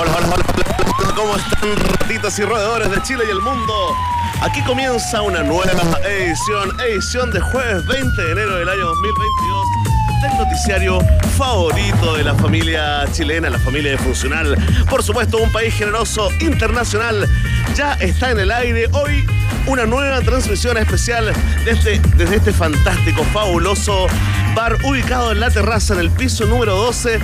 [0.00, 0.44] Hola, hola, hola,
[0.98, 3.94] hola, ¿cómo están ratitas y roedores de Chile y el mundo?
[4.40, 9.66] Aquí comienza una nueva edición, edición de jueves 20 de enero del año 2022
[10.22, 11.00] del noticiario
[11.36, 14.56] favorito de la familia chilena, la familia Funcional.
[14.88, 17.28] Por supuesto, un país generoso internacional
[17.74, 18.88] ya está en el aire.
[18.92, 19.26] Hoy
[19.66, 21.32] una nueva transmisión especial
[21.64, 24.06] desde, desde este fantástico, fabuloso
[24.54, 27.18] bar ubicado en la terraza en el piso número 12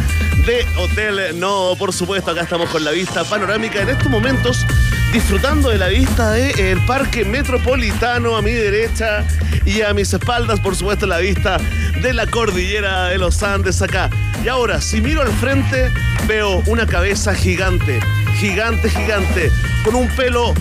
[0.47, 1.75] de Hotel No.
[1.79, 4.65] Por supuesto, acá estamos con la vista panorámica en estos momentos
[5.13, 9.25] disfrutando de la vista del parque metropolitano a mi derecha
[9.65, 11.59] y a mis espaldas, por supuesto, la vista
[12.03, 14.11] de la cordillera de los Andes acá.
[14.45, 15.91] Y ahora, si miro al frente,
[16.27, 18.01] veo una cabeza gigante,
[18.39, 19.51] gigante, gigante,
[19.85, 20.55] con un pelo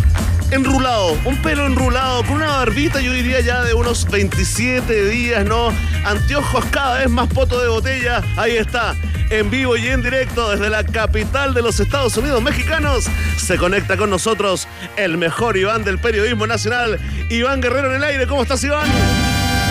[0.51, 5.69] enrulado, un pelo enrulado, con una barbita, yo diría ya de unos 27 días, ¿no?
[6.05, 8.21] Anteojos cada vez más poto de botella.
[8.37, 8.95] Ahí está,
[9.29, 13.05] en vivo y en directo desde la capital de los Estados Unidos mexicanos.
[13.37, 16.99] Se conecta con nosotros el mejor Iván del periodismo nacional,
[17.29, 18.27] Iván Guerrero en el aire.
[18.27, 18.89] ¿Cómo estás, Iván?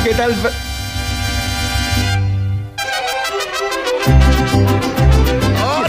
[0.05, 0.35] ¿Qué tal?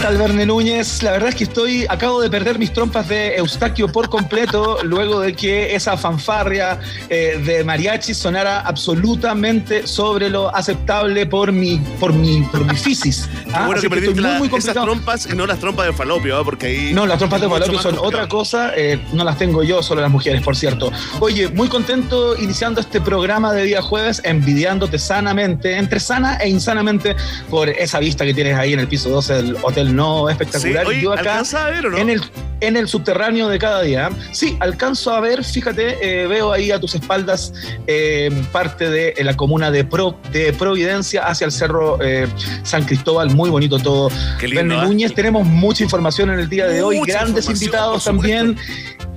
[0.06, 1.02] Tal, Verne Núñez?
[1.02, 5.18] La verdad es que estoy, acabo de perder mis trompas de Eustaquio por completo, luego
[5.18, 6.78] de que esa fanfarria
[7.08, 13.28] eh, de mariachi sonara absolutamente sobre lo aceptable por mi, por mi, por mi fisis.
[13.52, 14.84] Ah, bueno Así que que perdiste estoy muy, la- muy complicado.
[14.84, 16.44] trompas no las trompas de falopio, ¿ah?
[16.44, 16.92] porque ahí...
[16.92, 18.06] No, las trompas de falopio son complicado.
[18.06, 20.92] otra cosa, eh, no las tengo yo, solo las mujeres, por cierto.
[21.20, 27.16] Oye, muy contento iniciando este programa de día jueves, envidiándote sanamente, entre sana e insanamente,
[27.48, 30.86] por esa vista que tienes ahí en el piso 12 del Hotel No, Sí, espectacular.
[30.86, 31.98] oye, yo acá ¿alcanza a ver o no?
[31.98, 32.22] en el,
[32.60, 34.10] en el subterráneo de cada día.
[34.32, 37.52] Sí, alcanzo a ver, fíjate, eh, veo ahí a tus espaldas
[37.86, 42.26] eh, parte de eh, la comuna de, Pro, de Providencia hacia el cerro eh,
[42.62, 44.10] San Cristóbal, muy bonito todo.
[44.38, 44.46] Qué.
[44.62, 48.56] Núñez, tenemos mucha información en el día de hoy, Mucha grandes invitados también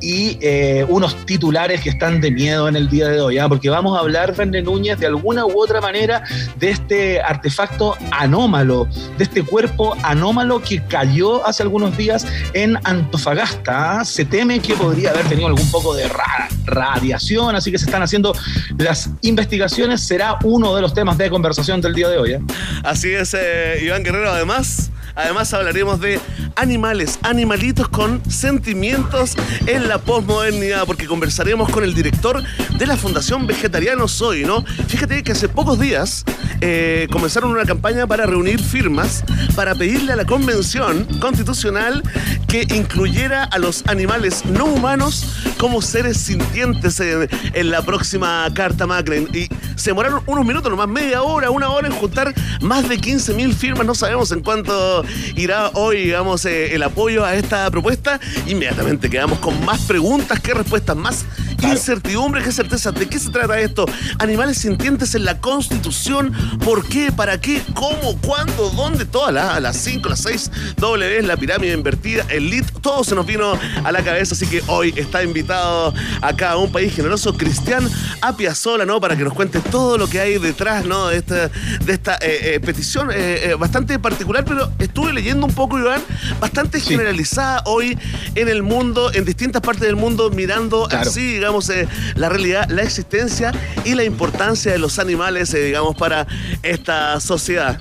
[0.01, 3.49] y eh, unos titulares que están de miedo en el día de hoy, ¿ah?
[3.49, 6.23] porque vamos a hablar, Verne Núñez, de alguna u otra manera
[6.57, 13.99] de este artefacto anómalo, de este cuerpo anómalo que cayó hace algunos días en Antofagasta.
[13.99, 14.05] ¿ah?
[14.05, 18.01] Se teme que podría haber tenido algún poco de ra- radiación, así que se están
[18.03, 18.33] haciendo
[18.77, 20.01] las investigaciones.
[20.01, 22.33] Será uno de los temas de conversación del día de hoy.
[22.33, 22.39] ¿ah?
[22.83, 24.29] Así es, eh, Iván Guerrero.
[24.31, 26.19] Además, además hablaremos de
[26.55, 32.43] animales, animalitos con sentimientos en la posmodernidad, porque conversaremos con el director
[32.77, 34.63] de la Fundación Vegetariano Soy, ¿no?
[34.87, 36.25] Fíjate que hace pocos días
[36.61, 39.23] eh, comenzaron una campaña para reunir firmas
[39.55, 42.03] para pedirle a la convención constitucional
[42.47, 45.25] que incluyera a los animales no humanos
[45.57, 49.15] como seres sintientes en, en la próxima Carta Magna.
[49.33, 49.49] Y
[49.79, 53.53] se demoraron unos minutos, nomás media hora, una hora en juntar más de 15 mil
[53.53, 53.85] firmas.
[53.85, 55.03] No sabemos en cuánto
[55.35, 58.19] irá hoy, digamos, eh, el apoyo a esta propuesta.
[58.47, 61.25] Inmediatamente quedamos con más preguntas que respuestas, más
[61.67, 62.91] incertidumbre que certeza.
[62.91, 63.85] ¿De qué se trata esto?
[64.19, 66.33] Animales sintientes en la Constitución.
[66.63, 67.11] ¿Por qué?
[67.11, 67.61] ¿Para qué?
[67.73, 68.17] ¿Cómo?
[68.21, 68.69] ¿Cuándo?
[68.71, 69.05] ¿Dónde?
[69.05, 73.25] Todas las, las 5, las 6 W, la pirámide invertida, el lit, todo se nos
[73.25, 74.33] vino a la cabeza.
[74.35, 77.87] Así que hoy está invitado acá a un país generoso, Cristian
[78.21, 78.99] Apiazola, ¿no?
[78.99, 81.07] Para que nos cuente todo lo que hay detrás, ¿no?
[81.07, 85.53] De esta, de esta eh, eh, petición eh, eh, bastante particular, pero estuve leyendo un
[85.53, 86.01] poco, Iván,
[86.39, 86.89] bastante Sí.
[86.89, 87.97] generalizada hoy
[88.35, 91.09] en el mundo, en distintas partes del mundo, mirando Claro.
[91.09, 93.51] así, digamos, eh, la realidad, la existencia
[93.83, 96.27] y la importancia de los animales, eh, digamos, para
[96.61, 97.79] esta sociedad.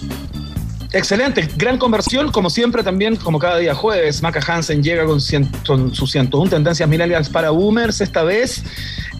[0.90, 5.50] Excelente, gran conversión, como siempre también, como cada día jueves, Maca Hansen llega con, cien-
[5.66, 8.62] con sus 101 tendencias millennials para boomers, esta vez.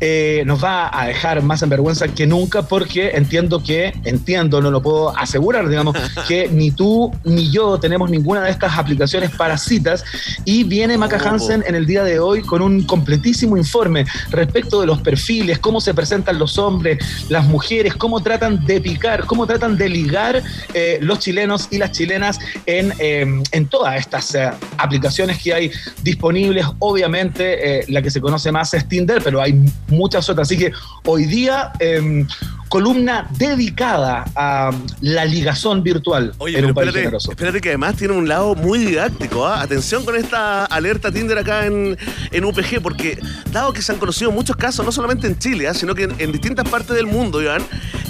[0.00, 4.70] Eh, nos va a dejar más en vergüenza que nunca porque entiendo que, entiendo, no
[4.70, 5.96] lo puedo asegurar, digamos,
[6.28, 10.04] que ni tú ni yo tenemos ninguna de estas aplicaciones para citas.
[10.44, 14.86] Y viene Maca Hansen en el día de hoy con un completísimo informe respecto de
[14.86, 16.98] los perfiles, cómo se presentan los hombres,
[17.28, 20.42] las mujeres, cómo tratan de picar, cómo tratan de ligar
[20.74, 25.70] eh, los chilenos y las chilenas en, em, en todas estas eh, aplicaciones que hay
[26.02, 26.66] disponibles.
[26.78, 29.58] Obviamente, eh, la que se conoce más es Tinder, pero hay
[29.88, 30.48] muchas otras.
[30.48, 30.72] Así que
[31.04, 32.26] hoy día em,
[32.68, 34.70] columna dedicada a
[35.00, 37.30] la ligazón virtual Oye, en un país generoso.
[37.30, 39.46] Espérate que además tiene un lado muy didáctico.
[39.46, 39.60] ¿ah?
[39.60, 41.96] Atención con esta alerta Tinder acá en,
[42.30, 43.18] en, UPG, porque
[43.52, 45.74] dado que se han conocido muchos casos, no solamente en Chile, ¿ah?
[45.74, 47.62] sino que en, distintas partes del mundo, Iván,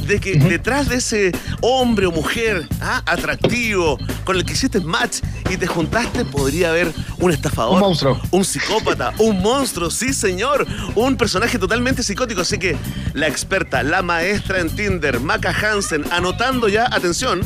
[0.07, 3.03] de que detrás de ese hombre o mujer ¿ah?
[3.07, 5.19] atractivo con el que hiciste match
[5.51, 7.75] y te juntaste, podría haber un estafador.
[7.75, 8.21] Un monstruo.
[8.31, 10.67] Un psicópata, un monstruo, sí señor.
[10.95, 12.43] Un personaje totalmente psicótico.
[12.43, 12.77] Así que
[13.15, 17.41] la experta, la maestra en Tinder, Maca Hansen, anotando ya, atención,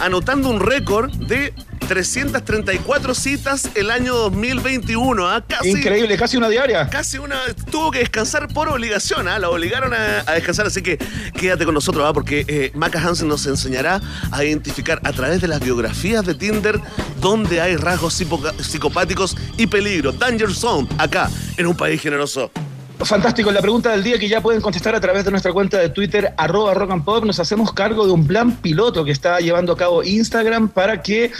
[0.00, 1.52] anotando un récord de
[1.86, 5.28] 334 citas el año 2021.
[5.28, 5.44] ¿ah?
[5.46, 6.88] Casi, Increíble, casi una diaria.
[6.88, 7.36] Casi una.
[7.70, 9.38] Tuvo que descansar por obligación, ¿ah?
[9.38, 10.66] la obligaron a, descansar.
[10.66, 10.98] Así que
[11.38, 12.12] quédate con nosotros, ¿ah?
[12.12, 14.00] porque eh, Maca Hansen nos enseñará
[14.30, 16.80] a identificar a través de las biografías de Tinder
[17.20, 18.14] dónde hay rasgos
[18.60, 20.12] psicopáticos y peligro.
[20.12, 22.50] Danger Zone, acá, en un país generoso.
[22.98, 25.90] Fantástico, la pregunta del día que ya pueden contestar a través de nuestra cuenta de
[25.90, 29.72] Twitter, arroba rock and pop, nos hacemos cargo de un plan piloto que está llevando
[29.72, 31.30] a cabo Instagram para que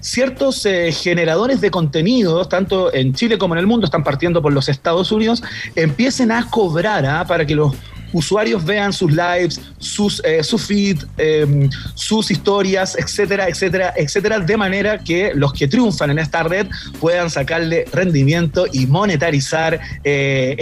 [0.00, 4.52] ciertos eh, generadores de contenidos, tanto en Chile como en el mundo, están partiendo por
[4.52, 5.42] los Estados Unidos,
[5.74, 7.24] empiecen a cobrar ¿ah?
[7.26, 7.74] para que los
[8.12, 14.56] usuarios vean sus lives, sus, eh, su feed, em, sus historias, etcétera, etcétera, etcétera, de
[14.56, 16.66] manera que los que triunfan en esta red
[17.00, 20.56] puedan sacarle rendimiento y monetarizar eh,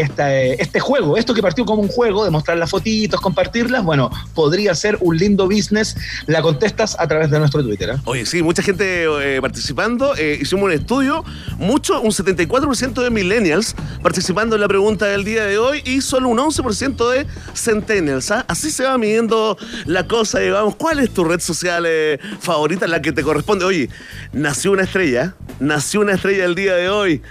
[0.58, 1.16] este juego.
[1.16, 5.16] Esto que partió como un juego, de mostrar las fotitos, compartirlas, bueno, podría ser un
[5.16, 5.96] lindo business.
[6.26, 7.90] La contestas a través de nuestro Twitter.
[7.90, 7.98] ¿eh?
[8.04, 9.06] Oye, sí, mucha gente
[9.40, 10.14] participando.
[10.16, 11.24] hicimos un estudio,
[11.58, 16.28] mucho, un 74% de millennials participando en la pregunta del día de hoy y solo
[16.28, 18.30] un 11% de Centennials.
[18.30, 18.44] ¿ah?
[18.48, 20.76] Así se va midiendo la cosa, digamos.
[20.76, 23.64] ¿Cuál es tu red social eh, favorita, la que te corresponde?
[23.64, 23.88] Oye,
[24.32, 27.22] nació una estrella, nació una estrella el día de hoy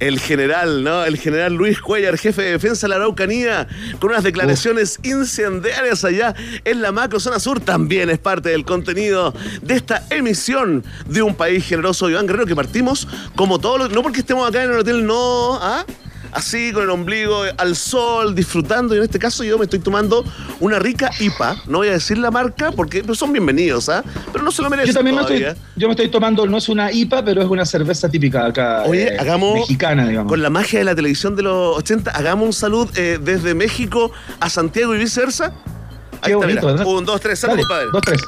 [0.00, 1.04] el general, ¿no?
[1.04, 3.66] El general Luis Cuellar, jefe de defensa de la Araucanía,
[4.00, 6.34] con unas declaraciones incendiarias allá
[6.64, 9.32] en la macro zona sur, también es parte del contenido
[9.62, 14.02] de esta emisión de un país generoso, Iván Guerrero, que partimos como todos los, no
[14.02, 15.84] porque estemos acá en el hotel, no, ¿ah?
[16.34, 18.94] Así con el ombligo al sol, disfrutando.
[18.94, 20.24] Y en este caso yo me estoy tomando
[20.60, 21.62] una rica IPA.
[21.66, 24.04] No voy a decir la marca porque son bienvenidos, ¿ah?
[24.32, 24.92] Pero no se lo merecen.
[24.92, 25.44] Yo también me estoy,
[25.76, 28.82] yo me estoy tomando, no es una IPA, pero es una cerveza típica acá.
[28.86, 29.54] Oye, eh, hagamos.
[29.54, 30.30] Mexicana, digamos.
[30.30, 34.10] Con la magia de la televisión de los 80, hagamos un salud eh, desde México
[34.40, 35.52] a Santiago y viceversa.
[36.20, 36.86] Ahí qué bonito, ¿verdad?
[36.86, 37.86] Un, dos, tres, salud, padre.
[37.92, 38.20] Dos, tres.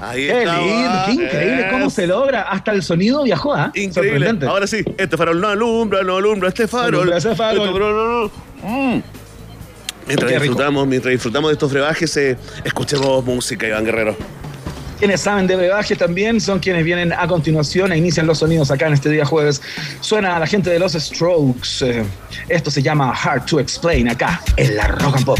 [0.00, 2.42] Ahí qué lindo, qué increíble cómo se logra.
[2.42, 3.70] Hasta el sonido viajó, ¿ah?
[3.74, 4.34] Increíble.
[4.46, 7.12] Ahora sí, este farol no alumbra, no alumbra, este farol.
[7.12, 8.30] Este farol.
[8.62, 9.00] Mm.
[10.06, 14.16] Mientras disfrutamos, mientras disfrutamos de estos brebajes, eh, escuchemos música, Iván Guerrero.
[14.98, 18.86] Quienes saben de brebaje también son quienes vienen a continuación e inician los sonidos acá
[18.86, 19.62] en este día jueves.
[20.00, 21.82] Suena a la gente de los Strokes.
[21.82, 22.04] Eh,
[22.48, 25.24] esto se llama Hard to Explain acá en la Rock and.
[25.24, 25.38] Pop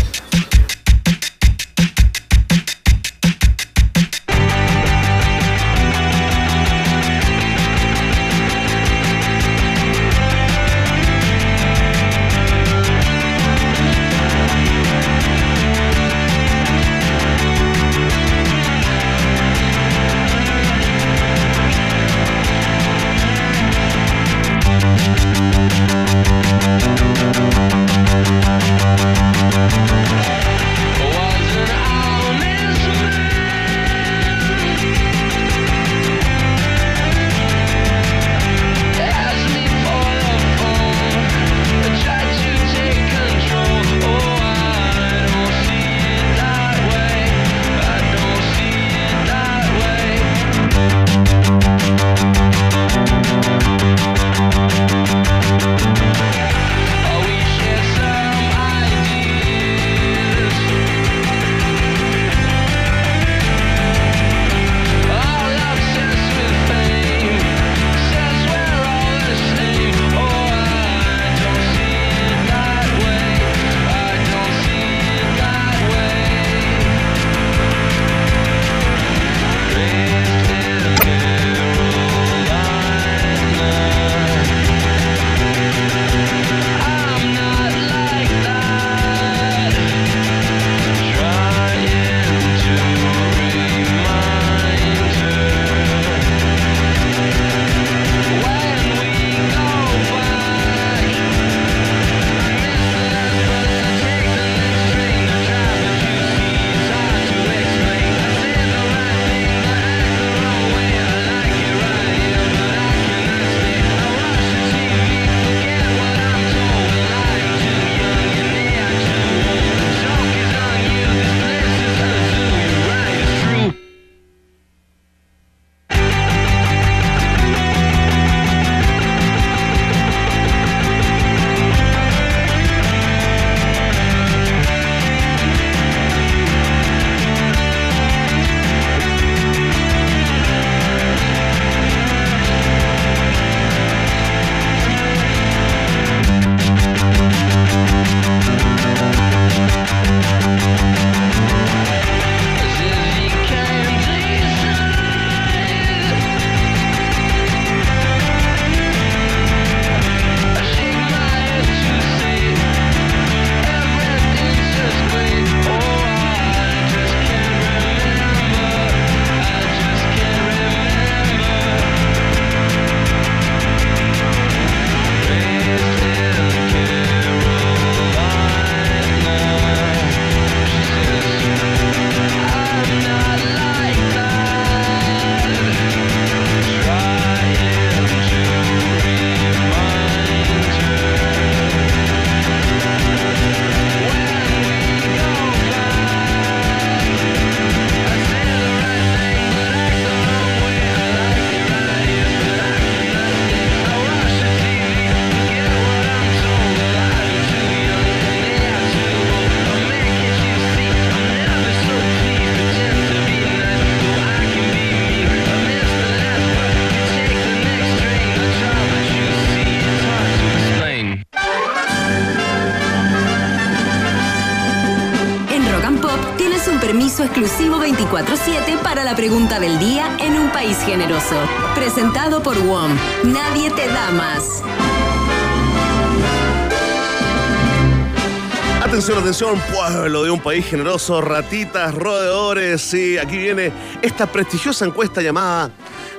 [239.01, 242.83] Atención, atención, pueblo de un país generoso, ratitas, roedores.
[242.83, 245.71] Sí, aquí viene esta prestigiosa encuesta llamada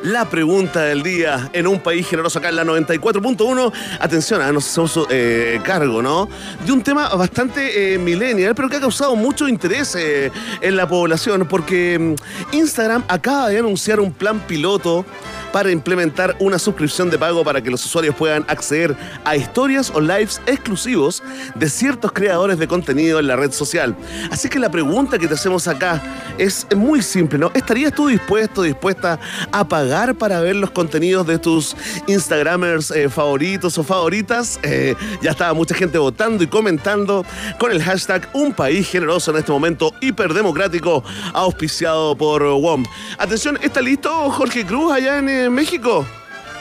[0.02, 3.72] La Pregunta del Día en un país generoso acá en la 94.1.
[4.00, 6.28] Atención, ah, nos hacemos eh, cargo, ¿no?
[6.66, 10.88] De un tema bastante eh, millennial, pero que ha causado mucho interés eh, en la
[10.88, 15.06] población, porque mm, Instagram acaba de anunciar un plan piloto
[15.52, 20.00] para implementar una suscripción de pago para que los usuarios puedan acceder a historias o
[20.00, 21.24] lives exclusivos
[21.56, 23.96] de ciertos creadores de contenido en la red social.
[24.32, 26.02] Así que la pregunta que te hacemos acá
[26.38, 27.52] es muy simple, ¿no?
[27.54, 29.20] ¿Estarías tú dispuesto, dispuesta
[29.52, 31.76] a pagar para ver los contenidos de tus
[32.08, 34.60] Instagramers eh, favoritos o favoritas?
[34.64, 37.26] Eh, ya estaba mucha gente votando y comentando
[37.60, 41.04] con el hashtag Un País Generoso en este momento hiperdemocrático,
[41.34, 42.86] auspiciado por WOM.
[43.18, 46.06] Atención, ¿está listo Jorge Cruz allá en en México.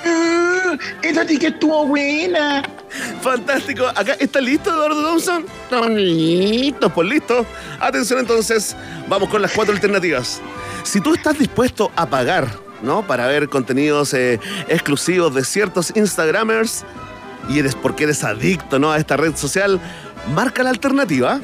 [0.05, 2.63] Uh, esa sí que estuvo buena.
[3.21, 3.87] Fantástico.
[3.87, 5.45] Acá está listo, Eduardo Thompson.
[5.97, 7.47] Listos, pues listo.
[7.79, 8.77] Atención entonces,
[9.09, 10.41] vamos con las cuatro alternativas.
[10.83, 12.49] Si tú estás dispuesto a pagar,
[12.83, 13.07] ¿no?
[13.07, 16.85] Para ver contenidos eh, exclusivos de ciertos Instagramers
[17.49, 18.91] y eres porque eres adicto, ¿no?
[18.91, 19.81] A esta red social,
[20.35, 21.41] marca la alternativa.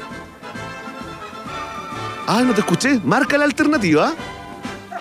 [2.27, 2.99] Ah, no te escuché.
[3.03, 4.13] Marca la alternativa.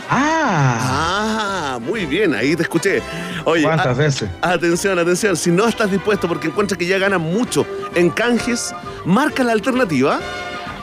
[0.09, 1.75] Ah.
[1.75, 3.03] Ah, muy bien, ahí te escuché.
[3.45, 4.31] Oye, ¿Cuántas veces?
[4.41, 5.37] atención, atención.
[5.37, 10.21] Si no estás dispuesto porque encuentras que ya ganas mucho en canjes, marca la alternativa.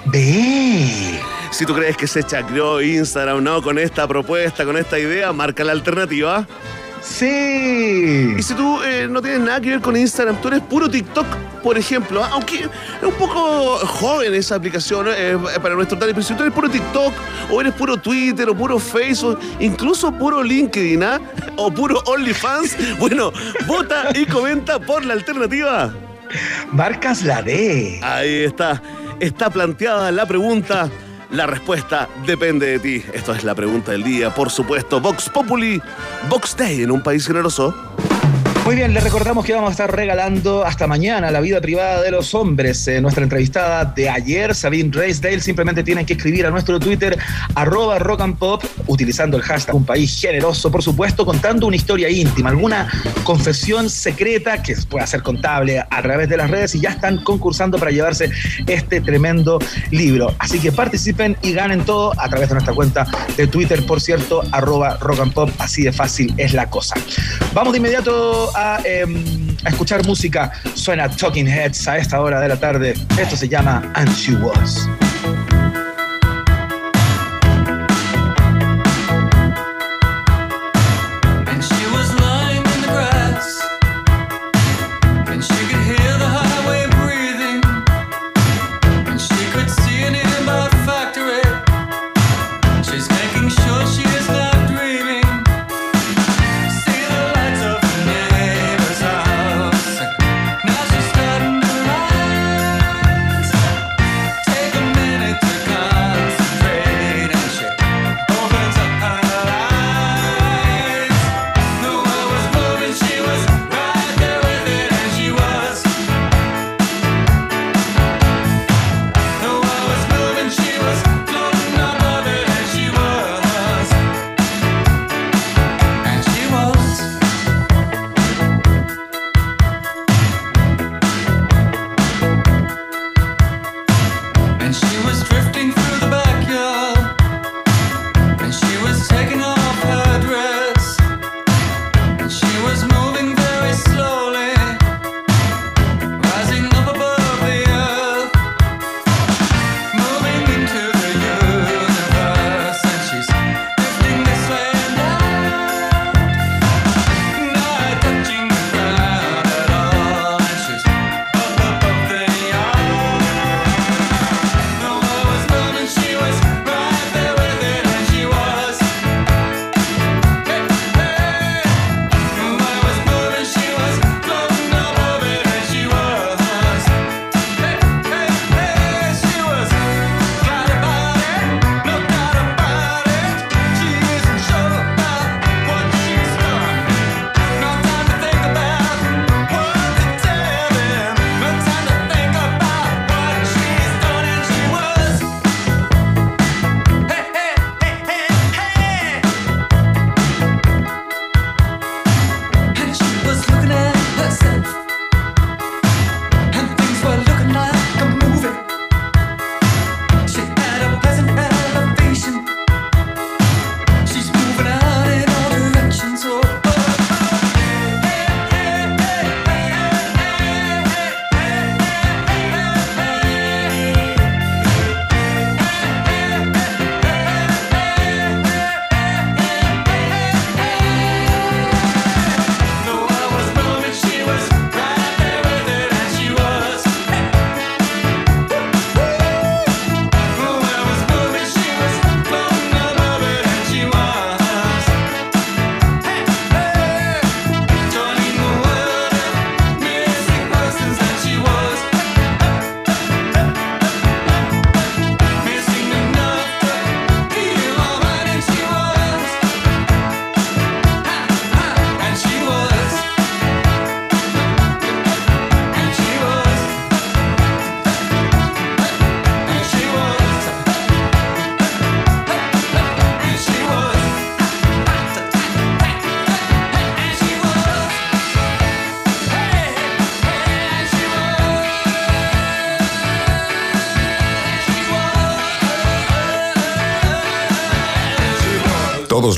[0.05, 1.19] Ve.
[1.51, 3.61] Si tú crees que se chacreó Instagram, ¿no?
[3.61, 6.47] Con esta propuesta, con esta idea, marca la alternativa.
[7.03, 8.33] Sí.
[8.37, 11.25] Y si tú eh, no tienes nada que ver con Instagram, tú eres puro TikTok,
[11.61, 12.29] por ejemplo, ¿ah?
[12.31, 12.69] aunque es
[13.03, 17.13] un poco joven esa aplicación eh, para nuestro target, pero si tú eres puro TikTok,
[17.51, 21.19] o eres puro Twitter, o puro Facebook, incluso puro LinkedIn, ¿ah?
[21.57, 23.33] o puro OnlyFans, bueno,
[23.67, 25.93] vota y comenta por la alternativa.
[26.71, 27.99] Marcas la D.
[28.01, 28.81] Ahí está,
[29.19, 30.89] está planteada la pregunta.
[31.33, 33.03] La respuesta depende de ti.
[33.11, 34.31] Esto es la pregunta del día.
[34.31, 35.81] Por supuesto, Vox Populi,
[36.29, 37.73] Vox Day en un país generoso.
[38.65, 42.11] Muy bien, les recordamos que vamos a estar regalando hasta mañana la vida privada de
[42.11, 42.87] los hombres.
[42.87, 47.17] Eh, nuestra entrevistada de ayer, Sabine Raisdale, simplemente tienen que escribir a nuestro Twitter,
[47.55, 48.23] arroba rock
[48.87, 52.87] utilizando el hashtag un país generoso, por supuesto, contando una historia íntima, alguna
[53.25, 57.77] confesión secreta que pueda ser contable a través de las redes y ya están concursando
[57.77, 58.31] para llevarse
[58.65, 59.59] este tremendo
[59.91, 60.33] libro.
[60.39, 63.05] Así que participen y ganen todo a través de nuestra cuenta
[63.35, 66.95] de Twitter, por cierto, arroba rock así de fácil es la cosa.
[67.53, 70.51] Vamos de inmediato a, em, a escuchar música.
[70.75, 72.93] Suena Talking Heads a esta hora de la tarde.
[73.17, 74.87] Esto se llama And She Was.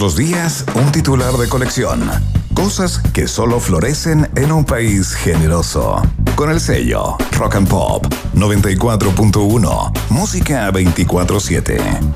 [0.06, 2.08] Los días, un titular de colección.
[2.54, 6.00] Cosas que solo florecen en un país generoso.
[6.36, 9.92] Con el sello Rock and Pop 94.1.
[10.12, 12.15] Música 24-7.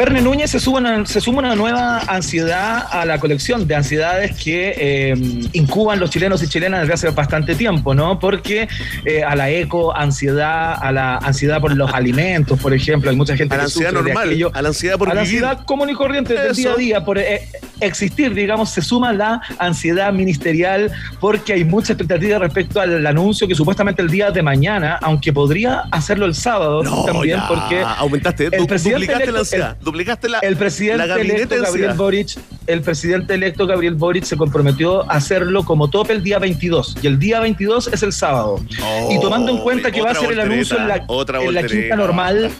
[0.00, 4.34] Verne Núñez se suma, una, se suma una nueva ansiedad a la colección de ansiedades
[4.42, 5.14] que eh,
[5.52, 8.18] incuban los chilenos y chilenas desde hace bastante tiempo, ¿no?
[8.18, 8.66] Porque
[9.04, 13.36] eh, a la eco, ansiedad, a la ansiedad por los alimentos, por ejemplo, hay mucha
[13.36, 14.50] gente A la que ansiedad sufre de normal, aquello.
[14.54, 15.44] a la ansiedad por a la vivir.
[15.44, 17.46] ansiedad común y corriente del día a día, por eh,
[17.80, 20.90] existir, digamos, se suma la ansiedad ministerial
[21.20, 25.84] porque hay mucha expectativa respecto al anuncio que supuestamente el día de mañana, aunque podría
[25.90, 29.76] hacerlo el sábado No, también, ya, porque aumentaste, el du- presidente duplicaste electo- la ansiedad,
[29.78, 31.92] el- duplicaste la, el presidente la electo Gabriel.
[31.94, 36.96] Boric, el presidente electo Gabriel Boric se comprometió a hacerlo como tope el día 22
[37.02, 38.60] y el día 22 es el sábado.
[38.82, 41.62] Oh, y tomando en cuenta que va a ser el anuncio en la, en la
[41.64, 42.50] quinta normal,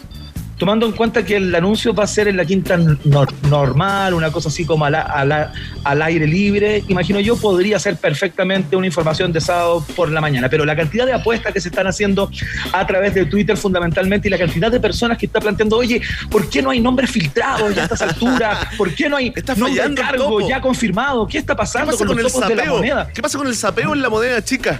[0.61, 4.31] tomando en cuenta que el anuncio va a ser en la quinta nor- normal, una
[4.31, 5.51] cosa así como a la- a la-
[5.83, 10.49] al aire libre, imagino yo podría ser perfectamente una información de sábado por la mañana,
[10.49, 12.29] pero la cantidad de apuestas que se están haciendo
[12.73, 16.47] a través de Twitter fundamentalmente y la cantidad de personas que está planteando, oye, ¿por
[16.47, 18.59] qué no hay nombres filtrados ya a estas alturas?
[18.77, 21.25] ¿Por qué no hay Está nombre cargo ya confirmado?
[21.25, 22.77] ¿Qué está ¿Qué pasando pasa con, con el los topos de la sapeo?
[22.77, 23.07] moneda?
[23.11, 24.79] ¿Qué pasa con el sapeo en la moneda, chica?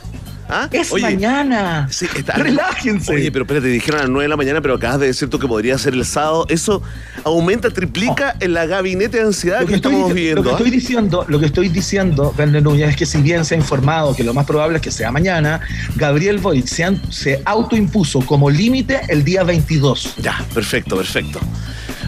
[0.53, 0.67] ¿Ah?
[0.71, 1.87] Es Oye, mañana.
[1.89, 3.13] Sí, está- Relájense.
[3.13, 5.39] Oye, pero espérate, dijeron a las 9 de la mañana, pero acabas de decir tú
[5.39, 6.45] que podría ser el sábado.
[6.49, 6.83] Eso
[7.23, 10.41] aumenta, triplica en la gabinete de ansiedad Lo que, que, estoy, estamos viviendo.
[10.41, 10.57] lo que ¿ah?
[10.57, 14.23] estoy diciendo, lo que estoy diciendo, Núñez, es que si bien se ha informado que
[14.25, 15.61] lo más probable es que sea mañana,
[15.95, 20.15] Gabriel Boric se, han- se autoimpuso como límite el día 22.
[20.17, 21.39] Ya, perfecto, perfecto.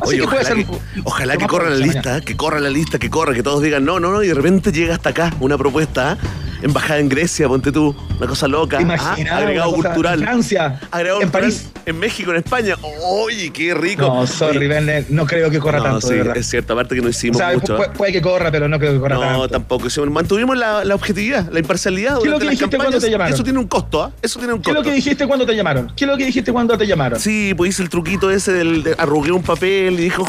[0.01, 0.67] Oye, que ojalá, que,
[1.06, 4.12] ojalá corra la lista, que corra la lista, que corra, que todos digan no, no,
[4.12, 6.17] no, y de repente llega hasta acá una propuesta, ¿ah?
[6.63, 9.15] Embajada en Grecia, ponte tú, una cosa loca, ¿Te ¿ah?
[9.38, 11.71] agregado cosa cultural, En Francia, agregado en cultural París.
[11.86, 14.02] en México, en España, oye, qué rico.
[14.04, 17.08] No, sorry, Oye, no creo que corra no, tanto, sí, es cierto, aparte que no
[17.08, 17.78] O hicimos sea, mucho.
[17.78, 17.91] ¿ah?
[17.93, 19.49] puede que corra, pero no creo que corra No, tanto.
[19.49, 19.89] tampoco.
[19.89, 23.34] Sí, Mantuvimos la, la objetividad, la imparcialidad ¿Qué es lo que dijiste cuando te llamaron?
[23.34, 24.12] Eso tiene un costo, ¿ah?
[24.21, 24.84] Eso tiene un ¿Qué es costo.
[24.84, 25.91] lo que dijiste cuando te llamaron?
[25.95, 27.19] ¿Qué es lo que dijiste cuando te llamaron?
[27.19, 30.26] Sí, pues hice el truquito ese del de arrugué un papel y dijo,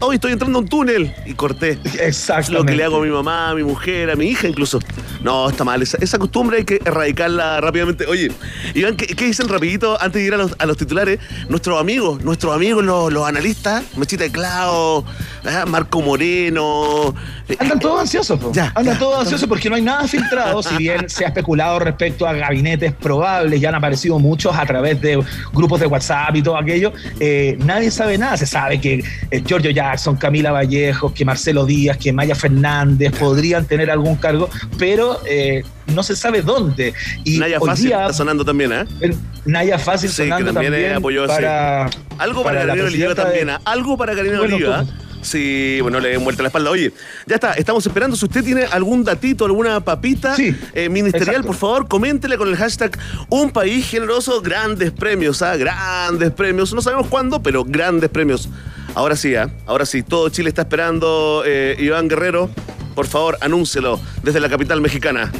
[0.00, 1.12] hoy estoy entrando a un túnel.
[1.26, 1.78] Y corté.
[1.98, 2.52] Exactamente.
[2.52, 4.78] lo que le hago a mi mamá, a mi mujer, a mi hija incluso.
[5.22, 5.71] No, está mal.
[5.80, 8.04] Esa, esa costumbre hay que erradicarla rápidamente.
[8.06, 8.30] Oye,
[8.74, 11.18] Iván, ¿qué, qué dicen rapidito antes de ir a los, a los titulares?
[11.48, 15.04] Nuestros amigos, nuestros amigos los, los analistas, Mechita de Clau,
[15.44, 15.64] ¿eh?
[15.66, 17.14] Marco Moreno.
[17.48, 18.52] eh, Andan todos ansiosos, po.
[18.52, 18.98] Ya, andan ya.
[18.98, 22.92] todos ansiosos porque no hay nada filtrado, si bien se ha especulado respecto a gabinetes
[22.92, 27.56] probables, ya han aparecido muchos a través de grupos de WhatsApp y todo aquello, eh,
[27.60, 32.12] nadie sabe nada, se sabe que eh, Giorgio Jackson, Camila Vallejos, que Marcelo Díaz, que
[32.12, 36.94] Maya Fernández podrían tener algún cargo, pero eh, no se sabe dónde.
[37.24, 38.84] Y Naya Fácil día, está sonando también, ¿eh?
[39.00, 42.86] eh, Naya Fácil Sí, que también, también, eh, apoyó para, Algo para, la Karina Oliva
[42.86, 43.60] presidenta de- también, ¿ah?
[43.64, 44.78] Algo para Karina Bueno, Oliva.
[44.78, 44.92] ¿cómo?
[45.22, 46.68] Sí, bueno, le den vuelta la espalda.
[46.70, 46.92] Oye,
[47.28, 48.16] ya está, estamos esperando.
[48.16, 51.46] Si usted tiene algún datito, alguna papita Sí, eh, ministerial, exacto.
[51.46, 52.98] por favor, coméntele con el hashtag
[53.28, 55.56] Un País Generoso, grandes premios, ¿ah?
[55.56, 56.72] Grandes premios.
[56.74, 58.48] No sabemos cuándo, pero grandes premios.
[58.96, 59.48] Ahora sí, ¿ah?
[59.66, 61.44] Ahora sí, todo Chile está esperando.
[61.46, 62.50] eh, Iván Guerrero,
[62.94, 65.32] por favor, anúncelo desde la capital mexicana.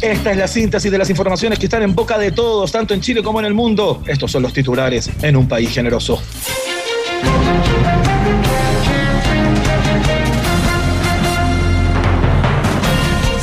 [0.00, 3.00] Esta es la síntesis de las informaciones que están en boca de todos, tanto en
[3.00, 4.02] Chile como en el mundo.
[4.06, 6.20] Estos son los titulares en un país generoso.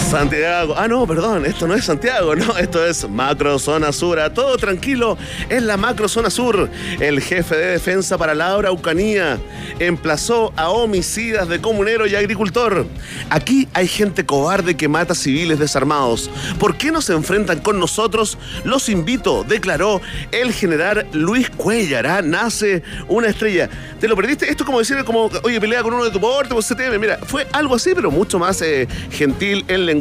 [0.10, 0.74] Santiago.
[0.78, 4.17] Ah, no, perdón, esto no es Santiago, no, esto es Macro Zona Sur.
[4.34, 5.17] Todo tranquilo,
[5.50, 6.70] es la Macro Zona Sur.
[7.02, 9.38] El jefe de defensa para la Araucanía
[9.80, 12.86] emplazó a homicidas de comunero y agricultor.
[13.30, 16.30] Aquí hay gente cobarde que mata civiles desarmados.
[16.58, 18.38] ¿Por qué no se enfrentan con nosotros?
[18.63, 20.00] Los invito, declaró
[20.32, 22.08] el general Luis Cuellar.
[22.08, 23.70] Ah, Nace una estrella.
[24.00, 24.50] ¿Te lo perdiste?
[24.50, 26.98] Esto es como decir, como, oye, pelea con uno de tu porte, pues CTM.
[26.98, 29.96] Mira, fue algo así, pero mucho más eh, gentil en lenguaje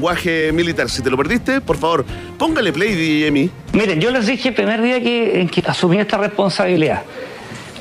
[0.52, 0.88] militar.
[0.88, 2.04] Si te lo perdiste, por favor,
[2.38, 3.50] póngale play, DJMI.
[3.72, 7.02] Miren, yo les dije el primer día que, que asumí esta responsabilidad.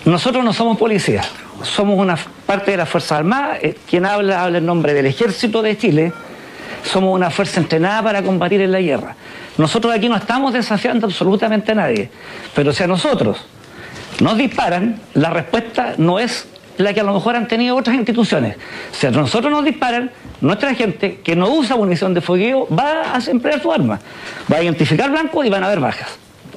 [0.05, 1.27] Nosotros no somos policías,
[1.63, 3.57] somos una parte de las Fuerzas Armadas.
[3.61, 6.13] eh, Quien habla, habla en nombre del Ejército de Chile.
[6.83, 9.15] Somos una fuerza entrenada para combatir en la guerra.
[9.57, 12.11] Nosotros aquí no estamos desafiando absolutamente a nadie.
[12.53, 13.43] Pero si a nosotros
[14.19, 16.47] nos disparan, la respuesta no es
[16.77, 18.57] la que a lo mejor han tenido otras instituciones.
[18.91, 20.11] Si a nosotros nos disparan,
[20.41, 23.99] nuestra gente que no usa munición de fogueo va a emplear su arma.
[24.51, 26.09] Va a identificar blancos y van a haber bajas.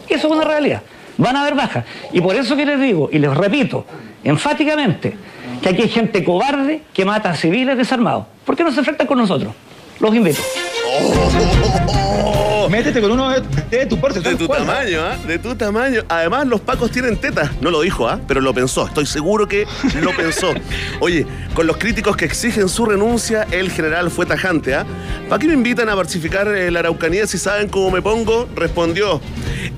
[0.09, 0.83] Eso es una realidad.
[1.17, 1.85] Van a haber bajas.
[2.13, 3.85] Y por eso que les digo, y les repito
[4.25, 5.17] enfáticamente,
[5.63, 8.27] que aquí hay gente cobarde que mata a civiles desarmados.
[8.45, 9.53] ¿Por qué no se enfrentan con nosotros?
[10.01, 10.41] Los invito.
[12.71, 14.21] Métete con uno de, de tu porte.
[14.21, 14.67] De tu cual.
[14.67, 15.17] tamaño, ¿ah?
[15.27, 16.03] De tu tamaño.
[16.09, 17.51] Además, los pacos tienen tetas.
[17.61, 18.21] No lo dijo, ¿ah?
[18.29, 18.87] Pero lo pensó.
[18.87, 19.67] Estoy seguro que
[20.01, 20.53] lo pensó.
[21.01, 24.85] Oye, con los críticos que exigen su renuncia, el general fue tajante, ¿ah?
[25.29, 28.49] ¿Para qué me invitan a pacificar eh, la Araucanía si saben cómo me pongo?
[28.55, 29.21] Respondió.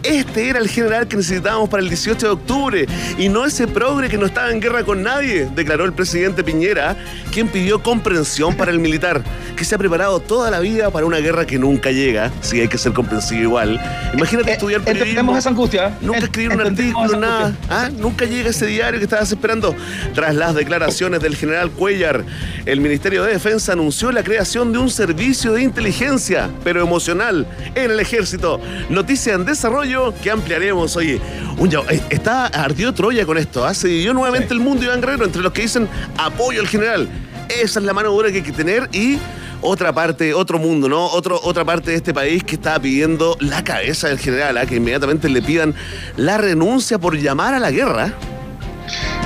[0.02, 2.86] Este era el general que necesitábamos para el 18 de octubre
[3.18, 6.96] y no ese progre que no estaba en guerra con nadie, declaró el presidente Piñera,
[7.32, 9.22] quien pidió comprensión para el militar,
[9.56, 12.68] que se ha preparado toda la vida para una guerra que nunca llega, si hay
[12.68, 13.80] que ser comprensivo igual.
[14.14, 15.04] Imagínate Eh, estudiar periodismo.
[15.10, 15.96] Entendemos esa angustia.
[16.00, 17.52] Nunca escribir un artículo, nada.
[17.68, 17.88] ¿Ah?
[17.96, 19.74] Nunca llega ese diario que estabas esperando.
[20.14, 22.24] Tras las declaraciones del general Cuellar,
[22.66, 27.90] el Ministerio de Defensa anunció la creación de un servicio de inteligencia, pero emocional, en
[27.90, 28.60] el ejército.
[28.88, 30.96] Noticia en desarrollo que ampliaremos.
[30.96, 31.20] Oye,
[31.58, 33.64] un eh, está ardió Troya con esto.
[33.64, 33.74] ¿ah?
[33.74, 34.54] Se dividió nuevamente Sí.
[34.54, 37.08] el mundo Iván Guerrero entre los que dicen apoyo al general.
[37.48, 39.18] Esa es la mano dura que hay que tener y
[39.62, 41.06] otra parte, otro mundo, ¿no?
[41.06, 44.66] Otro, otra parte de este país que está pidiendo la cabeza del general, ¿ah?
[44.66, 45.74] que inmediatamente le pidan
[46.16, 48.14] la renuncia por llamar a la guerra.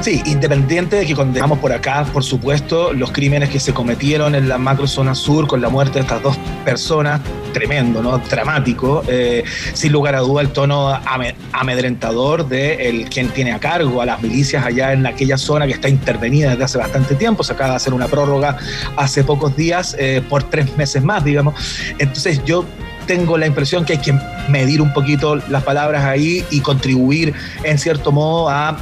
[0.04, 4.50] Sí, independiente de que condenamos por acá, por supuesto, los crímenes que se cometieron en
[4.50, 7.22] la macrozona sur con la muerte de estas dos personas,
[7.54, 8.18] tremendo, ¿no?
[8.18, 9.02] Dramático.
[9.08, 14.02] Eh, sin lugar a duda, el tono ame- amedrentador de el quien tiene a cargo
[14.02, 17.42] a las milicias allá en aquella zona que está intervenida desde hace bastante tiempo.
[17.42, 18.58] Se acaba de hacer una prórroga
[18.96, 21.54] hace pocos días eh, por tres meses más, digamos.
[21.98, 22.66] Entonces, yo
[23.06, 27.78] tengo la impresión que hay que medir un poquito las palabras ahí y contribuir en
[27.78, 28.76] cierto modo a,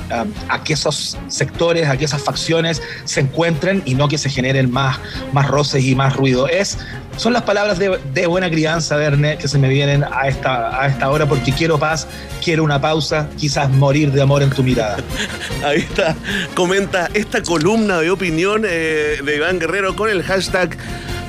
[0.65, 4.99] que esos sectores, a que esas facciones se encuentren y no que se generen más,
[5.33, 6.49] más roces y más ruido.
[6.49, 6.79] Es,
[7.17, 10.87] son las palabras de, de buena crianza, Verne, que se me vienen a esta, a
[10.87, 12.07] esta hora porque quiero paz,
[12.43, 14.97] quiero una pausa, quizás morir de amor en tu mirada.
[15.65, 16.17] Ahí está,
[16.55, 20.77] comenta esta columna de opinión eh, de Iván Guerrero con el hashtag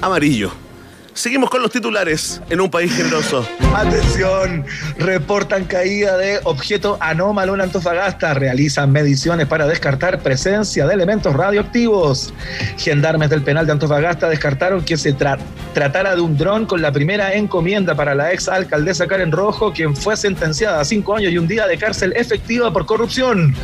[0.02, 0.63] amarillo.
[1.16, 3.48] Seguimos con los titulares en un país generoso.
[3.76, 4.66] Atención,
[4.98, 12.34] reportan caída de objeto anómalo en Antofagasta, realizan mediciones para descartar presencia de elementos radioactivos.
[12.78, 15.38] Gendarmes del penal de Antofagasta descartaron que se tra-
[15.76, 19.96] tratara de un dron con la primera encomienda para la ex alcaldesa Karen Rojo, quien
[19.96, 23.56] fue sentenciada a cinco años y un día de cárcel efectiva por corrupción.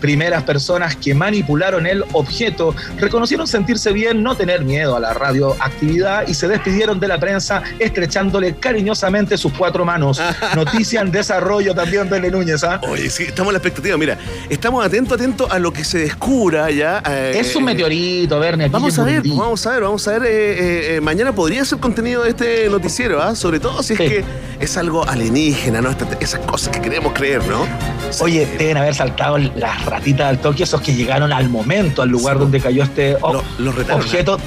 [0.00, 6.28] Primeras personas que manipularon el objeto reconocieron sentirse bien, no tener miedo a la radioactividad
[6.28, 10.20] y se despidieron de la prensa estrechándole cariñosamente sus cuatro manos.
[10.54, 12.64] Noticia en desarrollo también, Bele Núñez.
[12.64, 12.80] ¿ah?
[12.88, 13.96] Oye, sí, estamos en la expectativa.
[13.96, 17.02] Mira, estamos atentos, atentos a lo que se descubra ya.
[17.08, 18.68] eh, Es un eh, meteorito, Verne.
[18.68, 19.38] Vamos a ver, Burundi.
[19.38, 20.22] vamos a ver, vamos a ver.
[20.22, 23.34] eh, eh, eh, mañana podría ser contenido de este noticiero, ¿ah?
[23.34, 24.04] Sobre todo si es Sí.
[24.08, 24.24] que
[24.60, 25.90] es algo alienígena, ¿no?
[25.90, 27.66] Esta- esas cosas que queremos creer, ¿no?
[28.20, 32.36] Oye, deben haber saltado las ratitas del toque, esos que llegaron al momento, al lugar
[32.36, 32.40] Sí.
[32.40, 33.16] donde cayó este
[33.58, 34.38] Lo- retaron, objeto.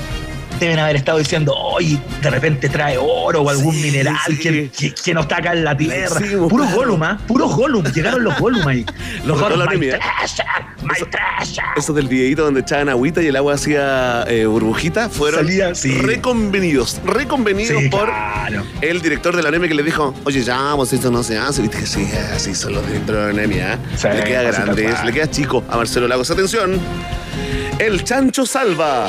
[0.62, 4.38] Deben haber estado diciendo, oye, de repente trae oro o algún Sí, mineral sí.
[4.38, 6.20] que, que- que no está acá en la tierra.
[6.20, 6.76] Sí, Puro claro.
[6.76, 7.20] Gollum, ¿ah?
[7.28, 7.84] Puro Gollum.
[7.92, 8.86] Llegaron los Gollum ahí.
[9.26, 10.48] Los Gollum, my treasure,
[10.84, 11.94] my Eso- treasure.
[11.96, 17.02] Del videito donde echaban agüita y el agua hacía eh, burbujita fueron Salía, reconvenidos.
[17.06, 18.64] Reconvenidos por claro.
[18.82, 21.64] el director de la anemia que le dijo, oye, ya, pues esto no se hace.
[21.64, 23.74] Viste que sí, así son los directores de la anemia.
[23.74, 23.78] ¿eh?
[23.98, 26.30] Sí, le queda grande, le queda chico a Marcelo Lagos.
[26.30, 26.80] Atención,
[27.82, 29.08] el chancho salva.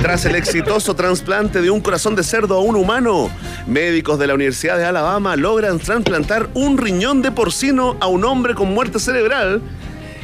[0.00, 3.28] Tras el exitoso trasplante de un corazón de cerdo a un humano,
[3.66, 8.54] médicos de la Universidad de Alabama logran trasplantar un riñón de porcino a un hombre
[8.54, 9.60] con muerte cerebral.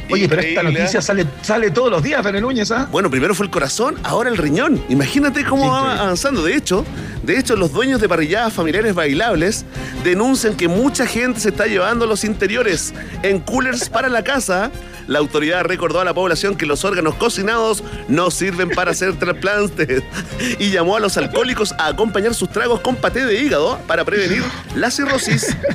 [0.09, 0.63] Oye, pero esta ¿eh?
[0.63, 2.87] noticia sale, sale todos los días, Bele Núñez, ¿ah?
[2.91, 4.81] Bueno, primero fue el corazón, ahora el riñón.
[4.89, 6.43] Imagínate cómo va avanzando.
[6.43, 6.85] De hecho,
[7.23, 9.65] de hecho, los dueños de parrilladas familiares bailables
[10.03, 14.71] denuncian que mucha gente se está llevando los interiores en coolers para la casa.
[15.07, 20.03] La autoridad recordó a la población que los órganos cocinados no sirven para hacer trasplantes
[20.59, 24.43] y llamó a los alcohólicos a acompañar sus tragos con paté de hígado para prevenir
[24.75, 25.55] la cirrosis.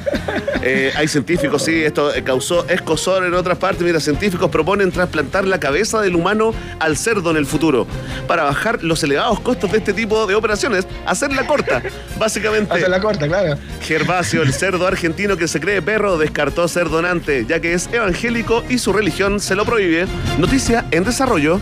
[0.64, 3.82] Eh, hay científicos, sí, esto causó escosor en otras partes.
[3.82, 7.86] Mira, científicos proponen trasplantar la cabeza del humano al cerdo en el futuro
[8.26, 11.82] para bajar los elevados costos de este tipo de operaciones, hacerla corta,
[12.18, 12.74] básicamente.
[12.74, 13.58] Hace la corta, claro.
[13.82, 18.64] Gervasio, el cerdo argentino que se cree perro, descartó ser donante, ya que es evangélico
[18.68, 20.06] y su religión se lo prohíbe.
[20.38, 21.60] Noticia en desarrollo.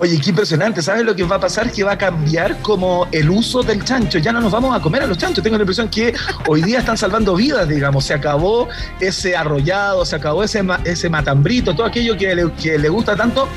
[0.00, 0.80] Oye, qué impresionante.
[0.80, 1.72] ¿Sabes lo que va a pasar?
[1.72, 4.18] Que va a cambiar como el uso del chancho.
[4.18, 5.42] Ya no nos vamos a comer a los chanchos.
[5.42, 6.14] Tengo la impresión que
[6.46, 8.04] hoy día están salvando vidas, digamos.
[8.04, 8.68] Se acabó
[9.00, 13.48] ese arrollado, se acabó ese, ese matambrito, todo aquello que le, que le gusta tanto.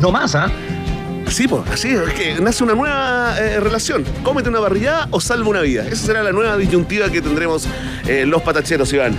[0.00, 0.50] No más, ¿ah?
[1.30, 4.04] Sí, pues, así es que nace una nueva eh, relación.
[4.22, 5.84] Cómete una barrillada o salva una vida.
[5.86, 7.66] Esa será la nueva disyuntiva que tendremos
[8.06, 9.14] eh, los patacheros, Iván.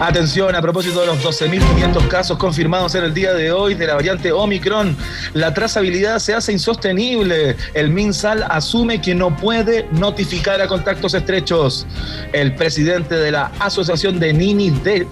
[0.00, 3.94] Atención, a propósito de los 12.500 casos confirmados en el día de hoy de la
[3.94, 4.96] variante Omicron,
[5.34, 7.56] la trazabilidad se hace insostenible.
[7.74, 11.86] El MinSal asume que no puede notificar a contactos estrechos.
[12.32, 15.06] El presidente de la Asociación de Ninis de,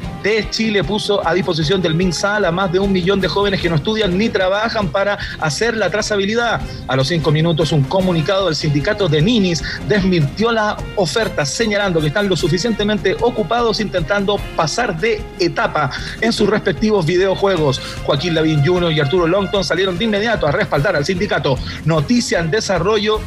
[0.50, 3.76] Chile puso a disposición del MinSal a más de un millón de jóvenes que no
[3.76, 6.60] estudian ni trabajan para hacer la trazabilidad.
[6.88, 12.08] A los cinco minutos, un comunicado del sindicato de Ninis desmintió la oferta, señalando que
[12.08, 17.80] están lo suficientemente ocupados intentando pasar de etapa en sus respectivos videojuegos.
[18.04, 18.90] Joaquín Lavín Jr.
[18.92, 21.58] y Arturo Longton salieron de inmediato a respaldar al sindicato.
[21.84, 23.20] Noticia en desarrollo.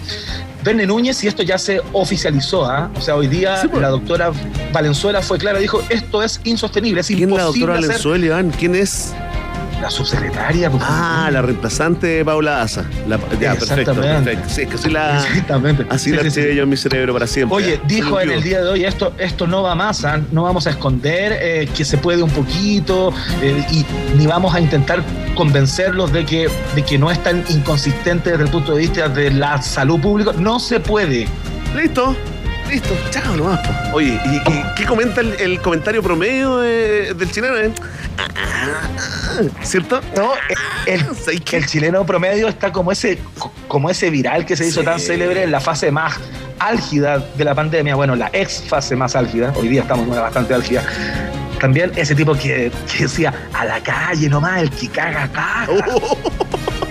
[0.64, 2.90] Verne Núñez, y esto ya se oficializó, ¿ah?
[2.98, 3.82] o sea, hoy día Sí, pues.
[3.84, 4.32] la doctora
[4.74, 8.26] Valenzuela fue clara, dijo, esto es insostenible, es ¿Quién es la imposible doctora hacer- Valenzuela,
[8.26, 8.50] Iván?
[8.58, 9.14] ¿Quién es?
[9.82, 10.70] La subsecretaria.
[10.72, 10.82] pues.
[10.86, 12.86] Ah, la reemplazante de Paula Asa.
[13.08, 14.32] La- ya, perfecto, Exactamente.
[14.32, 14.50] perfecto.
[14.50, 15.86] Sí, es que así la, Exactamente.
[15.90, 16.56] así Sí, la sí, sí.
[16.56, 17.56] yo en mi cerebro para siempre.
[17.58, 20.20] Oye, dijo en el día de hoy, esto, esto no va más, ¿ah?
[20.32, 23.86] no vamos a esconder eh, que se puede un poquito eh, y
[24.18, 25.04] ni vamos a intentar
[25.36, 29.30] convencerlos de que, de que no es tan inconsistente desde el punto de vista de
[29.32, 30.32] la salud pública.
[30.38, 31.28] No se puede.
[31.76, 32.16] Listo,
[32.70, 33.60] listo, chao nomás.
[33.94, 37.56] Oye, ¿y, y qué comenta el, el comentario promedio de- del chileno?
[38.18, 39.50] Eh?
[39.64, 40.02] ¿Cierto?
[40.16, 40.32] No,
[40.86, 41.58] el, ¿Sabes qué?
[41.58, 43.20] el chileno promedio está como ese,
[43.68, 44.86] como ese viral que se hizo Sí.
[44.86, 46.16] tan célebre en la fase más
[46.60, 50.84] álgida de la pandemia, bueno, la ex fase más álgida, hoy día estamos bastante álgida.
[51.60, 55.68] También ese tipo que, que decía, a la calle nomás, el que caga, caga.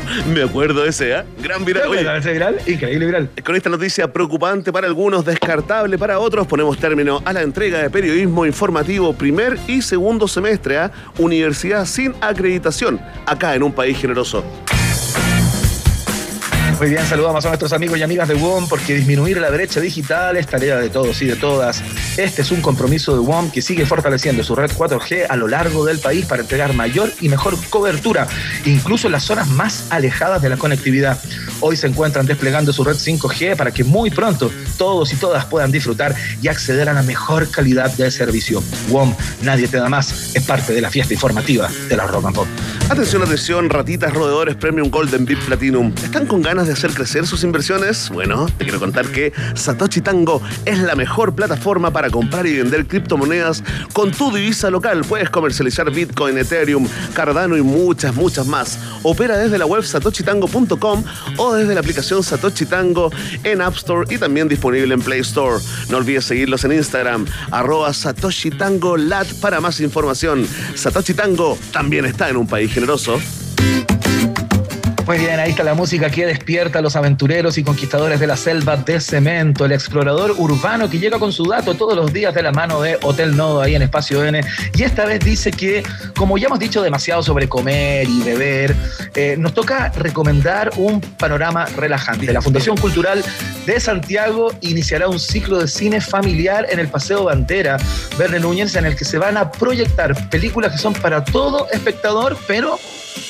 [0.33, 1.23] Me acuerdo de ese, ¿eh?
[1.43, 1.89] Gran viral.
[1.89, 2.59] Oye, ese viral?
[2.67, 3.31] Increíble viral.
[3.45, 7.91] Con esta noticia preocupante para algunos, descartable para otros, ponemos término a la entrega de
[7.91, 14.45] periodismo informativo primer y segundo semestre a Universidad sin acreditación, acá en un país generoso.
[16.79, 20.37] Muy bien, saludamos a nuestros amigos y amigas de WOM porque disminuir la brecha digital
[20.37, 21.83] es tarea de todos y de todas.
[22.17, 25.85] Este es un compromiso de WOM que sigue fortaleciendo su red 4G a lo largo
[25.85, 28.27] del país para entregar mayor y mejor cobertura,
[28.65, 31.19] incluso en las zonas más alejadas de la conectividad.
[31.61, 35.71] Hoy se encuentran desplegando su red 5G para que muy pronto todos y todas puedan
[35.71, 38.63] disfrutar y acceder a la mejor calidad de servicio.
[38.89, 42.49] WOM, nadie te da más, es parte de la fiesta informativa de la Rock Pop.
[42.95, 45.93] Atención, atención, ratitas roedores Premium Golden VIP Platinum.
[46.05, 48.09] ¿Están con ganas de hacer crecer sus inversiones?
[48.09, 52.87] Bueno, te quiero contar que Satoshi Tango es la mejor plataforma para comprar y vender
[52.87, 55.01] criptomonedas con tu divisa local.
[55.09, 58.79] Puedes comercializar Bitcoin, Ethereum, Cardano y muchas, muchas más.
[59.03, 61.05] Opera desde la web satoshitango.com
[61.37, 63.11] o desde la aplicación Satoshi Tango
[63.43, 65.57] en App Store y también disponible en Play Store.
[65.89, 70.47] No olvides seguirlos en Instagram, arroba Satoshi Tango Lat para más información.
[70.77, 73.19] Satoshi Tango también está en un país generoso.
[75.07, 78.39] Muy bien, ahí está la música que despierta a los aventureros y conquistadores de la
[78.39, 82.43] selva de cemento, el explorador urbano que llega con su dato todos los días de
[82.43, 84.41] la mano de Hotel Nodo ahí en Espacio N.
[84.75, 85.83] Y esta vez dice que,
[86.17, 88.75] como ya hemos dicho demasiado sobre comer y beber,
[89.15, 92.33] eh, nos toca recomendar un panorama relajante.
[92.33, 93.23] La Fundación Cultural
[93.67, 97.77] de Santiago iniciará un ciclo de cine familiar en el Paseo Bandera
[98.17, 102.39] Verne Núñez, en el que se van a proyectar películas que son para todo espectador,
[102.47, 102.79] pero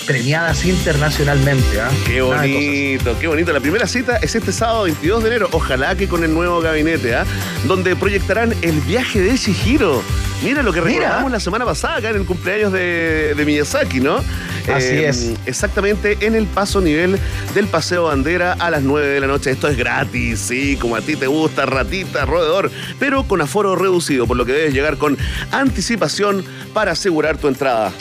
[0.07, 1.81] premiadas internacionalmente.
[1.81, 1.91] ¿ah?
[2.07, 3.53] Qué bonito, qué bonito.
[3.53, 5.49] La primera cita es este sábado 22 de enero.
[5.53, 7.25] Ojalá que con el nuevo gabinete, ¿ah?
[7.67, 10.03] Donde proyectarán el viaje de Shihiro.
[10.43, 14.19] Mira lo que recordamos la semana pasada acá en el cumpleaños de, de Miyazaki, ¿no?
[14.67, 15.35] Eh, Así es.
[15.47, 17.19] Exactamente en el paso nivel
[17.55, 19.51] del Paseo Bandera a las 9 de la noche.
[19.51, 24.27] Esto es gratis, sí, como a ti te gusta, ratita, roedor, pero con aforo reducido,
[24.27, 25.17] por lo que debes llegar con
[25.51, 27.93] anticipación para asegurar tu entrada.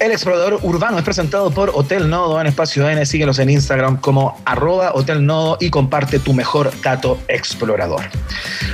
[0.00, 3.06] El explorador urbano es presentado por Hotel Nodo en Espacio N.
[3.06, 8.02] Síguelos en Instagram como arroba Hotel Nodo y comparte tu mejor dato explorador.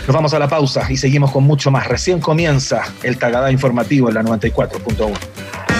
[0.06, 1.87] Nos vamos a la pausa y seguimos con mucho más.
[1.87, 5.79] Recién comienza el Tagadá informativo en la 94.1.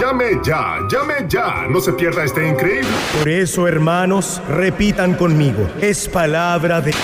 [0.00, 1.66] Llame ya, llame ya.
[1.68, 2.88] No se pierda este increíble.
[3.18, 5.68] Por eso, hermanos, repitan conmigo.
[5.80, 6.94] Es palabra de...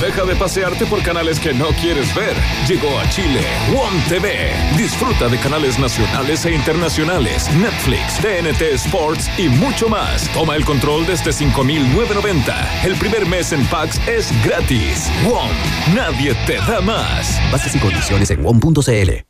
[0.00, 2.34] Deja de pasearte por canales que no quieres ver.
[2.66, 3.42] Llegó a Chile
[3.74, 4.52] WOM TV.
[4.78, 10.32] Disfruta de canales nacionales e internacionales, Netflix, TNT Sports y mucho más.
[10.32, 12.84] Toma el control desde 5.990.
[12.84, 15.10] El primer mes en Pax es gratis.
[15.26, 15.50] WOM.
[15.94, 17.38] Nadie te da más.
[17.52, 19.27] Bases y condiciones en WOM.cl.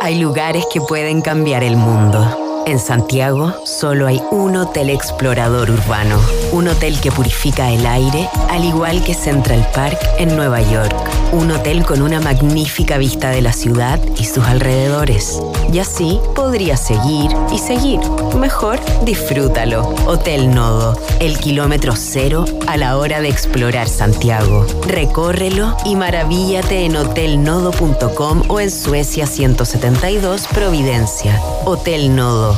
[0.00, 2.47] Hay lugares que pueden cambiar el mundo.
[2.68, 6.20] En Santiago solo hay un hotel explorador urbano,
[6.52, 10.94] un hotel que purifica el aire, al igual que Central Park en Nueva York,
[11.32, 15.40] un hotel con una magnífica vista de la ciudad y sus alrededores.
[15.72, 18.00] Y así podrías seguir y seguir.
[18.38, 19.94] Mejor disfrútalo.
[20.06, 24.66] Hotel Nodo, el kilómetro cero a la hora de explorar Santiago.
[24.86, 31.40] Recórrelo y maravíllate en hotelnodo.com o en Suecia 172 Providencia.
[31.64, 32.57] Hotel Nodo,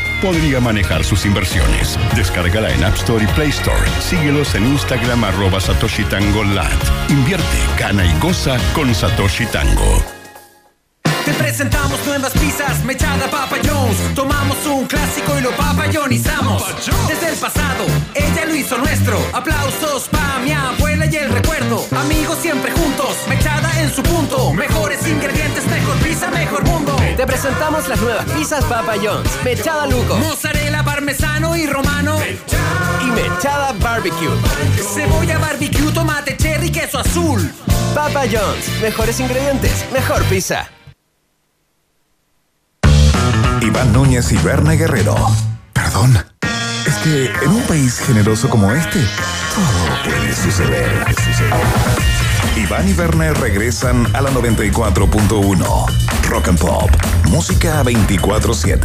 [0.21, 1.97] podría manejar sus inversiones.
[2.15, 3.89] Descárgala en App Store y Play Store.
[3.99, 6.43] Síguelos en Instagram arroba Satoshi Tango.
[7.09, 10.20] Invierte, gana y goza con Satoshi Tango.
[11.31, 13.95] Te presentamos nuevas pizzas, mechada Papa Jones.
[14.15, 16.61] Tomamos un clásico y lo papayonizamos.
[17.07, 19.17] Desde el pasado, ella lo hizo nuestro.
[19.31, 21.85] Aplausos para mi abuela y el recuerdo.
[21.95, 24.51] Amigos siempre juntos, mechada en su punto.
[24.51, 26.97] Mejores ingredientes, mejor pizza, mejor mundo.
[27.15, 29.31] Te presentamos las nuevas pizzas Papa John's.
[29.45, 30.17] Mechada Luco.
[30.17, 32.19] Mozzarella, parmesano y romano.
[33.01, 34.35] Y mechada barbecue.
[34.93, 37.53] Cebolla, barbecue, tomate, cherry, queso azul.
[37.95, 38.81] Papa John's.
[38.81, 40.69] Mejores ingredientes, mejor pizza.
[43.61, 45.15] Iván Núñez y Berna Guerrero.
[45.73, 46.17] Perdón.
[46.85, 48.99] Es que en un país generoso como este,
[49.53, 50.89] todo puede suceder.
[52.57, 55.85] Iván y Berna regresan a la 94.1.
[56.29, 56.89] Rock and Pop.
[57.29, 58.79] Música 24-7.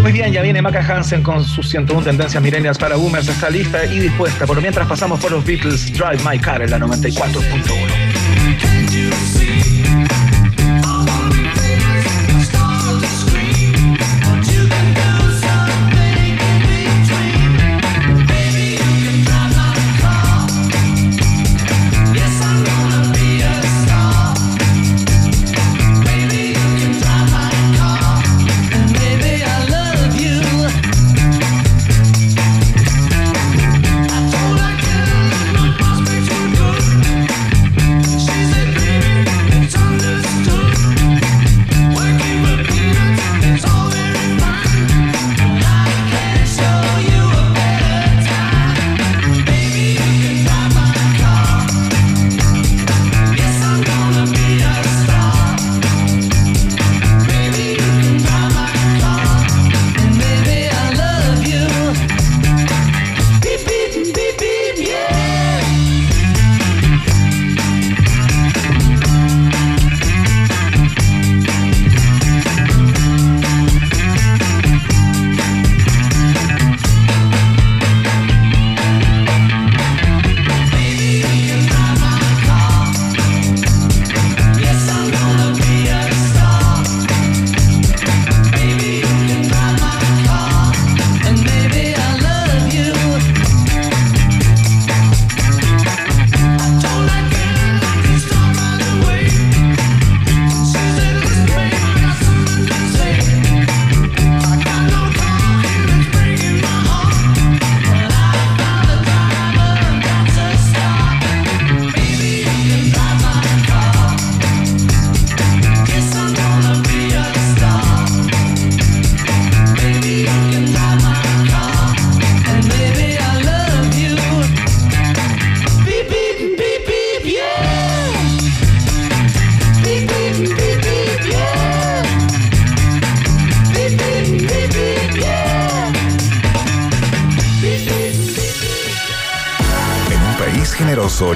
[0.00, 3.28] Muy bien, ya viene Maca Hansen con sus 101 tendencias millennials para boomers.
[3.28, 4.46] Está lista y dispuesta.
[4.46, 9.35] Por mientras pasamos por los Beatles, Drive My Car en la 94.1.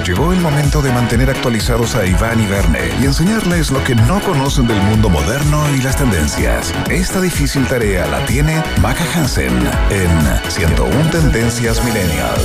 [0.03, 4.19] llegó el momento de mantener actualizados a Iván y Verne y enseñarles lo que no
[4.21, 6.73] conocen del mundo moderno y las tendencias.
[6.89, 9.53] Esta difícil tarea la tiene Maca Hansen
[9.89, 12.41] en 101 Tendencias Millennials.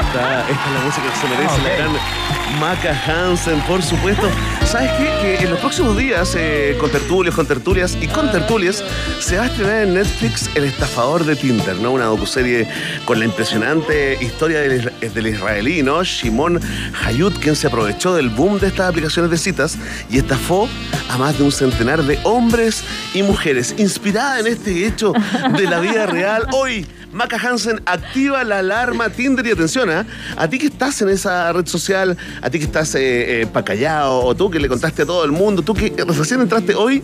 [0.00, 2.17] Esta, esta es la música que se merece la gran
[2.60, 4.28] Maca Hansen, por supuesto.
[4.66, 5.04] ¿Sabes qué?
[5.20, 8.82] Que en los próximos días, eh, con tertulios, con tertulias y con tertulias,
[9.20, 11.92] se va a estrenar en Netflix El estafador de Tinder, ¿no?
[11.92, 12.68] Una docuserie
[13.04, 16.02] con la impresionante historia del, isra- del israelí, ¿no?
[16.02, 16.60] Shimon
[17.04, 19.78] Hayut, quien se aprovechó del boom de estas aplicaciones de citas
[20.10, 20.68] y estafó
[21.08, 22.82] a más de un centenar de hombres
[23.14, 23.74] y mujeres.
[23.78, 25.12] Inspirada en este hecho
[25.56, 30.04] de la vida real, hoy Maca Hansen activa la alarma Tinder y atención, ¿ah?
[30.36, 34.34] a ti que estás en esa red social, a ti que estás eh, eh, o
[34.34, 37.02] tú que le contaste a todo el mundo, tú que recién entraste hoy,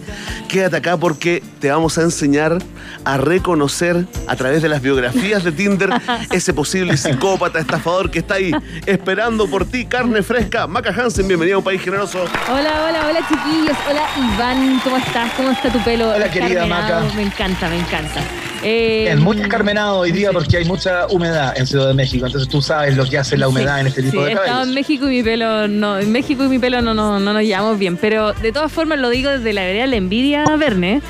[0.48, 2.58] quédate acá porque te vamos a enseñar
[3.04, 5.90] a reconocer a través de las biografías de Tinder
[6.30, 8.52] ese posible psicópata, estafador que está ahí
[8.86, 10.66] esperando por ti, carne fresca.
[10.66, 12.24] Maca Hansen, bienvenido a un país generoso.
[12.48, 13.76] Hola, hola, hola chiquillos.
[13.88, 14.02] Hola
[14.34, 15.32] Iván, ¿cómo estás?
[15.34, 16.10] ¿Cómo está tu pelo?
[16.10, 16.66] Hola, querida?
[16.66, 17.02] Maca.
[17.16, 18.20] Me encanta, me encanta.
[18.64, 22.48] Eh, Es muy encarmenado hoy día porque hay mucha humedad en Ciudad de México, entonces
[22.48, 24.46] tú sabes lo que hace la humedad sí, en este tipo sí, de he estado
[24.48, 24.68] cabellos.
[24.68, 27.42] en México y mi pelo no, en México y mi pelo no, no, no nos
[27.42, 30.56] llevamos bien, pero de todas formas lo digo desde la vereda de la envidia a
[30.56, 31.02] Verne.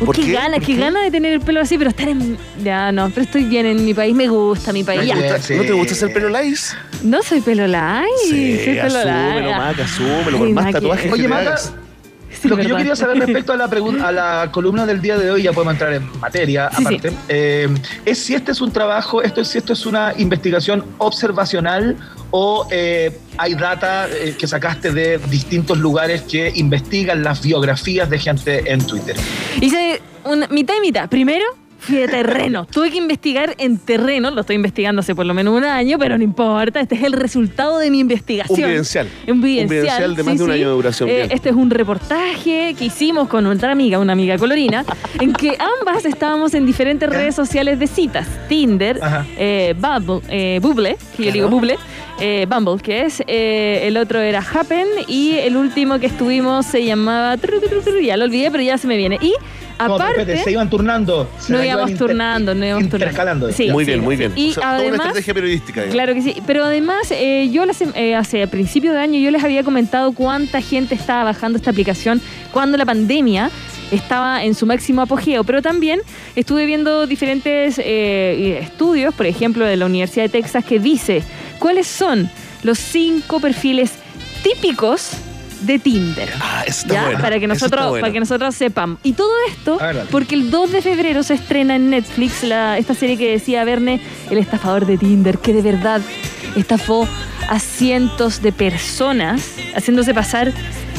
[0.00, 0.32] Uy, ¿Por qué qué?
[0.32, 0.80] ganas, ¿Por qué qué?
[0.80, 2.36] ganas de tener el pelo así, pero estar en.
[2.64, 5.02] Ya no, pero estoy bien en mi país, me gusta mi país.
[5.02, 5.38] Muy ya.
[5.56, 6.74] ¿No te gusta hacer pelo lice?
[7.04, 9.56] No soy pelo light, soy pelo asúmelo, light.
[9.56, 11.72] Maca, asúmelo, por más tatuajes que Oye, Maca, hagas.
[12.40, 15.16] Sí, lo que yo quería saber respecto a la, pregun- a la columna del día
[15.16, 17.68] de hoy, ya podemos entrar en materia Sí, aparte, eh,
[18.04, 21.96] es si este es un trabajo, esto es si esto es una investigación observacional
[22.30, 28.18] o eh, hay data eh, que sacaste de distintos lugares que investigan las biografías de
[28.18, 29.16] gente en Twitter.
[29.60, 31.08] Hice un, mitad y mitad.
[31.08, 31.44] Primero
[31.84, 32.66] fui de terreno.
[32.70, 34.30] Tuve que investigar en terreno.
[34.30, 36.80] Lo estoy investigando hace por lo menos un año, pero no importa.
[36.80, 38.60] Este es el resultado de mi investigación.
[38.60, 39.08] Un videncial.
[39.26, 39.64] Un videncial.
[39.64, 40.56] Un videncial de más sí, de un sí.
[40.56, 41.08] año de duración.
[41.08, 44.84] Eh, este es un reportaje que hicimos con otra amiga, una amiga colorina,
[45.20, 48.26] en que ambas estábamos en diferentes redes sociales de citas.
[48.48, 49.00] Tinder,
[49.36, 51.76] eh, Bubble, eh, Bubble, que yo digo Bubble,
[52.20, 57.36] eh, Bumble, que es, el otro era Happen y el último que estuvimos se llamaba,
[58.02, 59.18] ya lo olvidé, pero ya se me viene.
[59.20, 59.34] Y
[59.78, 60.20] aparte...
[60.20, 61.28] espérate, se iban turnando.
[61.38, 63.06] se No íbamos inter- turnando, no íbamos turnando.
[63.06, 63.52] intercalando.
[63.52, 64.32] Sí, muy sí, bien, muy bien.
[64.36, 65.80] Y O sea, toda una además, estrategia periodística.
[65.82, 65.94] digamos.
[65.94, 69.30] Claro que sí, pero además eh, yo las, eh, hace a principio de año yo
[69.30, 72.20] les había comentado cuánta gente estaba bajando esta aplicación
[72.52, 73.50] cuando la pandemia
[73.90, 76.00] estaba en su máximo apogeo, pero también
[76.34, 81.22] estuve viendo diferentes eh, estudios, por ejemplo de la Universidad de Texas, que dice
[81.58, 82.28] cuáles son
[82.62, 83.92] los cinco perfiles
[84.42, 85.10] típicos
[85.66, 86.30] de Tinder.
[86.40, 87.04] Ah, eso está ¿ya?
[87.04, 87.20] bueno.
[87.20, 88.02] para que Eso nosotros está bueno.
[88.02, 91.76] para que nosotros sepamos y todo esto ver, porque el 2 de febrero se estrena
[91.76, 94.00] en Netflix la, esta serie que decía Verne
[94.30, 96.00] el estafador de Tinder que de verdad
[96.56, 97.08] estafó
[97.48, 100.52] a cientos de personas haciéndose pasar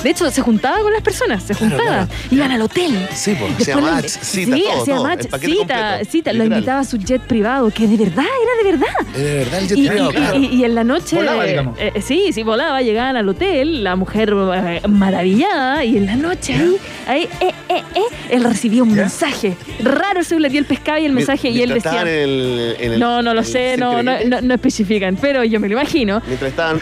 [0.04, 2.22] de hecho se juntaba con las personas se Claro, juntaba claro.
[2.32, 5.40] iban al hotel Sí, pues, hacía lo- match, cita, sí, todo, hacía todo, match, cita,
[5.40, 8.96] completo, cita, lo invitaba a su jet privado, que de verdad, era de verdad.
[9.16, 10.38] Eh, De verdad, el jet Y, privado, y- claro.
[10.40, 11.16] y- y en la noche.
[11.16, 11.78] Volaba, eh, digamos.
[11.80, 16.54] eh, sí, sí, volaba, llegaban al hotel, la mujer eh, maravillada, y en la noche
[16.54, 16.78] ahí,
[17.08, 19.02] ahí, eh, eh, eh, él recibía un ¿Ya?
[19.04, 19.56] mensaje.
[19.82, 21.92] Raro ese y el pescaba y el mensaje, y él decía.
[21.92, 25.44] estaban en el, en el- No, no lo sé, no, no, no, no especifican, pero
[25.44, 26.22] yo me lo imagino.
[26.28, 26.80] Mientras estaban.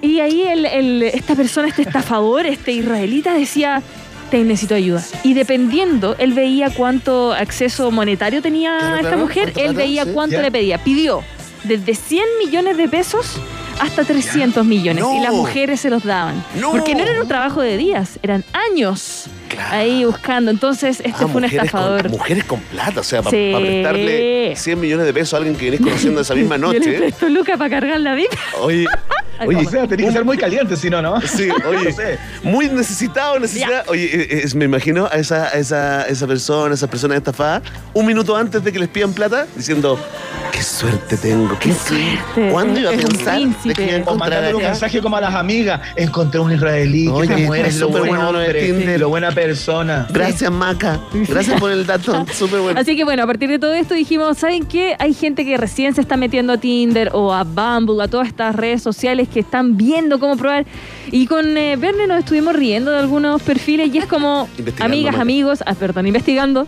[0.00, 3.82] Y ahí el- el- esta persona, este estafador, este israelita, decía,
[4.30, 5.02] te necesito ayuda.
[5.24, 10.10] Y dependiendo, él veía cuánto acceso monetario tenía Claro, esta claro, mujer, él veía sí.
[10.14, 10.42] cuánto Ya.
[10.42, 10.78] le pedía.
[10.78, 11.22] Pidió
[11.64, 13.40] desde 100 millones de pesos
[13.80, 15.02] hasta 300 millones.
[15.02, 15.16] No.
[15.16, 16.44] Y las mujeres se los daban.
[16.60, 16.70] No.
[16.72, 19.76] Porque no era un trabajo de días, eran años Claro.
[19.76, 20.50] ahí buscando.
[20.50, 22.02] Entonces, este Ah, fue un estafador.
[22.02, 23.52] Con, mujeres con plata, o sea, para Sí.
[23.56, 26.92] prestarle 100 millones de pesos a alguien que vienes conociendo esa misma Yo le noche.
[26.98, 28.28] presto Luca para cargar la vida.
[28.60, 28.84] Oye,
[29.46, 31.20] oye, O sea, tenía que ser muy caliente, si no, ¿no?
[31.20, 32.18] Sí, oye, No sé.
[32.42, 33.84] muy necesitado, necesidad.
[33.88, 37.18] Oye, eh, eh, me imagino a esa, a esa, a esa persona, a esas personas
[37.18, 37.62] estafadas,
[37.94, 39.98] un minuto antes de que les pidan plata, diciendo,
[40.52, 44.18] qué suerte tengo, qué, suerte, ¿Cuándo iba a pensar de que iba a O encontrar
[44.18, 45.80] mandándole un mensaje como a las amigas.
[45.96, 49.00] Encontré un israelí Oye, que te mueres, lo buen hombre, Tinder.
[49.00, 50.06] lo buena persona.
[50.10, 51.00] Gracias, Maca.
[51.12, 52.26] Gracias por el dato.
[52.32, 52.80] Súper bueno.
[52.80, 54.96] Así que bueno, a partir de todo esto dijimos, ¿saben qué?
[54.98, 58.54] Hay gente que recién se está metiendo a Tinder o a Bumble, a todas estas
[58.54, 60.66] redes sociales que están viendo cómo probar.
[61.10, 64.48] Y con eh, Verne nos estuvimos riendo de algunos perfiles y es como,
[64.80, 66.66] amigas, amigos, ah, perdón, investigando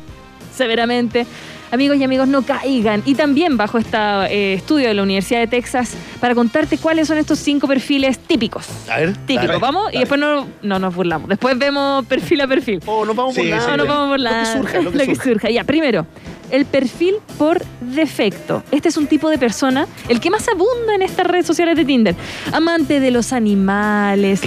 [0.54, 1.26] severamente.
[1.72, 3.00] Amigos y amigos, no caigan.
[3.06, 7.38] Y también bajo este estudio de la Universidad de Texas para contarte cuáles son estos
[7.38, 8.66] cinco perfiles típicos.
[8.90, 9.16] A ver.
[9.18, 9.60] Típicos, dale.
[9.60, 11.28] vamos, y después no, no nos burlamos.
[11.28, 12.80] Después vemos perfil a perfil.
[12.86, 13.60] Oh, nos vamos Sí, la.
[13.60, 15.50] sí, No, no vamos la, Lo que surja, lo que surja.
[15.50, 16.06] Ya, primero,
[16.50, 18.62] el perfil por defecto.
[18.70, 21.84] Este es un tipo de persona, el que más abunda en estas redes sociales de
[21.84, 22.14] Tinder.
[22.52, 24.40] Amante de los animales,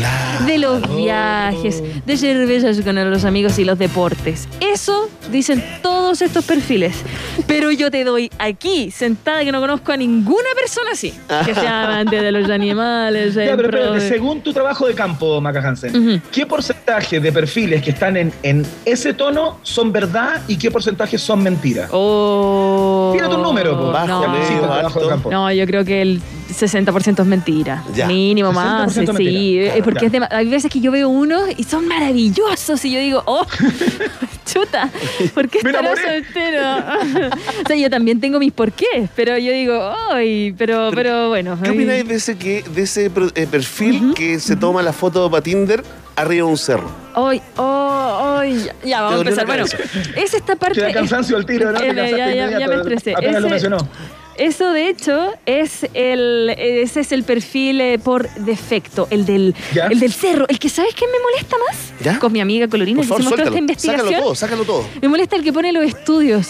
[0.45, 4.47] de los viajes, de cervezas con los amigos y los deportes.
[4.59, 6.95] Eso dicen todos estos perfiles.
[7.47, 11.13] Pero yo te doy aquí, sentada, que no conozco a ninguna persona así,
[11.45, 13.33] que sea amante de los animales.
[13.35, 16.21] Ya, pero de- según tu trabajo de campo, Maca Hansen.
[16.31, 21.17] ¿qué porcentaje de perfiles que están en, en ese tono son verdad y qué porcentaje
[21.17, 21.87] son mentira?
[21.95, 23.11] Oh.
[23.13, 23.91] Tírate un número.
[23.91, 24.27] Bajo, no.
[24.29, 25.29] Medio, alto.
[25.29, 27.83] No, yo creo que el 60% es mentira.
[27.93, 28.07] Ya.
[28.07, 28.95] Mínimo más.
[28.97, 29.73] 60% Sí, mentira.
[29.83, 33.23] porque es de- hay veces que yo veo unos y son maravillosos y yo digo,
[33.25, 33.45] oh,
[34.45, 34.89] chuta,
[35.33, 37.29] ¿por qué estará soltero?
[37.63, 41.57] o sea, yo también tengo mis porqués, pero yo digo, ay, pero, pero bueno.
[41.61, 45.43] ¿Qué opináis de ese, que, de ese eh, perfil que se toma la foto para
[45.43, 45.83] Tinder
[46.15, 46.89] arriba de un cerro?
[47.15, 49.45] Ay, oh, ay, ya, ya, vamos a empezar.
[49.45, 49.65] Bueno,
[50.15, 50.79] es esta parte.
[50.79, 51.79] Te da cansancio al tiro, ¿no?
[51.79, 53.13] Te Eh, ya, ya, ya inmediato, me estresé.
[53.15, 53.77] Apenas lo mencionó.
[54.35, 59.85] Eso de hecho es el ese es el perfil eh, por defecto, el del ¿Ya?
[59.85, 61.93] el del cerro, el que sabes qué me molesta más.
[62.03, 62.17] ¿Ya?
[62.17, 64.07] Con mi amiga Colorina Por que favor, hicimos toda esta investigación.
[64.07, 64.85] Sácalo todo, sácalo todo.
[65.03, 66.47] Me molesta el que pone los estudios.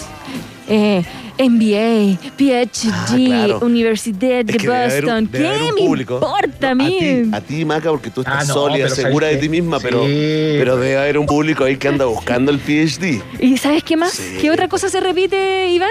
[0.68, 1.04] Eh,
[1.38, 3.60] MBA, PhD, Ah, claro.
[3.64, 5.30] Universidad de Es que debe haber un- Boston.
[5.32, 6.98] debe ¿Qué un me importa a mí?
[7.00, 9.50] ti, a ti, Maca, porque tú estás Ah, no, sólida, pero ¿sabes segura de ti
[9.50, 13.22] misma, pero, pero debe haber un público ahí que anda buscando el PhD.
[13.40, 14.12] ¿Y sabes qué más?
[14.14, 14.38] Sí.
[14.40, 15.90] ¿Qué otra cosa se repite, Iván?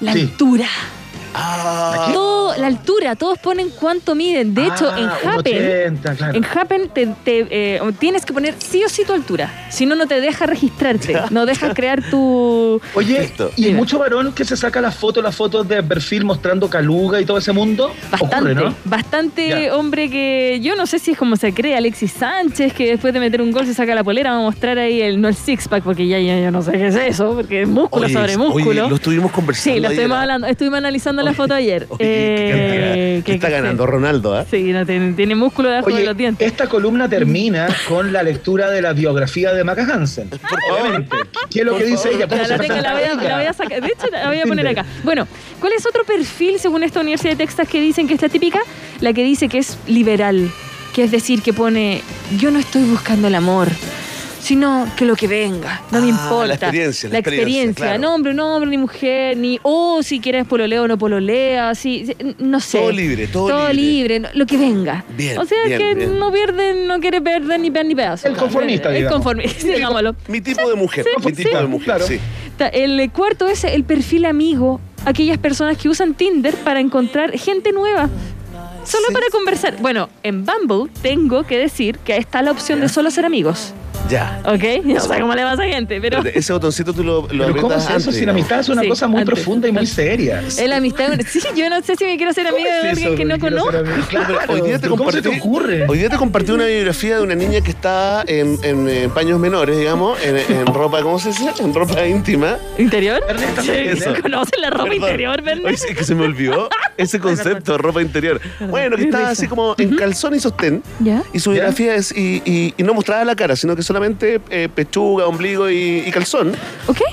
[0.00, 0.20] La Sí.
[0.22, 0.66] altura.
[1.38, 4.54] Ah, Todo, la altura, todos ponen cuánto miden.
[4.54, 6.34] De hecho, Ah, en un Happen, 80, claro.
[6.38, 9.52] en Happen te, te, eh, tienes que poner sí o sí tu altura.
[9.70, 11.16] Si no, no te deja registrarte.
[11.30, 12.80] No deja crear tu.
[12.94, 13.78] Oye, y hay Dime.
[13.78, 17.38] mucho varón que se saca la foto, las fotos de perfil mostrando caluga y todo
[17.38, 17.92] ese mundo.
[18.10, 18.74] Bastante, Ocurre, ¿no?
[18.84, 19.76] bastante Ya.
[19.76, 23.20] hombre que yo no sé si es como se cree Alexis Sánchez, que después de
[23.20, 25.68] meter un gol se saca la polera, va a mostrar ahí el, no el six
[25.68, 28.36] pack, porque ya, ya yo no sé qué es eso, porque es músculo oye, sobre
[28.38, 28.70] músculo.
[28.82, 29.74] oye, lo estuvimos conversando.
[29.74, 30.22] sí, lo estuvimos ¿ah?
[30.22, 31.86] hablando, estuvimos analizando la foto ayer.
[31.90, 33.16] Oye, qué.
[33.18, 34.44] Eh, ¿Qué está ganando Ronaldo, ¿ah?
[34.50, 36.46] Sí, no, tiene, tiene músculo debajo de Oye, los dientes.
[36.46, 40.30] esta columna termina con la lectura de la biografía de Maca Hansen.
[40.80, 41.16] Obviamente.
[41.50, 42.26] ¿Qué es lo que dice ella?
[42.28, 43.52] ¿Cómo Ya se la, tengo, la, voy a, presenta la voy a ella?
[43.52, 43.80] sacar.
[43.82, 44.84] De hecho, la voy a poner acá.
[45.04, 45.26] Bueno,
[45.60, 48.60] ¿cuál es otro perfil según esta Universidad de Texas que dicen que es la típica?
[49.00, 50.50] La que dice que es liberal.
[50.94, 52.00] Que es decir, que pone,
[52.38, 53.68] yo no estoy buscando el amor,
[54.46, 56.46] sino que lo que venga, no me Ah, importa.
[56.46, 57.98] la experiencia, la La experiencia, experiencia, claro.
[58.00, 62.04] no hombre, no hombre, ni mujer, ni, oh, si quieres pololeo o no pololea, sí,
[62.06, 62.78] sí, no sé.
[62.78, 64.22] Todo libre, todo Todo libre.
[64.34, 65.04] lo que venga.
[65.16, 66.18] Bien, o sea bien, que bien.
[66.18, 68.28] no pierde, no quiere perder ni ni pedazo.
[68.28, 70.14] El conformista, El conformista, digámoslo.
[70.28, 72.06] Mi tipo de mujer, Sí, mi tipo sí, de mujer, claro.
[72.06, 72.20] sí.
[72.72, 74.80] El cuarto es el perfil amigo.
[75.04, 78.08] Aquellas personas que usan Tinder para encontrar gente nueva.
[78.84, 79.12] Solo Sí.
[79.14, 79.76] para conversar.
[79.80, 83.74] Bueno, en Bumble tengo que decir que está la opción de solo ser amigos.
[84.08, 84.40] Ya.
[84.44, 84.84] ¿Ok?
[84.84, 86.22] No sé cómo le va a esa gente, pero.
[86.24, 88.12] Ese botoncito tú lo, lo Pero ¿cómo es eso?
[88.12, 89.34] Si la amistad es una Sí, cosa muy antes.
[89.34, 90.40] profunda y muy seria.
[90.46, 91.12] Es la amistad.
[91.28, 93.16] Sí, yo no sé si me quiero hacer amiga de ¿Cómo es alguien eso?
[93.16, 93.72] que no conozco.
[93.72, 93.84] ser.
[94.08, 95.84] Claro, Hoy día te ¿Cómo se te compartí- ocurre?
[95.88, 99.38] Hoy día te compartí una biografía de una niña que está en, en, eh, paños
[99.40, 101.44] menores, digamos, en, en ropa, ¿cómo se dice?
[101.58, 102.56] En ropa íntima.
[102.78, 103.22] ¿Interior?
[103.62, 104.12] Sí, eso.
[104.22, 104.96] ¿Conocen la ropa Perdón.
[105.02, 105.66] interior, Bernet?
[105.66, 108.40] Oye, sí, que se me olvidó ese concepto de ropa interior.
[108.60, 110.82] Bueno, que estaba así como en calzón y sostén.
[111.00, 111.22] ¿Ya?
[111.32, 111.54] Y su ¿Ya?
[111.54, 115.70] biografía es, y, y- y no mostraba la cara, sino que solamente eh, pechuga, ombligo
[115.70, 116.52] y, y calzón.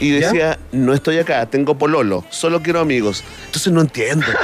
[0.01, 3.23] Y decía, no estoy acá, tengo pololo, solo quiero amigos.
[3.45, 4.25] Entonces no entiendo.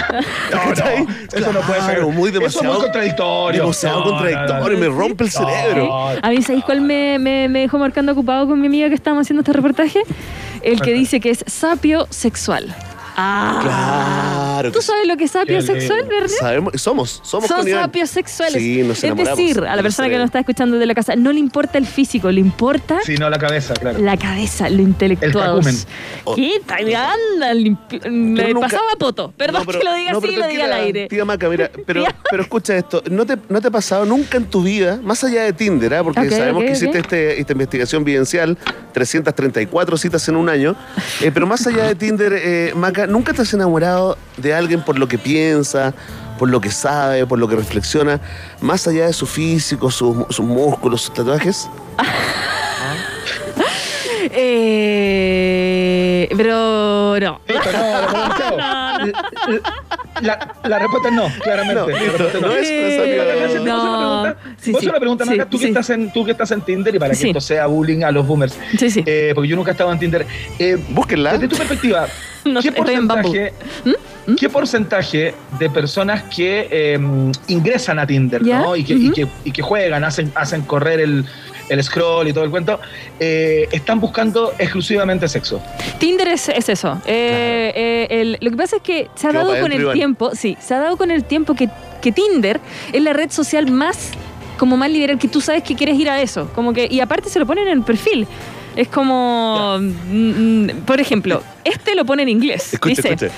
[0.52, 1.96] No, no, eso no puede ser.
[1.96, 2.74] Claro, muy Eso es demasiado.
[2.76, 3.62] muy contradictorio.
[3.62, 4.80] Demasiado No, contradictorio, no, no.
[4.80, 5.86] me rompe el cerebro.
[5.86, 6.10] No.
[6.22, 9.26] A mí, ¿sabéis cuál me, me, me dejó marcando ocupado con mi amiga que estábamos
[9.26, 10.02] haciendo este reportaje?
[10.62, 12.74] El que dice que es sapio sexual.
[13.22, 13.60] Ah.
[14.60, 14.72] Claro.
[14.72, 16.04] ¿Tú sabes lo que es sapio sexual.
[16.08, 16.30] Bernet?
[16.40, 18.62] Sabemos, somos, somos Son sapios sexuales.
[18.62, 21.16] Sí, nos es decir, a de la persona que nos está escuchando desde la casa,
[21.16, 24.00] no le importa el físico, le importa Sí, no, la cabeza, claro.
[24.00, 25.62] la cabeza, lo intelectual.
[26.26, 26.36] Oh.
[26.36, 26.94] ¿Qué tal?
[26.96, 27.70] Anda, le
[28.10, 29.34] nunca- pasaba poto.
[29.36, 31.08] Perdón No, pero- que lo diga no, así y lo diga al aire.
[31.08, 32.04] Tía Maca, mira, pero,
[32.42, 35.54] escucha esto, ¿no te, ¿no te ha pasado nunca en tu vida, más allá de
[35.54, 36.04] Tinder, ah?
[36.04, 38.58] porque sabemos que hiciste este- esta investigación vivencial,
[38.94, 40.76] 334 citas en un año,
[41.22, 44.98] eh, pero más allá de Tinder, eh, Maca, ¿nunca te has enamorado de alguien por
[44.98, 45.94] lo que piensa,
[46.38, 48.22] por lo que sabe, por lo que reflexiona,
[48.62, 51.68] más allá de su físico, sus, sus músculos, sus tatuajes?
[55.12, 57.42] Eh, pero no.
[57.48, 57.70] Listo.
[60.22, 61.82] La, la respuesta es no, claramente.
[61.82, 63.98] No, La listo, no es- no es amigo de- Maca, ¿te puedo hacer una No.
[63.98, 64.38] pregunta?
[64.60, 64.90] Sí, ¿Puedo hacer sí.
[64.90, 65.46] una pregunta, Sí, Maca?
[65.50, 65.68] Tú, que sí.
[65.70, 67.28] estás en, tú que estás en Tinder y para que Sí.
[67.30, 68.58] esto sea bullying a los boomers.
[68.78, 69.04] Sí, sí.
[69.06, 70.26] Eh, porque yo nunca he estado en Tinder.
[70.60, 71.34] Eh, Búsquenla.
[71.34, 72.08] desde tu perspectiva,
[72.46, 73.24] no ¿Qué estoy en Bumble.
[73.24, 73.54] porcentaje,
[74.38, 77.00] ¿Qué porcentaje de personas que eh,
[77.48, 78.42] ingresan a Tinder
[78.76, 81.26] y, que, y que- y que juegan, hacen, hacen correr el,
[81.70, 82.80] el scroll y todo el cuento,
[83.20, 85.62] eh, están buscando exclusivamente sexo?
[86.00, 87.02] Tinder es, es eso.
[87.06, 90.58] Eh, eh, el- lo que pasa es que se ha dado con el tiempo, sí,
[90.60, 91.70] se ha dado con el tiempo que,
[92.02, 92.60] que Tinder
[92.92, 94.12] es la red social más
[94.58, 96.50] como más liberal que tú sabes que quieres ir a eso.
[96.54, 98.28] Como que, y aparte se lo ponen en el perfil.
[98.76, 102.74] Es como, mm, mm, por ejemplo, este lo pone en inglés.
[102.74, 103.32] Escucha, Dice, escucha.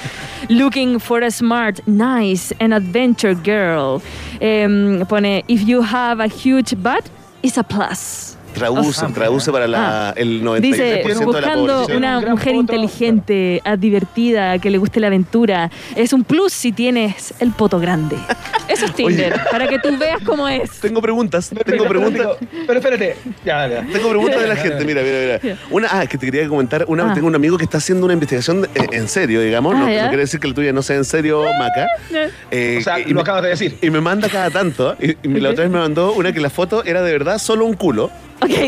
[0.50, 4.02] Looking for a smart, nice and adventure girl.
[4.40, 7.04] Em, pone, if you have a huge butt,
[7.44, 8.36] it's a plus.
[8.54, 10.14] Traduce, traduce para la, Ah.
[10.16, 11.98] el 93% Dice, de la buscando población.
[11.98, 15.70] una mujer inteligente, ah, divertida, que le guste la aventura.
[15.96, 18.18] Es un plus si tienes el poto grande.
[18.68, 19.42] Eso es Tinder, Oye.
[19.52, 20.70] para que tú veas cómo es.
[20.80, 22.28] Tengo preguntas, tengo Pero, preguntas.
[22.68, 23.86] Pero espérate, ya, ya.
[23.92, 25.58] Tengo preguntas de la gente, mira, mira, mira.
[25.70, 27.14] Una, ah, que te quería comentar, una, Ah.
[27.14, 30.08] tengo un amigo que está haciendo una investigación eh, en serio, digamos, Ah, no, no
[30.10, 31.88] quiere decir que la tuya no sea en serio, Maca.
[32.52, 33.78] Eh, O sea, y lo me- acabas de decir.
[33.82, 36.50] Y me manda cada tanto, y, y la otra vez me mandó una que la
[36.50, 38.10] foto era de verdad solo un culo,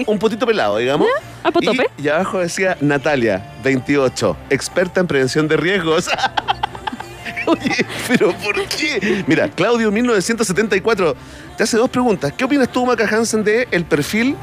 [0.07, 1.07] un potito pelado, digamos.
[1.43, 1.87] ¿A potope?
[1.97, 6.07] Y, y abajo decía Natalia, 28, experta en prevención de riesgos.
[7.45, 9.23] Oye, pero ¿por qué?
[9.27, 11.15] Mira, Claudio 1974
[11.57, 12.31] te hace dos preguntas.
[12.37, 14.35] ¿Qué opinas tú, Maca Hansen, de el perfil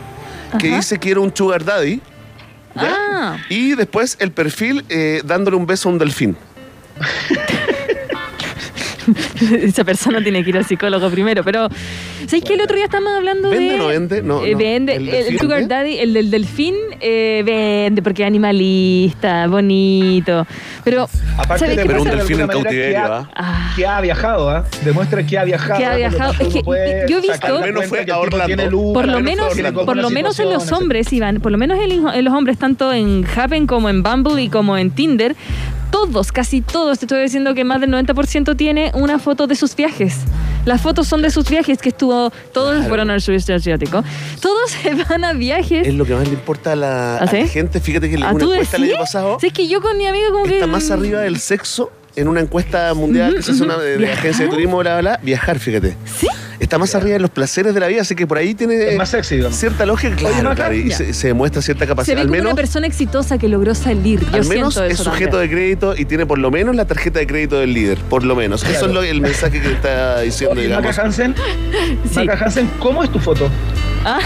[0.58, 0.76] que Ajá.
[0.76, 2.00] dice que era un sugar daddy?
[2.74, 2.94] ¿ya?
[3.12, 6.36] Ah, Y después el perfil eh, dándole un beso a un delfín.
[9.62, 11.42] esa persona tiene que ir al psicólogo primero.
[11.44, 11.68] Pero,
[12.26, 13.74] ¿sabes que el otro día estábamos hablando ¿Vende de.
[13.74, 14.22] o no vende?
[14.22, 14.58] No, Eh, no.
[14.58, 14.96] vende.
[14.96, 15.74] ¿El El, Sugar vende?
[15.74, 20.46] Daddy, el del delfín, eh, vende porque es animalista, bonito.
[20.84, 23.72] Pero, Aparte ¿sabes de Pero un delfín en manera que cautiverio, ha- ¿ah?
[23.76, 24.64] Que ha viajado, ¿ah?
[24.84, 25.78] Demuestra que ha viajado.
[25.78, 26.32] Que ha por lo viajado.
[26.40, 28.70] Es que yo he visto- Al menos fue a Orlando.
[28.70, 29.54] luz, por lo menos,
[29.84, 32.92] por lo menos en los hombres, Iván, por lo menos en, en los hombres, tanto
[32.92, 35.34] en Happen como en Bumble y como en Tinder,
[35.90, 39.74] todos, casi todos, te estoy diciendo que más del 90% tiene una foto de sus
[39.76, 40.16] viajes.
[40.64, 42.88] Las fotos son de sus viajes que estuvo, todos Claro.
[42.88, 44.04] fueron al sudeste asiático.
[44.40, 45.86] Todos se van a viajes.
[45.86, 47.80] Es lo que más le importa a la, ¿Ah, a la gente.
[47.80, 50.06] Fíjate que ¿Ah, una tú encuesta el año pasado Si es que yo con mi
[50.06, 50.54] amigo como que...
[50.54, 54.12] está más arriba del sexo en una encuesta mundial que se hace una de, de
[54.12, 55.96] agencia de turismo, bla, bla, bla, viajar, fíjate.
[56.18, 56.26] ¿Sí?
[56.58, 58.98] Está más arriba de los placeres de la vida, así que por ahí tiene Es
[58.98, 59.56] más sexy, digamos.
[59.56, 60.96] cierta lógica, claro, y ya.
[60.96, 62.16] se, se demuestra cierta Se capacidad.
[62.16, 64.20] ve Al como menos, una persona exitosa que logró salir.
[64.20, 65.48] Yo al menos siento es eso sujeto también.
[65.50, 68.36] de crédito y tiene por lo menos la tarjeta de crédito del líder, por lo
[68.36, 68.62] menos.
[68.64, 70.84] Eso es lo- el mensaje que está diciendo, Oye, digamos.
[70.84, 71.34] Maca Hansen,
[72.12, 72.16] Sí.
[72.26, 73.48] Maca Hansen, ¿cómo es tu foto?
[74.04, 74.18] Ah.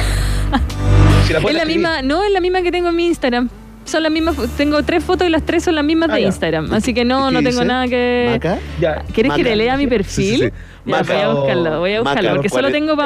[1.28, 1.76] Si la Es puedes la escribir.
[1.86, 3.48] misma, no es la misma que tengo en mi Instagram.
[3.84, 6.26] Son las mismas, tengo tres fotos y las tres son las mismas Ah, de ya.
[6.28, 6.72] Instagram.
[6.72, 7.64] Así que no, ¿Y no tengo dice?
[7.64, 8.28] nada que.
[8.32, 8.58] ¿Maca?
[8.80, 9.02] Ya.
[9.12, 10.24] ¿Quieres que te lea mi perfil?
[10.24, 10.50] Sí, sí, sí.
[10.86, 12.96] Ya, Maca voy a buscarlo, voy a buscarlo, Maca, porque solo tengo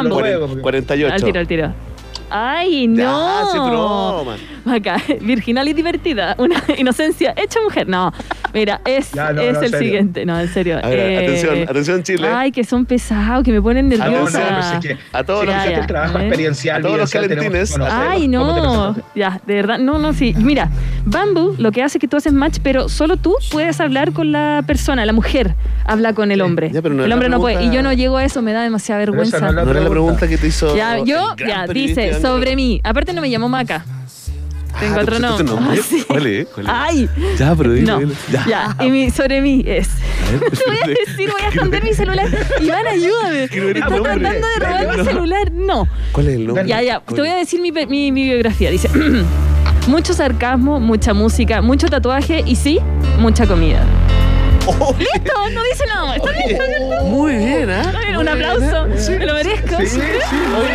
[0.63, 1.15] 48.
[1.15, 1.73] Al tiro, al tiro.
[2.31, 3.51] Ay, Ya, no.
[3.53, 4.37] sí, broma.
[4.67, 6.35] Acá, virginal y divertida.
[6.39, 7.89] Una inocencia hecha mujer.
[7.89, 8.13] No,
[8.53, 9.79] mira, es, Ya, no, es no, el serio.
[9.79, 10.27] siguiente.
[10.27, 10.79] No, en serio.
[10.83, 12.29] A ver, Eh, atención, atención Chile.
[12.29, 14.41] Ay, que son pesados, que me ponen Ah, no, no, nerviosa.
[14.49, 15.65] pero es que a todos los ya.
[15.65, 16.23] el trabajo ¿eh?
[16.27, 16.79] experiencial.
[16.79, 17.79] A todos los que calentines.
[17.81, 18.97] Ay, ¿Cómo te no.
[19.15, 19.79] Ya, de verdad.
[19.79, 20.35] No, no, sí.
[20.37, 20.69] Mira,
[21.07, 24.33] Bamboo lo que hace es que tú haces match, pero solo tú puedes hablar con
[24.33, 25.07] la persona.
[25.07, 25.55] La mujer
[25.87, 26.71] habla con el hombre.
[26.73, 27.55] Ya, pero no el hombre no puede.
[27.57, 29.39] pregunta- Y yo no llego a eso, me da demasiada vergüenza.
[29.41, 29.91] no No era la pregunta.
[29.91, 30.77] pregunta que te hizo.
[30.77, 32.81] Ya, yo, ya, dice sobre mí.
[32.85, 33.85] Aparte no me llamo Maca.
[34.79, 35.77] Tengo Ah, otro ¿te pusiste nombre.
[35.77, 35.81] nombre?
[35.81, 36.05] Ah, sí.
[36.07, 36.47] ¿Cuál es?
[36.49, 36.73] ¿Cuál es?
[36.73, 37.09] Ay.
[37.37, 38.01] Ya, pero dile, No.
[38.31, 38.47] Ya.
[38.47, 38.85] Ya.
[38.85, 39.89] Y mi, sobre mí es.
[40.31, 42.29] Ver, Te voy a decir, voy a esconder mi celular.
[42.61, 43.49] Iván, ayúdame.
[43.49, 44.15] Quiero ver el Está nombre.
[44.21, 45.53] tratando de robar mi celular.
[45.53, 45.89] No.
[46.13, 46.67] ¿Cuál es el nombre?
[46.69, 47.01] Ya, ya.
[47.01, 48.71] ¿Cuál Te voy a decir mi, mi- mi biografía.
[48.71, 48.89] Dice:
[49.89, 52.79] mucho sarcasmo, mucha música, mucho tatuaje y sí,
[53.19, 53.85] mucha comida.
[54.69, 55.33] Oye, ¡Listo!
[55.53, 56.17] No dice nada más.
[56.17, 56.51] ¿Está bien?
[56.51, 57.11] ¿Está bien?
[57.11, 57.81] Muy bien, ¿ah?
[57.83, 58.87] Está bien, Un Muy bien, aplauso.
[58.99, 59.13] Sí.
[59.13, 59.77] Me lo merezco.
[59.81, 60.01] Sí, sí,
[60.59, 60.69] Oye,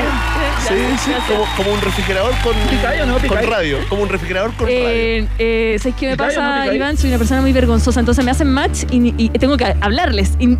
[0.67, 3.49] Sí, sí, como, como un refrigerador con, ¿Picáis o no con picáis?
[3.49, 3.77] radio.
[3.89, 4.79] Como un refrigerador con radio.
[4.79, 6.75] Eh, eh, ¿Sabes qué me ¿Picáis o no pasa, picáis?
[6.77, 6.97] Iván?
[6.97, 10.31] Soy una persona muy vergonzosa, entonces me hacen match y, y tengo que hablarles.
[10.39, 10.57] Y, y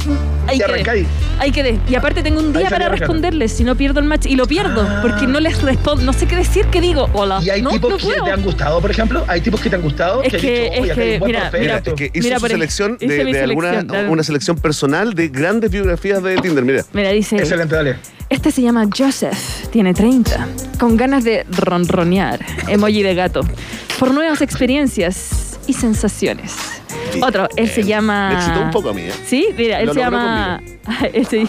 [0.48, 0.64] ahí Y quedé.
[0.66, 1.08] arrancáis.
[1.40, 1.80] Ahí quedé.
[1.88, 4.26] Y aparte tengo un día para responderles, si no pierdo el match.
[4.26, 5.00] Y lo pierdo, Ah.
[5.02, 6.04] porque no les respondo.
[6.04, 7.10] No sé qué decir, ¿qué digo?
[7.14, 7.40] Hola.
[7.42, 8.26] ¿Y hay no, tipos no que puedo.
[8.26, 9.24] te han gustado, por ejemplo?
[9.28, 10.22] ¿Hay tipos que te han gustado?
[10.22, 11.60] Es has que- dicho, es "Oye, acá hay que, mira, prospecto"?
[11.64, 14.58] mira, Es que hizo Mira, su selección hice de, mi de alguna, selección, una selección
[14.58, 16.64] personal de grandes biografías de Tinder.
[16.64, 16.86] Mira.
[16.94, 17.38] Mira, dice.
[17.38, 17.96] Excelente, dale.
[18.30, 20.48] Este se llama Joseph, tiene 30,
[20.80, 23.42] con ganas de ronronear, emoji de gato,
[24.00, 26.56] por nuevas experiencias y sensaciones.
[27.22, 28.30] Otro, él se llama...
[28.30, 29.14] Me excitó un poco a mí, ¿eh?
[29.26, 30.62] Sí, mira, él Lo se llama...
[31.14, 31.48] Este,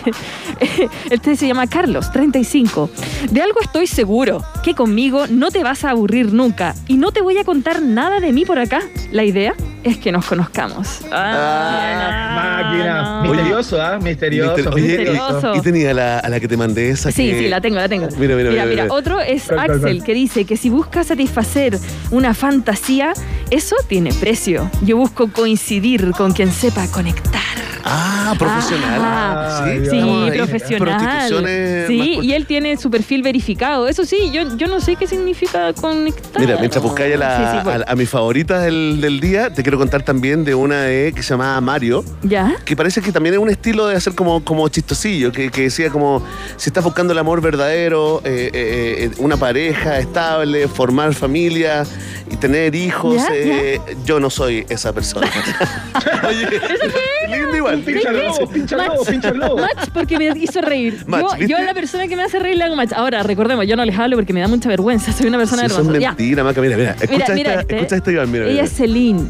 [1.10, 2.90] este se llama Carlos, 35.
[3.30, 7.20] De algo estoy seguro, que conmigo no te vas a aburrir nunca y no te
[7.20, 8.80] voy a contar nada de mí por acá.
[9.10, 11.00] La idea es que nos conozcamos.
[11.12, 13.22] Ah, Máquina.
[13.24, 13.30] no.
[13.32, 13.98] Misterioso, ¿ah?
[14.00, 14.56] Misterioso.
[14.56, 15.54] Mister- oye, misterioso.
[15.54, 17.76] Y, y tenía la, a la que te mandé esa Sí, que- sí, la tengo,
[17.76, 18.06] la tengo.
[18.18, 18.86] Mira, mira, mira, mira, mira.
[18.94, 20.04] Otro es ¿Cuál, cuál, Axel, cuál?
[20.04, 21.78] que dice que si busca satisfacer
[22.10, 23.12] una fantasía,
[23.50, 24.70] Eso tiene precio.
[24.82, 27.53] Yo busco coincidir con quien sepa conectar.
[27.96, 29.00] Ah, profesional.
[29.00, 29.64] Ajá.
[29.66, 29.88] Sí,
[30.36, 31.28] profesional.
[31.28, 32.24] Sí, masculinas.
[32.24, 33.86] y él tiene su perfil verificado.
[33.86, 36.40] Eso sí, yo, yo no sé qué significa conectar.
[36.40, 40.02] Mira, mientras buscáis a, Sí, a, a mis favoritas del, del día, te quiero contar
[40.02, 42.56] también de una eh, que se llamaba Mario, ¿Ya?
[42.64, 45.90] que parece que también es un estilo de hacer como, como chistosillo, que, que decía
[45.90, 46.22] como,
[46.56, 51.84] si estás buscando el amor verdadero, eh, eh, una pareja estable, formar familia
[52.30, 53.28] y tener hijos, ¿Ya?
[53.32, 55.28] eh, yo no soy esa persona.
[56.28, 56.60] Oye,
[57.28, 57.83] lindo igual.
[57.84, 59.56] Pincha el globo, pincha el globo, pincha el globo.
[59.58, 61.04] Match porque me hizo reír.
[61.06, 62.92] Match, yo, yo la persona que me hace reír le hago match.
[62.92, 65.12] Ahora, recordemos, yo no les hablo porque me da mucha vergüenza.
[65.12, 65.98] Soy una persona es vergonzosa.
[66.00, 66.10] Ya.
[66.10, 66.60] mentira, Maca.
[66.60, 67.76] Mira, mira, escucha, Mira, mira esta, este.
[67.76, 68.44] escucha esta, Iván, mira.
[68.44, 68.64] Ella mira.
[68.64, 69.22] es Celine,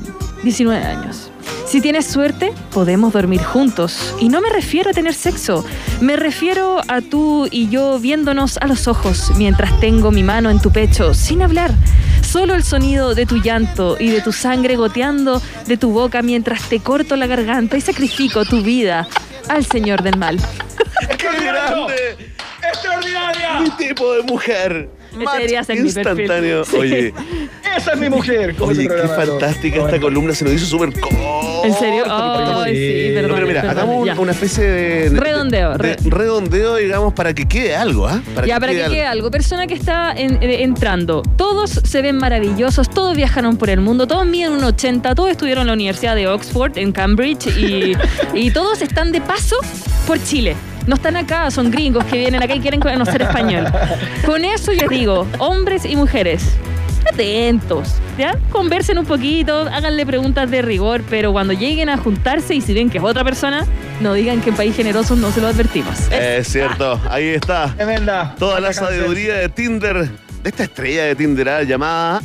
[0.43, 1.31] 19 años.
[1.67, 4.15] Si tienes suerte, podemos dormir juntos.
[4.21, 5.65] Y no me refiero a tener sexo.
[6.01, 10.61] Me refiero a tú y yo viéndonos a los ojos mientras tengo mi mano en
[10.61, 11.73] tu pecho, sin hablar.
[12.35, 16.69] Solo el sonido de tu llanto y de tu sangre goteando de tu boca mientras
[16.69, 19.07] te corto la garganta y sacrifico tu vida
[19.49, 20.41] al Señor del mal.
[21.17, 22.17] ¡Qué grande!
[22.61, 23.61] ¡Extraordinaria!
[23.61, 24.91] Mi tipo de mujer.
[25.17, 26.63] Match mi instantáneo.
[26.79, 27.13] Oye,
[27.77, 28.55] Esa es mi mujer.
[28.61, 30.35] oye, qué fantástica esta columna.
[30.35, 31.17] Se nos hizo súper corta.
[31.65, 32.05] ¿En serio?
[32.09, 33.35] Ay, sí, No, perdón.
[33.37, 34.15] pero mira, perdón, hagamos ya.
[34.21, 38.23] una especie de, de- Redondeo, de re- redondeo, digamos, para que quede algo, ¿ah?
[38.47, 39.31] ya, para que quede algo.
[39.31, 41.23] Persona que está en- eh, entrando.
[41.37, 45.63] Todos se ven maravillosos, todos viajaron por el mundo, todos miden un 80, todos estuvieron
[45.63, 47.95] en la Universidad de Oxford, en Cambridge, y,
[48.35, 49.57] y todos están de paso
[50.07, 50.55] por Chile.
[50.87, 53.67] No están acá, son gringos que vienen acá y quieren conocer español.
[54.27, 56.45] Con eso yo digo, hombres y mujeres,
[57.11, 58.39] atentos, ¿ya?
[58.51, 62.91] Conversen un poquito, háganle preguntas de rigor, pero cuando lleguen a juntarse y si ven
[62.91, 63.65] que es otra persona,
[64.01, 66.11] no digan que en País Generoso no se lo advertimos.
[66.11, 67.75] Es cierto, ahí está.
[67.75, 68.35] Tremenda.
[68.39, 72.23] Toda la sabiduría de Tinder, de esta estrella de Tinder ah, llamada.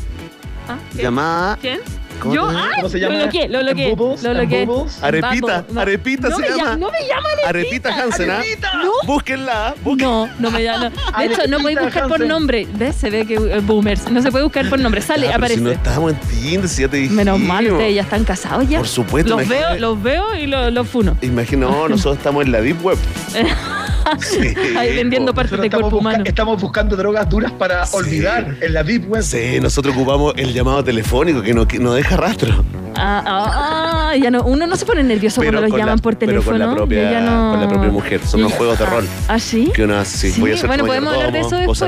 [0.68, 0.78] ¿Ah?
[0.96, 1.58] Llamada.
[1.62, 1.80] ¿Quién?
[2.20, 2.56] ¿Cómo Yo, ¡ay!
[2.78, 3.16] cómo se llama?
[3.16, 3.96] Lo bloqueé, lo bloqueé.
[3.96, 4.66] Lo ¿En bloqueé.
[4.66, 5.04] Bubbles?
[5.04, 5.82] Arepita, no.
[5.82, 6.76] Arepita no se me llama.
[6.78, 7.90] No me llama Arepita.
[7.90, 8.42] Arepita Hansen, ¿ah?
[8.84, 8.92] No.
[9.06, 10.90] Búsquenla, No, no me llama.
[11.18, 12.68] De hecho, no podéis buscar por nombre.
[12.74, 12.96] ¿Ves?
[12.96, 14.10] Se ve que eh, boomers.
[14.12, 15.02] No se puede buscar por nombre.
[15.02, 15.60] Sale, Ah, aparece.
[15.60, 17.14] Si no estábamos en Tinder, si ya te dije.
[17.14, 18.80] Menos mal, ustedes ya están casados ya.
[18.80, 19.74] Por supuesto, Los imagínate.
[19.74, 21.18] veo, los veo y los, los funo.
[21.22, 22.98] Imagino, no, nosotros estamos en la Deep Web.
[24.20, 24.40] Sí,
[24.78, 26.24] Ahí vendiendo partes Nosotros del estamos, cuerpo busca- humano.
[26.26, 27.96] estamos buscando drogas duras para Sí.
[27.98, 29.24] olvidar en la Deep Web.
[29.24, 32.64] Sí, nosotros ocupamos el llamado telefónico que no, que no deja rastro.
[32.96, 36.18] Ah, ah, ah, ya no, uno no se pone nervioso cuando los llaman la, por
[36.18, 36.58] pero teléfono.
[36.58, 38.22] con la, propia, no- con la propia mujer.
[38.26, 39.08] Son unos juegos de rol.
[39.28, 39.72] ¿Ah, sí?
[39.74, 41.80] Que uno hace, sí, voy a hacer bueno, podemos hablar de eso después,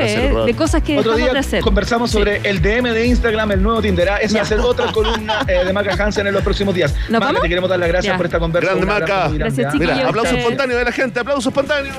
[0.46, 1.62] de cosas que Otro dejamos día de hacer.
[1.62, 2.18] conversamos Sí.
[2.18, 4.10] sobre el DM de Instagram, el nuevo Tinder.
[4.22, 6.94] Esa va a ser otra columna eh, de Maca Hansen en los próximos días.
[7.10, 7.42] ¿Nos Maca, vamos?
[7.42, 8.18] te queremos dar las gracias Ya.
[8.18, 8.86] por esta conversación.
[8.86, 9.30] Grande, Maca.
[9.30, 9.74] Gracias.
[9.76, 11.94] Mira, aplauso espontáneo de la gente, aplauso espontáneo.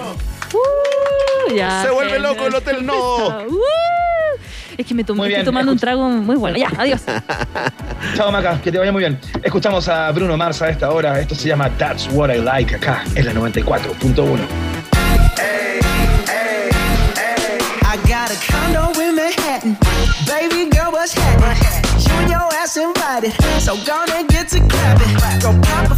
[0.54, 2.92] Uh, ya, Se vuelve loco el Hotel No.
[3.48, 6.56] Uh, es que me tomé, Muy estoy bien, tomando un trago muy bueno.
[6.56, 7.02] Ya, adiós.
[8.16, 9.18] Chao, Maca, que te vaya muy bien.
[9.42, 11.20] Escuchamos a Bruno Mars a esta hora.
[11.20, 14.38] Esto se llama That's What I Like acá en la 94.1.
[17.84, 19.76] I got a condo in Manhattan.
[20.26, 21.82] Baby girl, what's happening?
[22.06, 23.32] You and your ass invited.
[23.60, 25.40] So gonna get to clapping.
[25.40, 25.94] Go pop a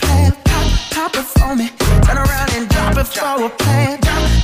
[0.00, 0.32] plan.
[0.44, 1.70] Pop, pop it for me.
[2.06, 3.98] Turn around and drop it for a plan.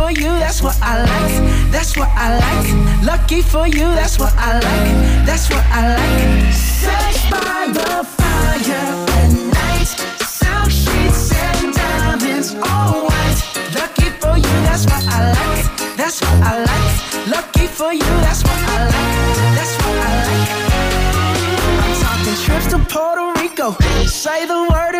[0.00, 1.36] For you, that's what I like.
[1.70, 2.70] That's what I like.
[3.04, 5.26] Lucky for you, that's what I like.
[5.26, 6.52] That's what I like.
[6.52, 8.86] Sex by the fire
[9.20, 9.90] at night.
[10.38, 13.40] Silk sheets and diamonds, all white.
[13.78, 15.64] Lucky for you, that's what I like.
[16.00, 16.96] That's what I like.
[17.34, 19.36] Lucky for you, that's what I like.
[19.56, 20.50] That's what I like.
[21.82, 23.68] I'm talking trips to Puerto Rico.
[24.06, 24.99] Say the word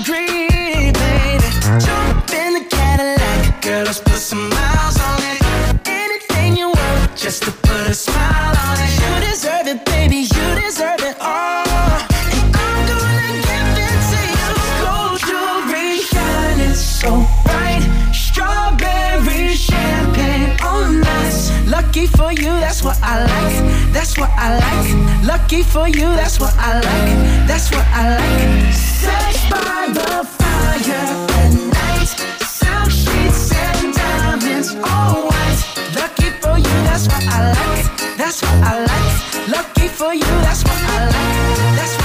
[24.11, 25.23] That's what I like.
[25.25, 27.47] Lucky for you, that's what I like.
[27.47, 28.73] That's what I like.
[28.73, 32.07] Sex by the fire at night.
[32.43, 35.63] Silk sheets and diamonds, all white.
[35.95, 38.17] Lucky for you, that's what I like.
[38.17, 39.47] That's what I like.
[39.47, 41.75] Lucky for you, that's what I like.
[41.77, 42.00] That's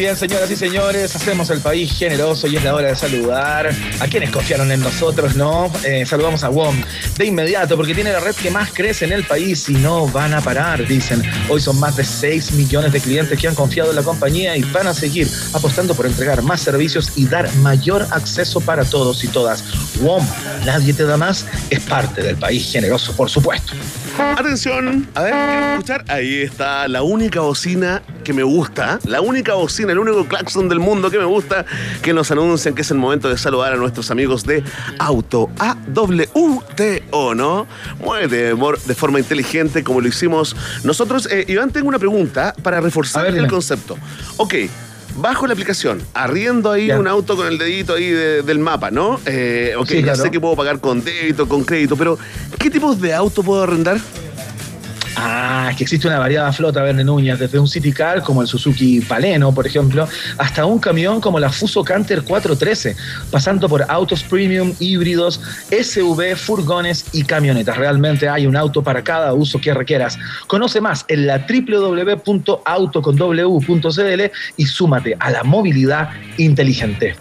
[0.00, 3.70] bien, señoras y señores, hacemos el país generoso y es la hora de saludar
[4.00, 5.70] a quienes confiaron en nosotros, ¿no?
[5.84, 6.74] Eh, saludamos a WOM
[7.18, 10.32] de inmediato porque tiene la red que más crece en el país y no van
[10.32, 11.22] a parar, dicen.
[11.50, 14.62] Hoy son más de 6 millones de clientes que han confiado en la compañía y
[14.62, 19.28] van a seguir apostando por entregar más servicios y dar mayor acceso para todos y
[19.28, 19.62] todas.
[20.00, 20.26] WOM,
[20.64, 23.74] nadie te da más, es parte del país generoso, por supuesto.
[24.18, 26.04] Atención, a ver, ¿quieren escuchar?
[26.08, 30.80] Ahí está la única bocina que me gusta, la única bocina, el único claxon del
[30.80, 31.64] mundo que me gusta,
[32.02, 34.62] que nos anuncian que es el momento de saludar a nuestros amigos de
[34.98, 37.66] Auto AWTO, ¿no?
[37.98, 41.28] Muévete de forma inteligente como lo hicimos nosotros.
[41.30, 43.98] Eh, Iván, tengo una pregunta para reforzar el concepto.
[44.36, 44.54] Ok.
[45.16, 49.20] Bajo la aplicación, arriendo ahí un auto con el dedito ahí de- del mapa, ¿no?
[49.26, 52.18] Eh, ok, Sí, ya sé que puedo pagar con débito, con crédito, pero
[52.58, 53.98] ¿qué tipos de auto puedo arrendar?
[55.22, 58.48] Ah, es que existe una variada flota, Verne Núñez, desde un City Car como el
[58.48, 60.08] Suzuki Paleno, por ejemplo,
[60.38, 62.96] hasta un camión como la Fuso Canter 413,
[63.30, 67.76] pasando por autos premium, híbridos, SUV, furgones y camionetas.
[67.76, 70.18] Realmente hay un auto para cada uso que requieras.
[70.46, 74.20] Conoce más en la www.autoconw.cl
[74.56, 76.08] y súmate a la movilidad
[76.38, 77.14] inteligente.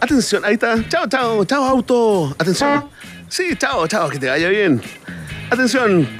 [0.00, 0.76] Atención, ahí está.
[0.88, 2.34] Chao, chao, chao, auto.
[2.38, 2.84] Atención.
[3.28, 4.80] Sí, chao, chao, que te vaya bien.
[5.50, 6.08] Atención.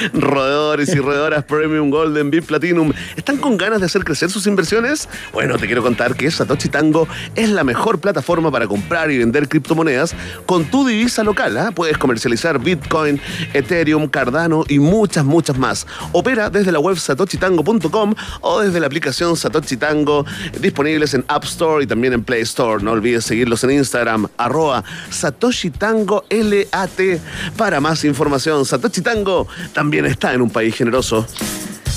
[0.12, 5.08] Roedores y roedoras Premium Golden VIP Platinum, ¿están con ganas de hacer crecer sus inversiones?
[5.32, 9.48] Bueno, te quiero contar que Satoshi Tango es la mejor plataforma para comprar y vender
[9.48, 10.14] criptomonedas
[10.46, 11.56] con tu divisa local.
[11.58, 11.72] ¿ah?
[11.74, 13.20] Puedes comercializar Bitcoin,
[13.52, 15.86] Ethereum, Cardano y muchas, muchas más.
[16.12, 20.24] Opera desde la web satoshitango.com o desde la aplicación Satoshi Tango,
[20.60, 22.82] disponibles en App Store y también en Play Store.
[22.82, 27.20] No olvides seguirlos en Instagram, arroba Satoshi Tango LAT.
[27.56, 31.26] Para más información, Satoshi Tango también está en un país generoso.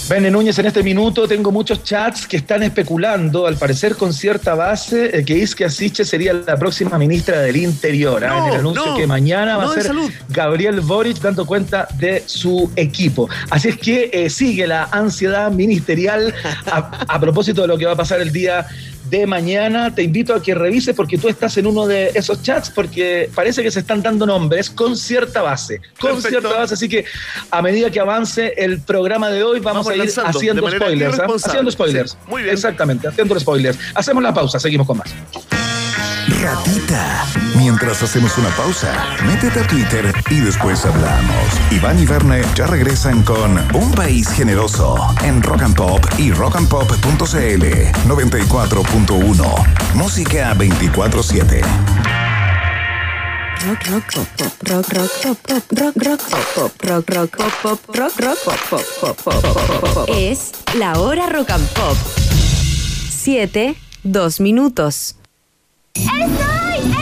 [0.10, 4.54] Bene Núñez, en este minuto tengo muchos chats que están especulando, al parecer con cierta
[4.54, 8.26] base, eh, que Iskia Siche sería la próxima ministra del Interior.
[8.26, 8.28] ¿ah?
[8.28, 10.12] No, en el anuncio no, que mañana va no a ser salud.
[10.28, 13.30] Gabriel Boric dando cuenta de su equipo.
[13.50, 16.34] Así es que eh, sigue la ansiedad ministerial
[16.66, 18.68] a, a propósito de lo que va a pasar el día
[19.20, 19.94] de mañana.
[19.94, 23.62] Te invito a que revises porque tú estás en uno de esos chats porque parece
[23.62, 26.40] que se están dando nombres con cierta base, con Perfecto.
[26.40, 26.74] cierta base.
[26.74, 27.06] Así que
[27.52, 30.72] a medida que avance el programa de hoy vamos, Vamos a ir lanzando de haciendo
[30.72, 31.20] spoilers.
[31.20, 31.28] ¿ah?
[31.46, 32.12] Haciendo spoilers.
[32.12, 32.54] Sí, muy bien.
[32.54, 33.78] Exactamente, haciendo spoilers.
[33.94, 35.14] Hacemos la pausa, seguimos con más.
[36.28, 37.26] Ratita.
[37.58, 38.94] Mientras hacemos una pausa,
[39.26, 41.46] métete a Twitter y después hablamos.
[41.72, 47.64] Iván y Verne ya regresan con Un País Generoso en Rock and Pop y rockandpop.cl
[48.08, 49.96] 94.1.
[49.96, 51.62] Música 24-7.
[53.66, 57.54] Rock, rock, pop, pop, rock, rock, pop, pop, rock, rock, pop, pop, rock, rock, pop,
[57.62, 60.10] pop, rock, pop, pop, pop, pop.
[60.10, 61.96] Es la hora rock and pop.
[63.10, 65.16] 7, 2 minutos.
[65.96, 66.94] ¡Estoy!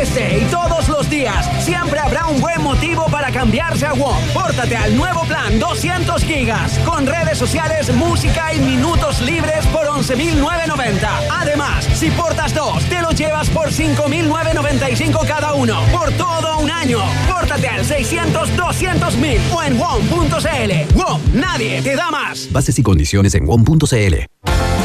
[0.00, 4.16] Este y todos los días, siempre habrá un buen motivo para cambiarse a WOM.
[4.32, 11.08] Pórtate al nuevo plan 200 gigas, con redes sociales, música y minutos libres por 11.990.
[11.30, 16.98] Además, si portas dos, te lo llevas por 5.995 cada uno, por todo un año.
[17.28, 20.96] Pórtate al 600 200 mil o en WOM.cl.
[20.96, 22.50] WOM, nadie te da más.
[22.50, 24.53] Bases y condiciones en WOM.cl.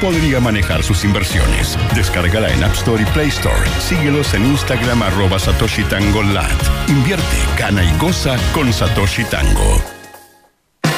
[0.00, 1.76] podría manejar sus inversiones.
[1.94, 3.68] Descárgala en App Store y Play Store.
[3.80, 6.50] Síguelos en Instagram arroba Satoshi Tango Lat.
[6.88, 9.82] Invierte, gana y goza con Satoshi Tango.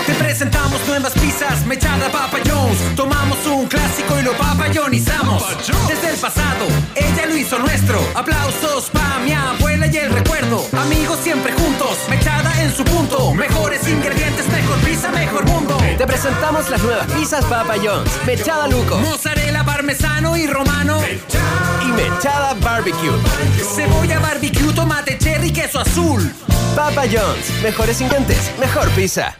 [0.07, 2.79] Te presentamos nuevas pizzas, mechada Papa Jones.
[2.97, 5.45] Tomamos un clásico y lo papayonizamos.
[5.89, 8.01] Desde el pasado, ella lo hizo nuestro.
[8.15, 10.67] Aplausos pa' mi abuela y el recuerdo.
[10.77, 11.00] Amigos siempre
[16.23, 18.11] presentamos las nuevas pizzas Papa John's.
[18.27, 18.99] Mechada Luco.
[18.99, 21.01] Mozzarella parmesano y romano.
[21.83, 23.11] Y mechada barbecue.
[23.75, 26.31] Cebolla barbecue, tomate cherry, queso azul.
[26.77, 27.63] Papa John's.
[27.63, 29.35] Mejores ingredientes, mejor pizza.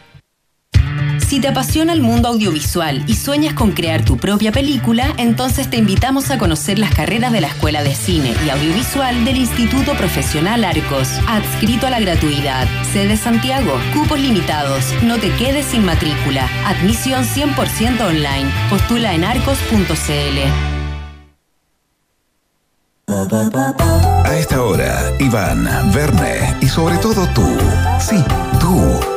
[1.31, 5.77] Si te apasiona el mundo audiovisual y sueñas con crear tu propia película, entonces te
[5.77, 10.65] invitamos a conocer las carreras de la Escuela de Cine y Audiovisual del Instituto Profesional
[10.65, 12.67] Arcos, adscrito a la gratuidad.
[12.91, 16.49] Sede Santiago, cupos limitados, no te quedes sin matrícula.
[16.65, 18.51] Admisión 100% online.
[18.69, 20.37] Postula en arcos.cl.
[24.25, 27.47] A esta hora, Iván, Verne y sobre todo tú,
[28.01, 28.21] sí,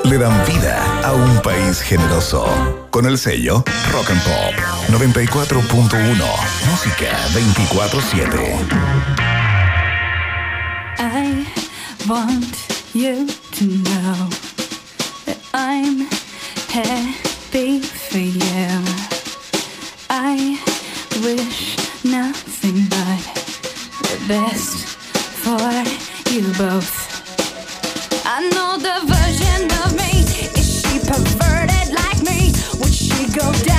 [0.05, 2.47] le dan vida a un país generoso.
[2.91, 4.55] Con el sello Rock and Pop
[4.91, 6.25] 94.1,
[6.71, 9.05] música 24-7.
[10.99, 11.47] I
[12.09, 12.55] want
[12.95, 14.29] you to know
[15.27, 16.07] that I'm
[16.69, 18.83] happy for you.
[20.11, 20.59] I
[21.23, 23.25] wish nothing but
[24.03, 24.87] the best
[25.43, 25.61] for
[26.33, 27.14] you both.
[28.37, 30.25] I know the version of me.
[30.59, 32.51] Is she perverted like me?
[32.81, 33.74] Would she go down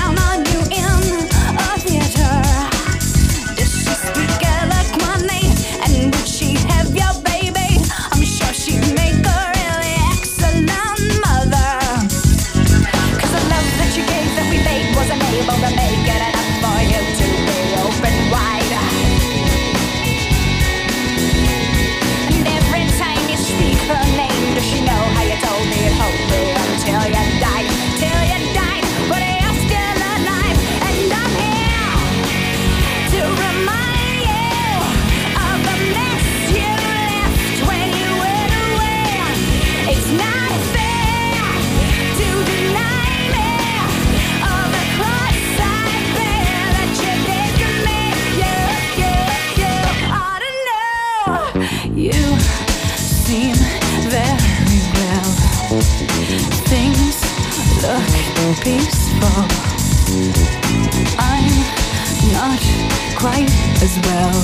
[64.04, 64.36] well.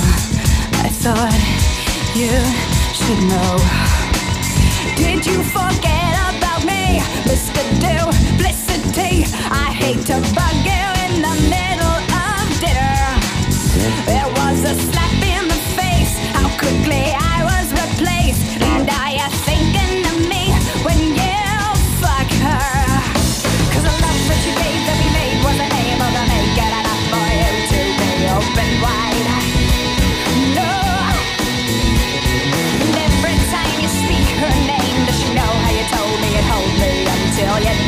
[0.85, 1.33] I thought
[2.15, 2.31] you
[2.93, 3.57] should know.
[4.95, 7.61] Did you forget about me, Mr.
[7.79, 9.25] Duplicity?
[9.49, 10.90] I hate to bug you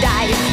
[0.03, 0.52] you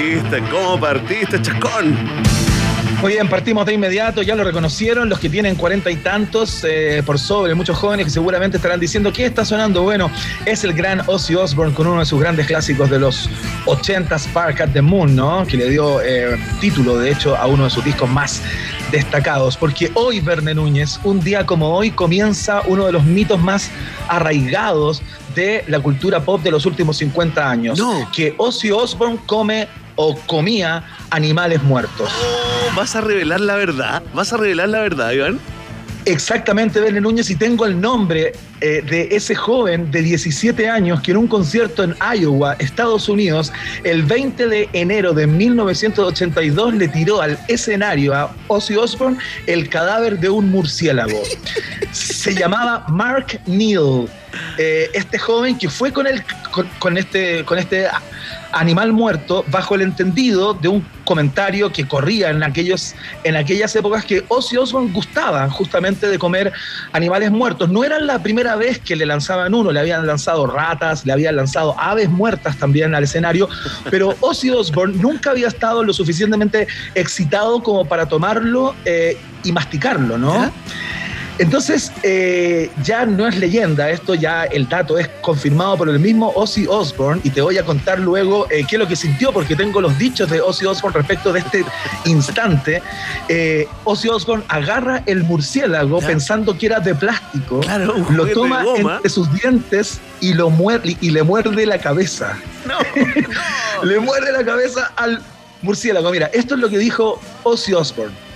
[0.00, 0.42] Partiste?
[0.50, 1.94] ¿Cómo partiste, chascón?
[3.02, 7.02] Muy bien, partimos de inmediato, ya lo reconocieron los que tienen cuarenta y tantos eh,
[7.04, 9.82] por sobre, muchos jóvenes que seguramente estarán diciendo, ¿qué está sonando?
[9.82, 10.10] Bueno,
[10.46, 13.28] es el gran Ozzy Osbourne con uno de sus grandes clásicos de los
[13.66, 15.46] 80s, Park at the Moon, ¿no?
[15.46, 18.42] Que le dio eh, título, de hecho, a uno de sus discos más
[18.90, 23.70] destacados, porque hoy, Verne Núñez, un día como hoy, comienza uno de los mitos más
[24.08, 25.02] arraigados
[25.34, 27.80] de la cultura pop de los últimos 50 años,
[28.12, 29.68] que Ozzy Osbourne come
[30.02, 32.08] o comía animales muertos.
[32.10, 34.02] Oh, ¿Vas a revelar la verdad?
[34.14, 35.38] ¿Vas a revelar la verdad, Iván?
[36.06, 38.32] Exactamente, Verne Núñez, y tengo el nombre
[38.62, 43.52] eh, de ese joven de 17 años que en un concierto en Iowa, Estados Unidos,
[43.84, 50.18] el 20 de enero de 1982 le tiró al escenario a Ozzy Osbourne el cadáver
[50.18, 51.22] de un murciélago.
[51.92, 54.08] Se llamaba Mark Neal.
[54.56, 57.86] Eh, este joven que fue con, el, con, con este, con este
[58.52, 62.94] animal muerto bajo el entendido de un comentario que corría en, aquellos,
[63.24, 66.52] en aquellas épocas que Ozzy Osbourne gustaba justamente de comer
[66.92, 67.68] animales muertos.
[67.68, 71.36] No era la primera vez que le lanzaban uno, le habían lanzado ratas, le habían
[71.36, 73.48] lanzado aves muertas también al escenario,
[73.90, 80.18] pero Ozzy Osbourne nunca había estado lo suficientemente excitado como para tomarlo eh, y masticarlo,
[80.18, 80.52] ¿no?
[81.40, 86.30] Entonces, eh, ya no es leyenda, esto ya el dato es confirmado por el mismo
[86.36, 89.56] Ozzy Osbourne y te voy a contar luego eh, qué es lo que sintió, porque
[89.56, 91.64] tengo los dichos de Ozzy Osbourne respecto de este
[92.04, 92.82] instante.
[93.28, 99.08] Eh, Ozzy Osbourne agarra el murciélago pensando que era de plástico, Claro, lo toma entre
[99.08, 102.36] sus dientes y, lo muerde, y le muerde la cabeza.
[103.82, 105.22] le muerde la cabeza al
[105.62, 106.10] murciélago.
[106.10, 108.29] Mira, esto es lo que dijo Ozzy Osbourne.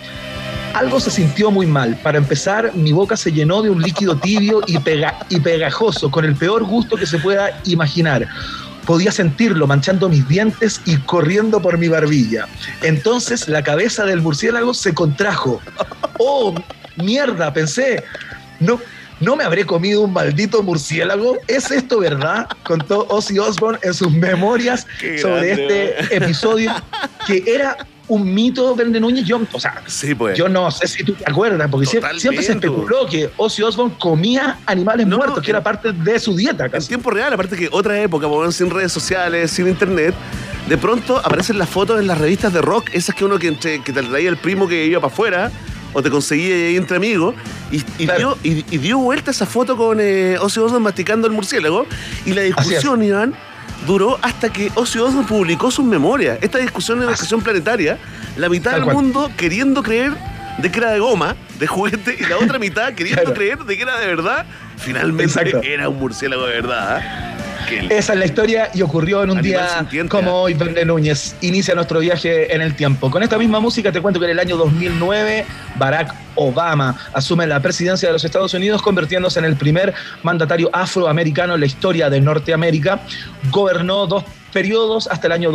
[0.75, 1.97] Algo se sintió muy mal.
[2.03, 6.25] Para empezar, mi boca se llenó de un líquido tibio y, pega- y pegajoso, con
[6.25, 8.27] el peor gusto que se pueda imaginar.
[8.85, 12.47] Podía sentirlo manchando mis dientes y corriendo por mi barbilla.
[12.83, 15.61] Entonces la cabeza del murciélago se contrajo.
[16.19, 16.55] ¡Oh,
[16.97, 17.53] mierda!
[17.53, 18.03] Pensé.
[18.61, 18.81] No,
[19.21, 21.39] ¿No me habré comido un maldito murciélago?
[21.47, 22.49] ¿Es esto verdad?
[22.65, 26.73] Contó Ozzy Osbourne en sus memorias Qué sobre grande, este episodio
[27.27, 27.77] que era
[28.09, 29.25] un mito Verde Núñez.
[29.25, 29.83] Yo, o sea,
[30.19, 30.37] pues.
[30.37, 32.21] yo no sé si tú te acuerdas, porque Totalmente.
[32.21, 36.67] siempre se especuló que Ozzy Osbourne comía animales muertos, que era parte de su dieta.
[36.73, 40.15] En tiempo real, aparte que otra época, sin redes sociales, sin internet,
[40.69, 43.83] de pronto aparecen las fotos en las revistas de rock, esas que uno que, entre-
[43.83, 45.51] que te traía el primo que iba para afuera,
[45.93, 47.35] o te conseguía ahí entre amigos,
[47.71, 51.33] y, y dio, y, y dio vuelta esa foto con eh, Ozzy Osbourne masticando el
[51.33, 51.87] murciélago,
[52.27, 53.35] y la discusión, Iván,
[53.87, 56.39] duró hasta que Ozzy Osbourne publicó sus memorias.
[56.41, 57.99] Esta discusión en la estación planetaria,
[58.37, 58.97] la mitad Tal del cual.
[58.97, 60.13] mundo queriendo creer
[60.59, 63.35] de que era de goma, de juguete, y la otra mitad queriendo Claro.
[63.35, 64.47] creer de que era de verdad.
[64.77, 65.61] Finalmente Exacto.
[65.63, 66.99] era un murciélago de verdad.
[67.03, 67.37] ¿ah?
[67.69, 70.55] Que- Esa es la historia y ocurrió en un Animal día como hoy.
[70.55, 73.11] Verne Núñez inicia nuestro viaje en el tiempo.
[73.11, 75.45] Con esta misma música te cuento que en el año 2009
[75.77, 81.55] Barack Obama asume la presidencia de los Estados Unidos convirtiéndose en el primer mandatario afroamericano
[81.55, 83.01] en la historia de Norteamérica.
[83.51, 85.51] Gobernó dos periodos hasta el año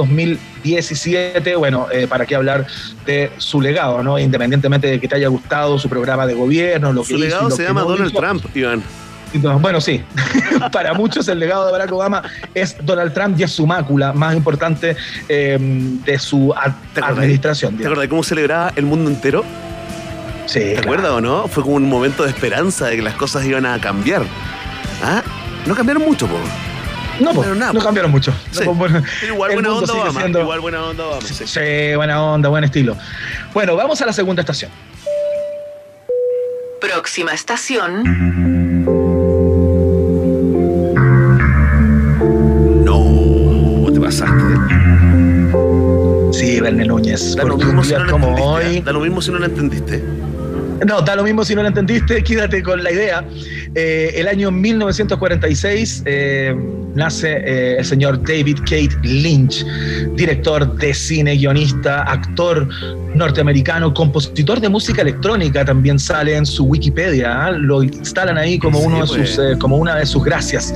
[0.63, 1.55] 2017.
[1.55, 2.65] Bueno, eh, para qué hablar
[3.05, 4.19] de su legado, ¿no?
[4.19, 7.27] Independientemente de que te haya gustado su programa de gobierno, lo que Su hizo y
[7.27, 8.19] legado lo se que llama no Donald hizo.
[8.19, 8.83] Trump, Iván.
[9.59, 10.03] Bueno, sí.
[10.71, 12.23] Para muchos el legado de Barack Obama
[12.53, 14.95] es Donald Trump y es su mácula más importante
[15.27, 17.19] eh, de su ad- ¿Te acordás?
[17.19, 17.77] administración.
[17.77, 19.43] ¿Te acuerdas de cómo celebraba el mundo entero?
[20.47, 20.59] Sí.
[20.59, 21.47] ¿Te acuerdas o no?
[21.47, 24.23] Fue como un momento de esperanza de que las cosas iban a cambiar.
[25.03, 25.21] ¿Ah?
[25.67, 26.37] No cambiaron mucho, po.
[27.19, 27.85] No, po, Pero nada, no po.
[27.85, 28.33] cambiaron mucho.
[28.51, 28.63] Sí.
[28.65, 30.19] No, bueno, igual buena onda Obama.
[30.21, 31.21] siendo- Igual buena onda Obama.
[31.21, 31.45] sí.
[31.45, 32.97] Sí, buena onda, buen estilo.
[33.53, 34.71] Bueno, vamos a la segunda estación.
[36.81, 38.03] Próxima estación.
[46.31, 47.35] Sí, Verne Núñez.
[47.35, 48.81] Da lo, mismo si no lo como hoy.
[48.81, 50.03] Da lo mismo si no lo entendiste.
[50.85, 53.23] No, da lo mismo si no lo entendiste, quédate con la idea.
[53.75, 56.55] Eh, el año 1946 eh,
[56.95, 59.65] nace eh, el señor David Kate Lynch,
[60.15, 62.67] director de cine, guionista, actor
[63.13, 68.85] norteamericano, compositor de música electrónica, también sale en su Wikipedia, lo instalan ahí como, Sí,
[68.85, 69.29] uno de pues.
[69.31, 70.73] sus, como una de sus gracias.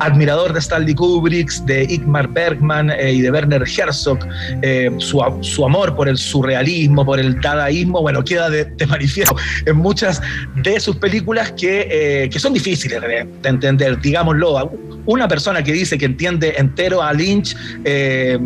[0.00, 4.18] Admirador de Stanley Kubrick, de Igmar Bergman y de Werner Herzog,
[4.98, 10.20] su amor por el surrealismo, por el dadaísmo, bueno, queda de, de manifiesto en muchas
[10.56, 11.88] de sus películas que,
[12.24, 14.72] eh, que son difíciles de, de entender, digámoslo.
[15.06, 17.54] Una persona que dice que entiende entero a Lynch,
[17.84, 18.38] eh,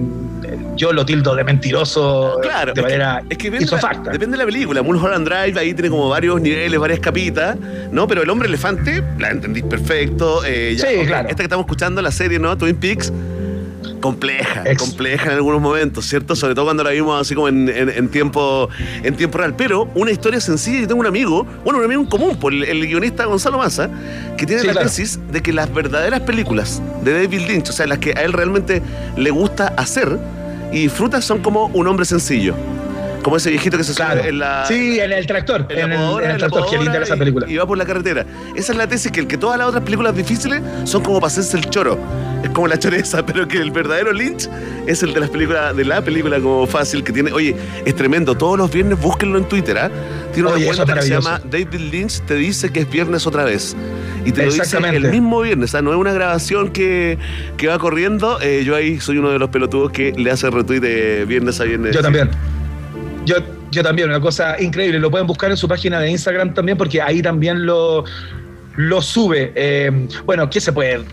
[0.76, 4.36] yo lo tildo de mentiroso Claro, de es que- manera Es que depende, la- depende
[4.36, 4.82] de la película.
[4.82, 7.56] Mulholland Drive ahí tiene como varios niveles, varias capitas,
[7.92, 8.06] ¿no?
[8.08, 10.44] Pero el hombre elefante, la entendís perfecto.
[10.44, 11.28] eh, ya, Sí, claro.
[11.28, 12.56] Esta que estamos escuchando, la serie, ¿no?
[12.58, 13.12] Twin Peaks.
[14.00, 16.36] Compleja, compleja en algunos momentos, ¿cierto?
[16.36, 18.68] Sobre todo cuando la vimos así como en, en- en tiempo,
[19.02, 19.54] en tiempo real.
[19.56, 20.80] Pero una historia sencilla.
[20.80, 23.88] Yo tengo un amigo, bueno, un amigo en común, por el, el guionista Gonzalo Massa,
[24.36, 24.88] que tiene Sí, la claro.
[24.88, 28.32] tesis de que las verdaderas películas de David Lynch, o sea, las que a él
[28.32, 28.82] realmente
[29.16, 30.18] le gusta hacer
[30.72, 32.54] y disfruta, son como un hombre sencillo.
[33.23, 34.65] Como ese viejito que se sube en la.
[34.66, 36.78] Sí, en el tractor, en la en el, podadora, en el en la tractor, qué
[36.78, 37.47] linda esa película.
[37.49, 38.24] Y va por la carretera.
[38.55, 41.28] Esa es la tesis que el que todas las otras películas difíciles son como para
[41.28, 41.99] hacerse el choro.
[42.43, 44.49] Es como la choreza, pero que el verdadero Lynch
[44.86, 47.32] es el de las películas, de la película como fácil que tiene.
[47.32, 48.36] Oye, es tremendo.
[48.36, 49.90] Todos los viernes búsquenlo en Twitter, ¿ah?
[50.32, 53.45] Tiene una Oye, cuenta que se llama David Lynch te dice que es viernes otra
[53.45, 53.77] vez.
[54.24, 55.70] Y te lo dice el mismo viernes.
[55.70, 57.19] O sea, no es una grabación que,
[57.57, 58.39] que va corriendo.
[58.40, 61.65] Eh, yo ahí soy uno de los pelotudos que le hace retweet de viernes a
[61.65, 61.95] viernes.
[61.95, 62.31] Yo también.
[63.28, 63.36] Yo,
[63.70, 64.98] yo también, una cosa increíble.
[64.98, 68.05] Lo pueden buscar en su página de Instagram también, porque ahí también lo,
[68.76, 69.52] lo sube.
[69.55, 71.05] Eh, bueno, ¿qué se puede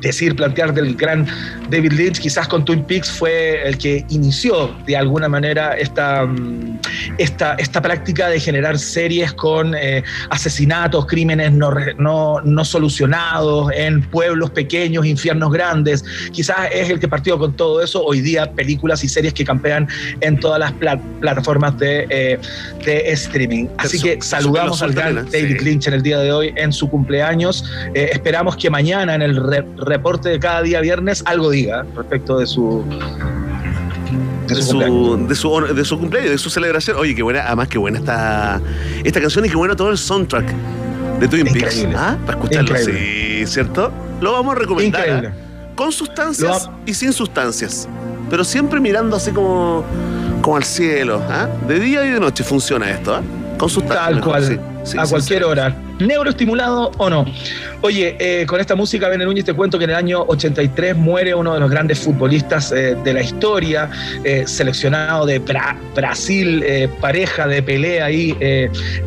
[0.00, 1.26] decir, plantear del gran
[1.70, 2.18] David Lynch?
[2.20, 6.78] Quizás con Twin Peaks fue el que inició de alguna manera esta, mm,
[7.18, 14.02] esta, esta práctica de generar series con eh, asesinatos, crímenes no, no, no solucionados en
[14.02, 16.04] pueblos pequeños, infiernos grandes.
[16.32, 18.04] Quizás es el que partió con todo eso.
[18.04, 19.88] Hoy día películas y series que campean
[20.20, 22.38] en todas las pla- plataformas de, eh,
[22.84, 23.66] de streaming.
[23.78, 25.60] Así que saludamos al gran David.
[25.60, 27.64] Lynch en el día de hoy en su cumpleaños.
[27.94, 29.36] Eh, esperamos que mañana en el
[29.88, 32.84] reporte de cada día viernes algo diga respecto de su...
[34.46, 36.96] de su, de, su, de su cumpleaños, de su celebración.
[36.98, 38.60] Oye, qué buena, además qué buena esta,
[39.04, 40.46] esta canción y qué bueno todo el soundtrack
[41.20, 41.86] de Twin Peaks.
[41.96, 42.16] ¿Ah?
[42.24, 43.40] Para escucharlo, Increíble.
[43.40, 43.92] sí, ¿cierto?
[44.20, 45.02] Lo vamos a recomendar.
[45.02, 45.28] Increíble.
[45.34, 45.74] ¿ah?
[45.74, 47.88] Con sustancias y sin sustancias.
[48.30, 49.84] Pero siempre mirando así como,
[50.42, 51.22] como al cielo.
[51.28, 51.48] ¿ah?
[51.66, 53.20] De día y de noche funciona esto.
[53.58, 54.10] Con sustancias.
[54.10, 54.56] Tal cual, sí.
[54.84, 55.76] Sí, a sí, cualquier hora.
[55.98, 57.26] Neuroestimulado o no.
[57.80, 61.32] Oye, eh, con esta música, Ben Núñez, te cuento que en el año 83 muere
[61.32, 63.88] uno de los grandes futbolistas eh, de la historia,
[64.24, 66.64] eh, seleccionado de Bra- Brasil,
[67.00, 68.36] pareja de pelea ahí,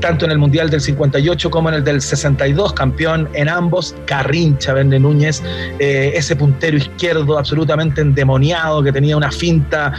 [0.01, 4.73] tanto en el Mundial del 58 como en el del 62, campeón en ambos, Carrincha
[4.73, 5.41] Ben Núñez,
[5.79, 9.93] ese puntero izquierdo absolutamente endemoniado que tenía una finta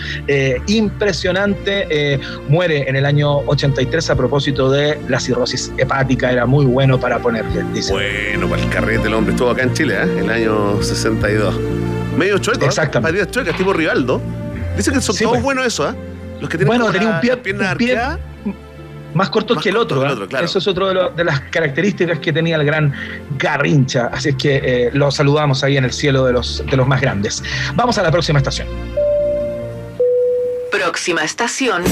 [0.67, 2.19] impresionante,
[2.49, 7.19] muere en el año 83 a propósito de la cirrosis hepática, era muy bueno para
[7.19, 7.93] ponerle, dice.
[7.93, 10.19] Bueno, para el carrete el hombre estuvo acá en Chile, ¿eh?
[10.21, 11.55] el año 62.
[12.17, 13.19] Medio chueco, Exactamente.
[13.19, 14.21] Partidas chuecas, tipo Rivaldo.
[14.77, 15.45] Dicen que son Sí, todos pues.
[15.45, 15.95] buenos eso, ¿ah?
[16.41, 17.97] Los que tienen Bueno, tenía un pie- las piernas un pie
[19.15, 20.01] más corto Más que el corto otro.
[20.01, 20.15] que el ¿eh?
[20.15, 20.45] otro, claro.
[20.47, 22.93] Eso es otro de, lo- de las características que tenía el gran
[23.39, 24.07] Garrincha.
[24.13, 27.01] Así es que eh, lo saludamos ahí en el cielo de los, de los más
[27.01, 27.43] grandes.
[27.75, 28.67] Vamos a la próxima estación.
[30.71, 31.83] Próxima estación.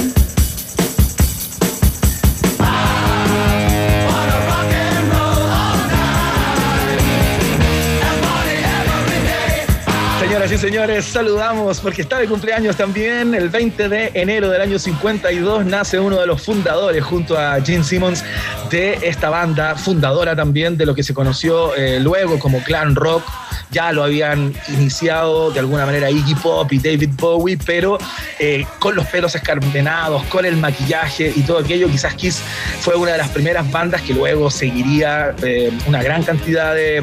[10.61, 13.33] Señores, saludamos porque está de cumpleaños también.
[13.33, 17.83] El 20 de enero del año 52 nace uno de los fundadores junto a Gene
[17.83, 18.23] Simmons
[18.69, 23.23] de esta banda, fundadora también de lo que se conoció eh, luego como Clan Rock.
[23.71, 27.97] Ya lo habían iniciado de alguna manera Iggy Pop y David Bowie, pero
[28.37, 31.87] eh, con los pelos escarmenados, con el maquillaje y todo aquello.
[31.87, 32.41] Quizás Kiss
[32.81, 37.01] fue una de las primeras bandas que luego seguiría eh, una gran cantidad de,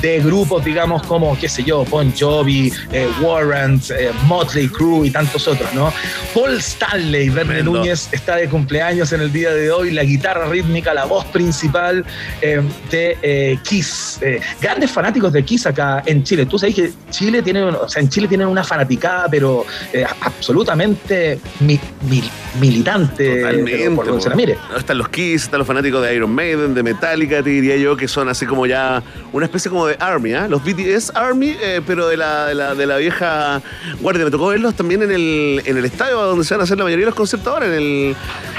[0.00, 5.10] de grupos, digamos, como, qué sé yo, Bon Jovi, eh, Warrant, eh, Motley Crue y
[5.10, 5.92] tantos otros, ¿no?
[6.34, 7.62] Paul Stanley, Verne.
[7.62, 12.04] Núñez, está de cumpleaños en el día de hoy, la guitarra rítmica, la voz principal
[12.40, 12.60] eh,
[12.90, 14.18] de eh, Kiss.
[14.22, 16.46] Eh, grandes fanáticos de Kiss acá en Chile.
[16.46, 21.38] Tú sabes que Chile tiene, o sea, en Chile tienen una fanaticada, pero eh, absolutamente
[21.60, 21.78] mi-
[22.08, 22.30] mil-
[22.60, 23.40] militante.
[23.40, 23.90] Totalmente.
[23.90, 24.56] por donde se la mire.
[24.76, 28.08] Están los Kiss, están los fanáticos de Iron Maiden, de Metallica, te diría yo, que
[28.08, 29.02] son así como ya
[29.32, 30.46] una especie como de Army, ¿ah?
[30.48, 33.62] Los BTS Army, eh, pero de la, de, la, de la vieja
[34.00, 34.24] guardia.
[34.24, 36.84] Me tocó verlos también en el, en el estadio donde se van a hacer la
[36.84, 38.16] mayoría de los conciertos ahora, en el,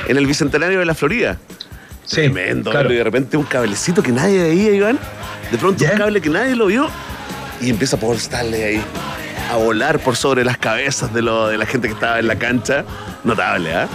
[0.08, 1.38] en el Bicentenario de la Florida.
[2.10, 2.92] Tremendo, claro.
[2.92, 5.00] y de repente un cablecito que nadie veía, Iván.
[5.52, 6.88] De pronto un cable que nadie lo vio.
[7.62, 8.82] y empieza Paul Stanley ahí
[9.52, 12.36] a volar por sobre las cabezas de, lo, de la gente que estaba en la
[12.38, 12.84] cancha.
[13.24, 13.88] Notable, ¿ah?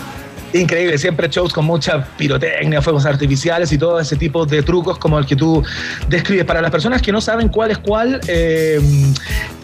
[0.54, 5.18] Increíble, siempre shows con mucha pirotecnia, fuegos artificiales y todo ese tipo de trucos como
[5.18, 5.62] el que tú
[6.08, 6.46] describes.
[6.46, 8.80] Para las personas que no saben cuál es cuál, eh,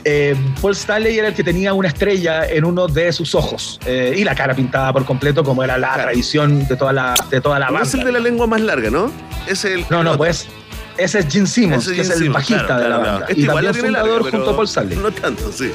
[0.04, 4.14] eh, Paul Stanley era el que tenía una estrella en uno de sus ojos eh,
[4.16, 7.58] y la cara pintada por completo, como era la tradición de toda la, de toda
[7.58, 7.88] la No banda.
[7.88, 9.10] es el de la lengua más larga, ¿no?
[9.48, 9.86] Es el.
[9.88, 10.48] No, no, pues
[10.98, 13.18] ese es Gene Simmons, Ese que es el Simmons, bajista claro, de la claro, banda.
[13.26, 13.30] claro.
[13.30, 14.96] Este y igual también larga, fundador pero junto a Paul Stanley.
[15.02, 15.70] No tanto, sí.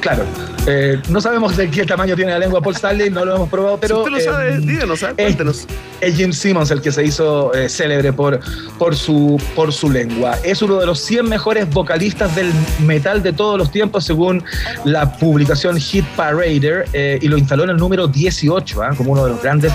[0.00, 0.24] Claro.
[0.70, 3.78] Eh, no sabemos de qué tamaño tiene la lengua Paul Stanley, no lo hemos probado,
[3.80, 4.04] pero.
[4.04, 5.08] si usted lo sabe, eh, díganos, ¿ah?
[5.16, 5.66] es- cuéntenos.
[6.02, 8.38] Es Jim Simmons el que se hizo eh, célebre por,
[8.78, 10.36] por, su, por su lengua.
[10.44, 14.44] Es uno de los 100 mejores vocalistas del metal de todos los tiempos, según
[14.84, 18.90] la publicación Hit Parader, eh, y lo instaló en el número 18, ¿ah?
[18.96, 19.72] como uno de los grandes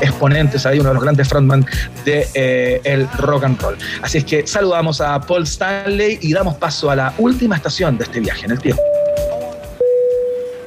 [0.00, 1.66] exponentes, ahí, uno de los grandes frontman
[2.04, 3.76] de eh, el rock and roll.
[4.02, 8.04] Así es que saludamos a Paul Stanley y damos paso a la última estación de
[8.04, 8.82] este viaje en el tiempo.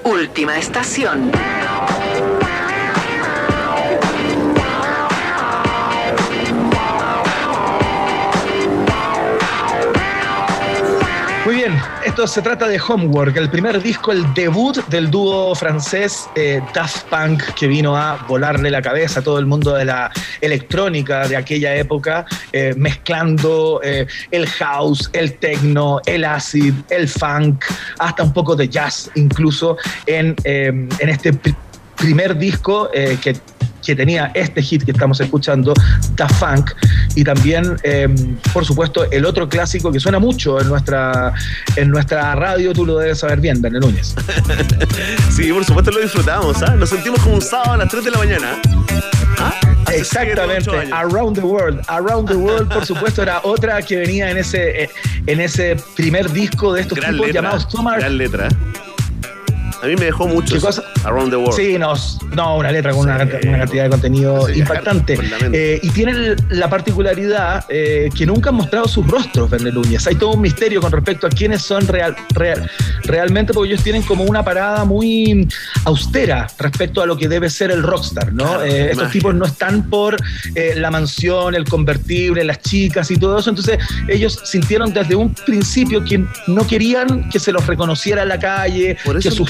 [0.07, 1.31] Última estación.
[12.25, 17.43] Se trata de Homework, el primer disco, el debut del dúo francés eh, Daft Punk,
[17.53, 20.09] que vino a volarle la cabeza a todo el mundo de la
[20.41, 27.65] electrónica de aquella época, eh, mezclando eh, el house, el techno, el acid, el funk,
[27.99, 29.77] hasta un poco de jazz incluso
[30.07, 31.33] en, en este
[31.97, 33.35] primer disco eh, que
[33.87, 35.73] que tenía este hit que estamos escuchando,
[36.17, 36.71] Da Funk,
[37.15, 38.07] y también, eh,
[38.51, 41.33] por supuesto, el otro clásico que suena mucho en nuestra,
[41.77, 44.13] en nuestra radio, tú lo debes saber bien, Daniel Núñez.
[45.31, 46.75] Sí, por supuesto lo disfrutamos, ¿ah?
[46.75, 48.61] Nos sentimos como un sábado a las 3 de la mañana.
[49.37, 49.53] ¿Ah?
[49.93, 50.71] Exactamente.
[50.91, 51.81] Around the World.
[51.87, 54.89] Around the World, por supuesto, era otra que venía en ese, eh,
[55.27, 57.41] en ese primer disco de estos Gran tipos letra.
[57.41, 57.99] llamados Summer.
[57.99, 58.49] Gran letra.
[59.81, 60.55] A mí me dejó mucho.
[61.03, 61.53] Around the World.
[61.55, 61.93] Sí, no,
[62.35, 65.17] no, una letra con una, una cantidad de contenido impactante.
[65.53, 70.07] Eh, y tienen la particularidad eh, que nunca han mostrado sus rostros, Núñez.
[70.07, 72.69] Hay todo un misterio con respecto a quiénes son real, real-
[73.03, 75.47] realmente, porque ellos tienen como una parada muy
[75.85, 78.45] austera respecto a lo que debe ser el rockstar, ¿no?
[78.45, 80.17] Claro, Eh, estos tipos no están por
[80.75, 83.49] la mansión, el convertible, las chicas y todo eso.
[83.49, 83.77] Entonces,
[84.07, 88.97] ellos sintieron desde un principio que no querían que se los reconociera en la calle,
[89.05, 89.47] Por eso que sus,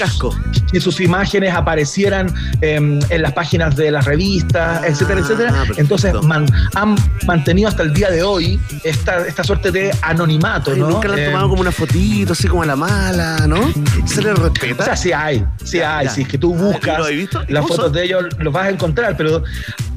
[0.72, 5.50] que sus imágenes aparecieran em, en las páginas de las revistas, etcétera, etcétera.
[5.50, 5.80] Ah, perfecto.
[5.80, 6.96] Entonces man- han
[7.26, 10.90] mantenido hasta el día de hoy esta, esta suerte de anonimato, Ay, ¿no?
[10.90, 13.58] Nunca le han Em, tomado como una fotito, así como a la mala, ¿no?
[14.06, 14.82] ¿Se le respeta?
[14.82, 16.06] o sea, sí hay, sí Ya, hay.
[16.06, 16.12] ya.
[16.12, 17.42] Si es que tú buscas ¿Lo has visto?
[17.48, 17.92] ¿Y las fotos son?
[17.92, 19.42] de ellos, los vas a encontrar, pero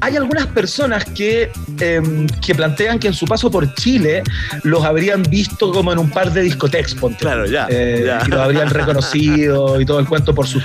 [0.00, 1.50] hay algunas personas que,
[1.80, 4.22] em, que plantean que en su paso por Chile
[4.64, 7.18] los habrían visto como en un par de discotecas, ponte.
[7.20, 8.22] Claro, ya, Eh, ya.
[8.26, 10.62] Y los habrían reconocido y todo el cuento por sus,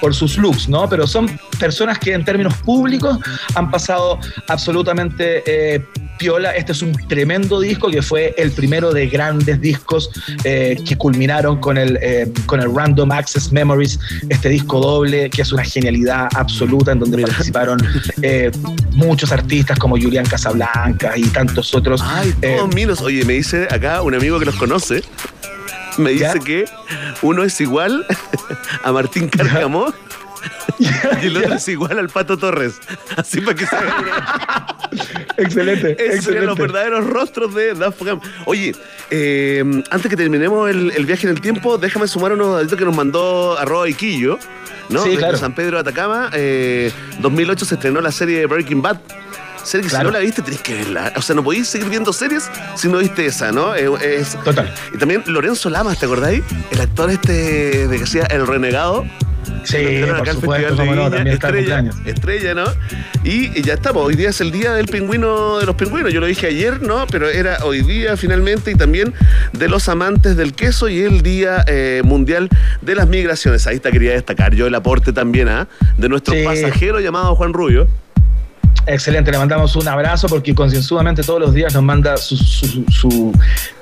[0.00, 0.88] por sus looks, ¿no?
[0.88, 3.18] Pero son personas que en términos públicos
[3.54, 4.18] han pasado
[4.48, 5.84] absolutamente eh,
[6.20, 6.54] piola.
[6.54, 10.10] Este es un tremendo disco que fue el primero de grandes discos
[10.44, 13.98] eh, que culminaron con el, eh, con el Random Access Memories,
[14.28, 17.80] este disco doble que es una genialidad absoluta en donde participaron
[18.22, 18.52] eh,
[18.92, 22.02] muchos artistas como Julián Casablanca y tantos otros.
[22.04, 23.00] Ay, todos minos.
[23.00, 25.02] Oye, me dice acá un amigo que los conoce.
[25.98, 26.38] Me dice ¿Ya?
[26.44, 26.64] que
[27.22, 28.06] uno es igual
[28.84, 29.92] a Martín Cárcamo
[30.78, 32.80] y el otro es igual al Pato Torres.
[33.16, 34.76] Así para que se hagan una-
[35.36, 36.62] excelente, Esos serían los excelente.
[36.62, 38.22] verdaderos rostros de Daft Punk.
[38.46, 38.74] Oye,
[39.10, 42.84] eh, antes que terminemos el, el viaje en el tiempo, déjame sumar unos datitos que
[42.84, 44.38] nos mandó arroba Iquillo,
[44.88, 45.02] ¿no?
[45.02, 45.38] Sí, Desde claro.
[45.38, 46.30] San Pedro de Atacama.
[46.32, 46.90] Eh,
[47.20, 48.98] 2008 se estrenó la serie Breaking Bad.
[49.64, 50.08] Serie que Claro.
[50.08, 51.12] si no la viste tenés que verla.
[51.16, 53.74] O sea, no podéis seguir viendo series si no viste esa, ¿no?
[53.74, 54.72] Eh, es- Total.
[54.94, 56.42] Y también Lorenzo Lamas, ¿te acordáis?
[56.70, 59.04] El actor este de que hacía El Renegado.
[59.64, 59.76] Sí,
[60.16, 62.64] por supuesto, de no, también estrella, estrella, ¿no?
[63.24, 66.20] Y, y ya estamos, hoy día es el día del pingüino de los pingüinos, yo
[66.20, 67.06] lo dije ayer, ¿no?
[67.10, 69.12] Pero era hoy día finalmente y también
[69.52, 72.48] de los amantes del queso y el día eh, mundial
[72.80, 73.66] de las migraciones.
[73.66, 75.66] Ahí está, quería destacar yo el aporte también ¿ah?
[75.98, 76.42] de nuestro Sí.
[76.44, 77.88] pasajero llamado Juan Rubio.
[78.86, 83.32] Excelente, le mandamos un abrazo porque concienzudamente todos los días nos manda su, su- su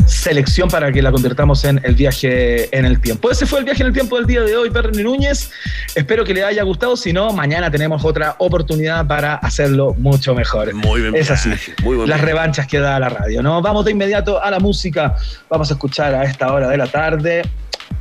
[0.06, 3.30] selección para que la convirtamos en el viaje en el tiempo.
[3.30, 5.50] Ese fue el viaje en el tiempo del día de hoy, Perni Núñez.
[5.94, 6.96] Espero que le haya gustado.
[6.96, 10.74] Si no, mañana tenemos otra oportunidad para hacerlo mucho mejor.
[10.74, 11.50] Muy bien, Es así.
[11.82, 13.62] muy buen Las revanchas que da la radio, ¿no?
[13.62, 15.14] Vamos de inmediato a la música.
[15.48, 17.42] Vamos a escuchar a esta hora de la tarde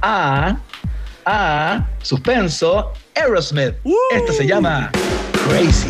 [0.02, 0.58] a,
[1.26, 3.76] a Suspenso Aerosmith.
[4.16, 4.90] Esta se llama
[5.48, 5.90] Crazy.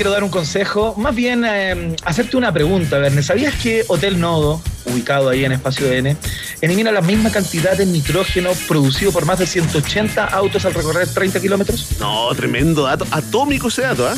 [0.00, 3.22] Quiero dar un consejo, más bien eh, hacerte una pregunta, Verne.
[3.22, 6.16] ¿Sabías que Hotel Nodo, ubicado ahí en Espacio N,
[6.62, 11.38] elimina la misma cantidad de nitrógeno producido por más de 180 autos al recorrer 30
[11.42, 12.00] kilómetros?
[12.00, 13.06] No, tremendo dato.
[13.10, 14.14] Atómico ese dato, ¿ah?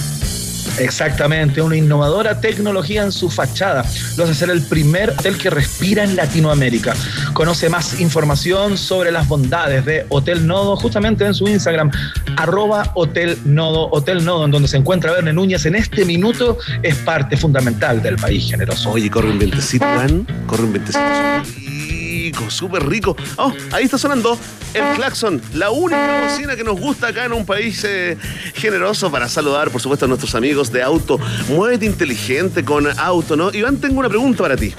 [0.78, 3.84] Exactamente, una innovadora tecnología en su fachada.
[4.16, 6.94] Lo hace ser el primer hotel que respira en Latinoamérica.
[7.32, 11.90] Conoce más información sobre las bondades de Hotel Nodo justamente en su Instagram,
[12.36, 16.96] arroba Hotel Nodo, Hotel Nodo, en donde se encuentra Verne Núñez en este minuto, es
[16.96, 18.90] parte fundamental del país generoso.
[18.90, 20.26] Oye, corre un ventecito, man.
[20.46, 21.04] Corre un ventecito.
[21.44, 23.16] Rico, súper rico.
[23.36, 24.38] Oh, ahí está sonando
[24.74, 28.16] el claxon, la única bocina que nos gusta acá en un país eh,
[28.54, 31.18] generoso para saludar, por supuesto, a nuestros amigos de auto.
[31.48, 33.52] Muévete inteligente con auto, ¿no?
[33.52, 34.72] Iván, tengo una pregunta para ti.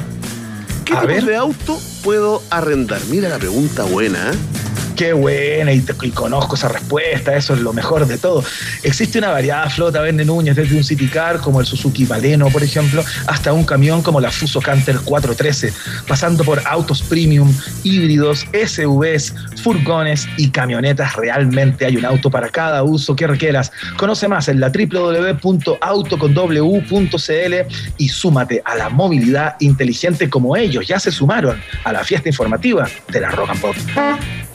[0.85, 3.01] ¿Qué tipo de auto puedo arrendar?
[3.09, 4.52] Mira la pregunta buena, ¿eh?
[4.95, 8.43] Qué buena, y, conozco esa respuesta, eso es lo mejor de todo.
[8.83, 12.61] Existe una variada flota, Vende Núñez, desde un City Car como el Suzuki Baleno, por
[12.61, 15.73] ejemplo, hasta un camión como la Fuso Canter 413,
[16.07, 17.51] pasando por autos premium,
[17.83, 19.33] híbridos, SUVs,
[19.63, 21.15] furgones y camionetas.
[21.15, 23.71] Realmente hay un auto para cada uso que requieras.
[23.97, 27.53] Conoce más en la www.autoconw.cl
[27.97, 32.87] y súmate a la movilidad inteligente como ellos ya se sumaron a la fiesta informativa
[33.09, 33.75] de la Rock and Pop.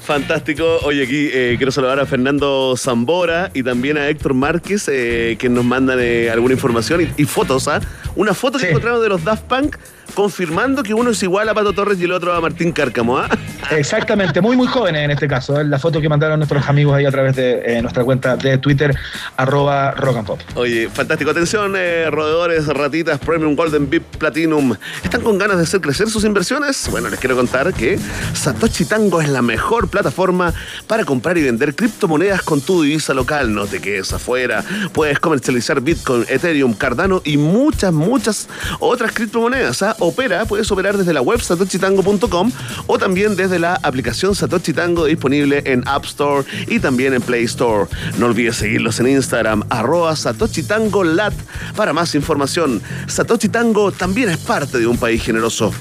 [0.08, 0.78] Fantástico.
[0.84, 5.50] Oye, aquí eh, quiero saludar a Fernando Zambora y también a Héctor Márquez, eh, que
[5.50, 7.68] nos mandan eh, alguna información y, y fotos.
[7.68, 7.82] ¿ah?
[8.16, 9.76] Una foto que encontramos de los Daft Punk
[10.14, 13.18] confirmando que uno es igual a Pato Torres y el otro a Martín Cárcamo.
[13.18, 13.28] ¿ah?
[13.70, 15.60] Exactamente, muy muy jóvenes en este caso.
[15.60, 15.64] ¿eh?
[15.64, 18.94] La foto que mandaron nuestros amigos ahí a través de eh, nuestra cuenta de Twitter,
[19.36, 20.40] arroba rock and pop.
[20.54, 21.30] Oye, fantástico.
[21.30, 24.74] Atención, eh, roedores, ratitas, Premium Golden VIP Platinum.
[25.02, 26.88] ¿Están con ganas de hacer crecer sus inversiones?
[26.90, 27.98] Bueno, les quiero contar que
[28.32, 30.52] Satoshi Tango es la mejor plataforma
[30.86, 33.52] para comprar y vender criptomonedas con tu divisa local.
[33.52, 34.64] No te quedes afuera.
[34.92, 38.48] Puedes comercializar Bitcoin, Ethereum, Cardano y muchas, muchas
[38.80, 39.82] otras criptomonedas.
[39.82, 39.96] ¿ah?
[39.98, 42.50] Opera, puedes operar desde la web satoshitango.com
[42.86, 47.44] o también desde la aplicación Satoshi Tango disponible en App Store y también en Play
[47.44, 47.86] Store.
[48.18, 51.34] No olvides seguirlos en Instagram, arroba Satoshi Tango Lat
[51.76, 52.82] para más información.
[53.06, 55.72] Satoshi Tango también es parte de un país generoso.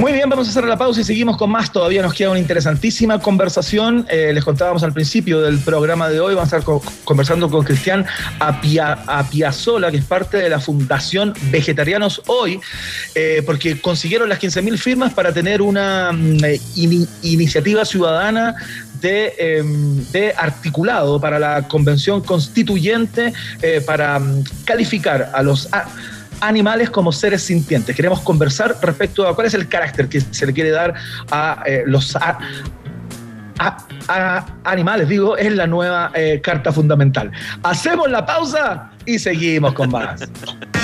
[0.00, 1.72] Muy bien, vamos a hacer la pausa y seguimos con más.
[1.72, 4.06] Todavía nos queda una interesantísima conversación.
[4.10, 7.64] Eh, les contábamos al principio del programa de hoy, vamos a estar co- conversando con
[7.64, 8.04] Cristian
[8.40, 12.60] Apia- Apiazola, que es parte de la Fundación Vegetarianos Hoy,
[13.14, 18.54] eh, porque consiguieron las 15.000 firmas para tener una mm, eh, ini- iniciativa ciudadana
[19.00, 19.62] de, eh,
[20.12, 23.32] de articulado para la convención constituyente
[23.86, 25.68] para mm, calificar a los...
[26.40, 27.94] animales como seres sintientes.
[27.94, 30.94] Queremos conversar respecto a cuál es el carácter que se le quiere dar
[31.30, 32.38] a eh, los a-
[33.58, 37.30] a- animales, digo, en la nueva eh, Carta Fundamental.
[37.62, 40.20] Hacemos la pausa y seguimos con más.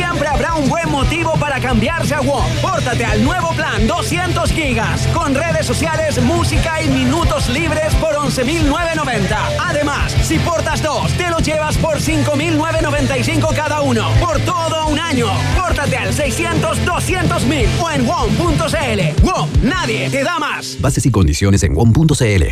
[0.00, 2.46] Siempre habrá un buen motivo para cambiarse a WOM.
[2.62, 9.36] Pórtate al nuevo plan 200 gigas, con redes sociales, música y minutos libres por 11.990.
[9.60, 15.26] Además, si portas dos, te lo llevas por 5.995 cada uno, por todo un año.
[15.54, 19.22] Pórtate al 600 200 mil o en WOM.cl.
[19.22, 20.78] WOM, nadie te da más.
[20.80, 22.44] Bases y condiciones en WOM.cl.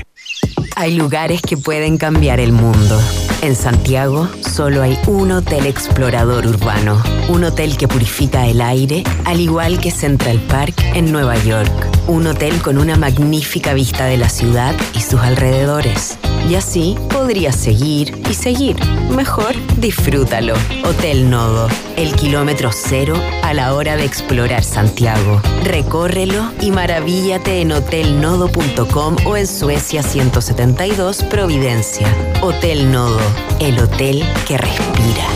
[0.76, 3.00] Hay lugares que pueden cambiar el mundo.
[3.40, 9.40] En Santiago solo hay un hotel explorador urbano, un hotel que purifica el aire, al
[9.40, 11.70] igual que Central Park en Nueva York,
[12.08, 16.18] un hotel con una magnífica vista de la ciudad y sus alrededores.
[16.48, 18.76] Y así podrías seguir y seguir.
[19.14, 20.54] Mejor disfrútalo.
[20.84, 25.42] Hotel Nodo, el kilómetro cero a la hora de explorar Santiago.
[25.64, 32.08] Recórrelo y maravíllate en hotelnodo.com o en Suecia 172 Providencia.
[32.40, 33.20] Hotel Nodo,
[33.60, 35.26] el hotel que respira.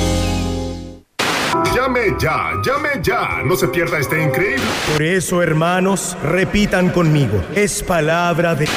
[1.75, 3.43] Llame ya, llame ya.
[3.45, 4.65] No se pierda este increíble.
[4.93, 7.43] Por eso, hermanos, repitan conmigo.
[7.55, 8.69] Es palabra de...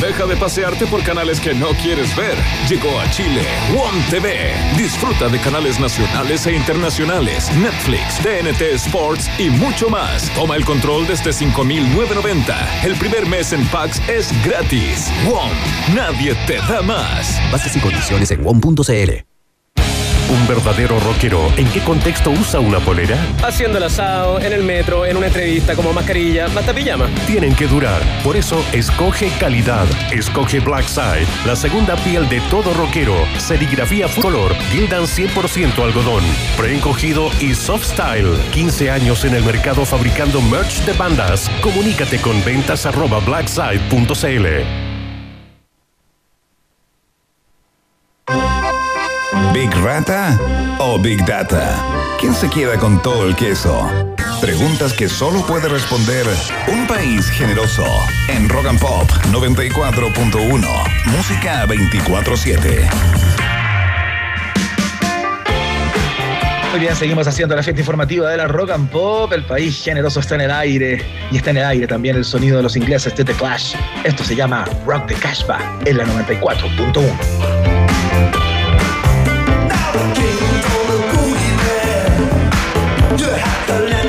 [0.00, 2.36] Deja de pasearte por canales que no quieres ver.
[2.68, 3.44] Llegó a Chile
[3.74, 4.54] WOM TV.
[4.76, 10.30] Disfruta de canales nacionales e internacionales, Netflix, TNT Sports y mucho más.
[10.34, 12.84] Toma el control desde 5.990.
[12.84, 15.10] El primer mes en Pax es gratis.
[15.26, 15.50] WOM.
[15.94, 17.38] Nadie te da más.
[17.52, 19.29] Bases y condiciones en WOM.cl.
[20.30, 23.18] Un verdadero rockero, ¿en qué contexto usa una polera?
[23.42, 27.08] Haciendo el asado, en el metro, en una entrevista, como mascarilla, hasta pijama.
[27.26, 28.00] Tienen que durar.
[28.22, 29.86] Por eso, escoge calidad.
[30.12, 33.16] Escoge Black Side, la segunda piel de todo rockero.
[33.38, 36.22] Serigrafía full color, Gildan 100% algodón.
[36.56, 38.38] Preencogido y soft style.
[38.52, 41.50] 15 años en el mercado fabricando merch de bandas.
[41.60, 44.89] Comunícate con ventas arroba blackside.cl.
[49.60, 50.38] ¿Big Rata
[50.78, 51.84] o Big Data?
[52.18, 53.86] ¿Quién se queda con todo el queso?
[54.40, 56.24] Preguntas que solo puede responder
[56.68, 57.84] un país generoso.
[58.28, 60.66] En Rock and Pop 94.1.
[61.04, 62.88] Música 24-7.
[66.70, 69.30] Muy bien, seguimos haciendo la fiesta informativa de la Rock and Pop.
[69.34, 72.56] El país generoso está en el aire y está en el aire también el sonido
[72.56, 73.74] de los ingleses de The Clash.
[74.04, 77.59] Esto se llama Rock the Cashback en la 94.1.
[83.20, 83.99] you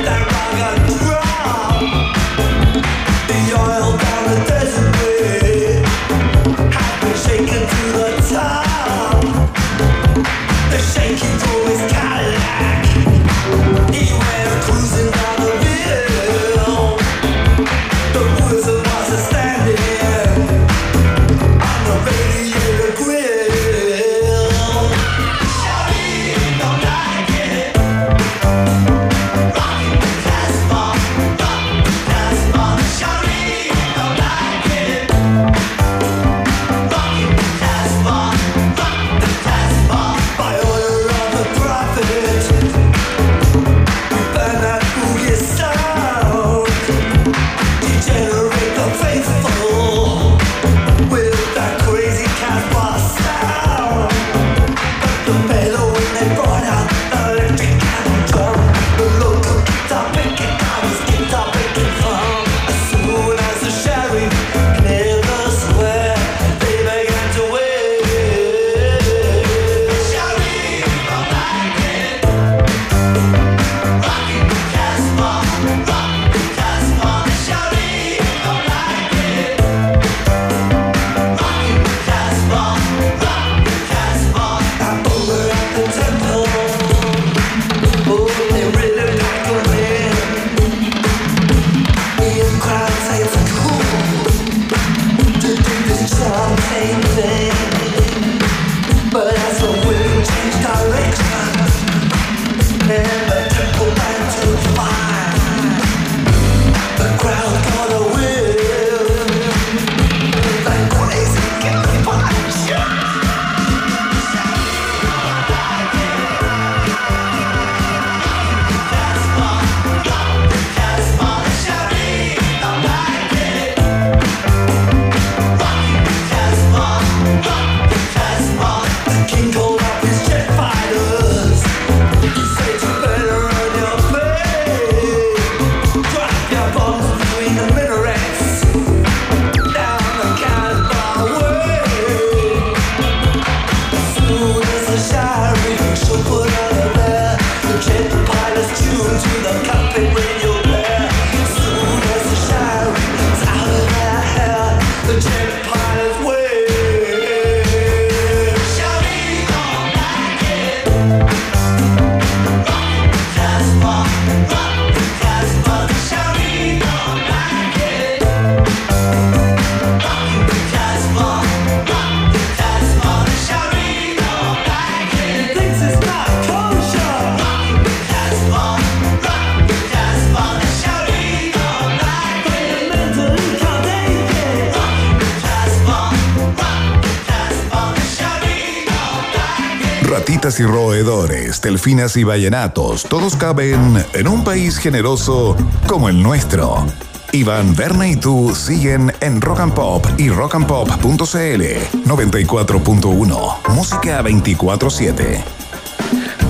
[190.42, 195.56] Y roedores, delfinas y vallenatos, todos caben en un país generoso
[195.86, 196.84] como el nuestro.
[197.30, 201.62] Iván, Berna y tú siguen en Rock and Pop y rockandpop.cl
[202.04, 203.68] 94.1.
[203.68, 205.61] Música 24-7.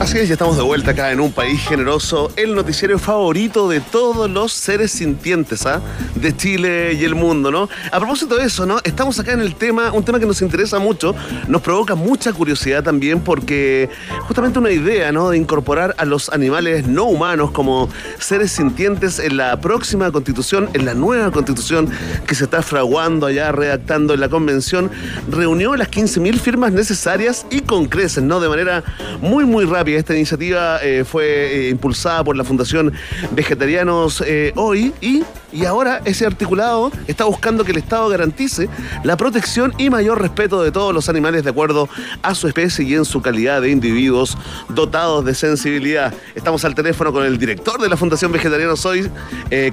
[0.02, 3.78] Así es, ya estamos de vuelta acá en un país generoso, el noticiero favorito de
[3.78, 5.80] todos los seres sintientes ¿ah?
[6.16, 7.68] de Chile y el mundo, ¿no?
[7.92, 8.78] A propósito de eso, ¿no?
[8.82, 11.14] Estamos acá en el tema, un tema que nos interesa mucho,
[11.46, 13.90] nos provoca mucha curiosidad también porque
[14.22, 15.30] justamente una idea, ¿no?
[15.30, 17.88] De incorporar a los animales no humanos como
[18.18, 21.88] seres sintientes en la próxima constitución, en la nueva constitución
[22.26, 24.90] que se está fraguando allá, redactando en la convención,
[25.30, 28.40] reunió las 15.000 firmas necesarias y con creces, ¿no?
[28.40, 28.82] De manera
[29.20, 29.91] muy, muy rápida.
[29.96, 32.92] Esta iniciativa eh, fue eh, impulsada por la Fundación
[33.32, 38.68] Vegetarianos eh, Hoy y, y ahora ese articulado está buscando que el Estado garantice
[39.04, 41.88] la protección y mayor respeto de todos los animales de acuerdo
[42.22, 44.36] a su especie y en su calidad de individuos
[44.68, 46.12] dotados de sensibilidad.
[46.34, 49.10] Estamos al teléfono con el director de la Fundación Vegetarianos Hoy,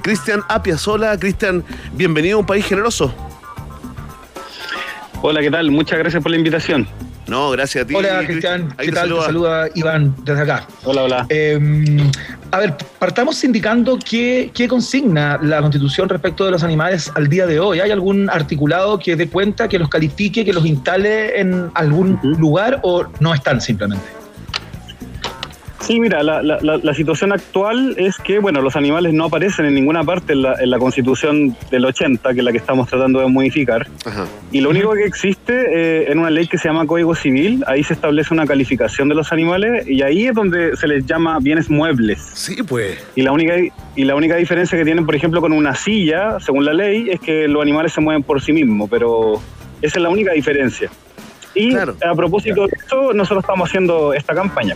[0.02, 1.18] Cristian Apiazola.
[1.18, 3.12] Cristian, bienvenido a un país generoso.
[5.22, 5.70] Hola, ¿qué tal?
[5.70, 6.88] Muchas gracias por la invitación.
[7.30, 7.94] No, gracias a ti.
[7.94, 8.74] Hola, Cristian.
[8.76, 9.02] ¿Qué te tal?
[9.02, 9.20] saluda.
[9.20, 10.66] Te saluda Iván desde acá.
[10.82, 11.26] Hola, hola.
[11.28, 12.10] Eh,
[12.50, 17.46] a ver, partamos indicando qué, qué consigna la Constitución respecto de los animales al día
[17.46, 17.78] de hoy.
[17.78, 22.80] ¿Hay algún articulado que dé cuenta, que los califique, que los instale en algún lugar
[22.82, 24.19] o no están simplemente?
[25.80, 29.64] Sí, mira, la, la- la- la situación actual es que, bueno, los animales no aparecen
[29.66, 32.88] en ninguna parte en la, en la Constitución del 80, que es la que estamos
[32.88, 33.86] tratando de modificar.
[34.52, 37.82] Y lo único que existe eh, en una ley que se llama Código Civil, ahí
[37.82, 41.70] se establece una calificación de los animales y ahí es donde se les llama bienes
[41.70, 42.20] muebles.
[42.34, 42.98] Sí, pues.
[43.16, 43.54] Y la única
[43.96, 47.20] y la única diferencia que tienen, por ejemplo, con una silla, según la ley, es
[47.20, 49.40] que los animales se mueven por sí mismos, pero
[49.82, 50.90] esa es la única diferencia.
[51.54, 54.74] Y a propósito de eso, nosotros estamos haciendo esta campaña.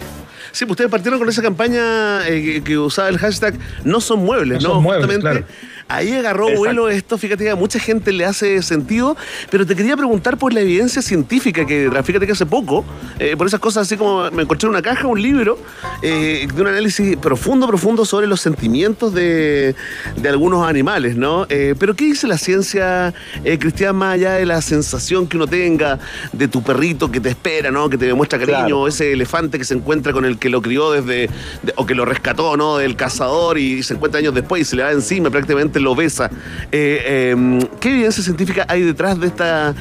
[0.50, 4.24] Sí, pues ustedes partieron con esa campaña eh, que, que usaba el hashtag No son
[4.24, 4.74] muebles, No ¿no?
[4.76, 5.73] son muebles, Justamente claro.
[5.88, 6.58] Ahí agarró Exacto.
[6.60, 9.16] vuelo esto, fíjate que a mucha gente le hace sentido,
[9.50, 12.84] pero te quería preguntar por la evidencia científica que, fíjate que hace poco,
[13.18, 15.58] eh, por esas cosas así como me encontré en una caja un libro
[16.02, 19.74] eh, de un análisis profundo, profundo sobre los sentimientos de,
[20.16, 21.46] de algunos animales, ¿no?
[21.48, 23.12] Eh, pero ¿qué dice la ciencia,
[23.44, 25.98] eh, Cristian, más allá de la sensación que uno tenga
[26.32, 27.88] de tu perrito que te espera, ¿no?
[27.90, 28.88] Que te demuestra cariño, Claro.
[28.88, 31.28] ese elefante que se encuentra con el que lo crió desde,
[31.62, 32.78] de- o que lo rescató, ¿no?
[32.78, 36.30] Del cazador y se encuentra años después y se le va encima, prácticamente lo besa.
[36.72, 39.74] Eh, eh, ¿Qué evidencia científica hay detrás de esta,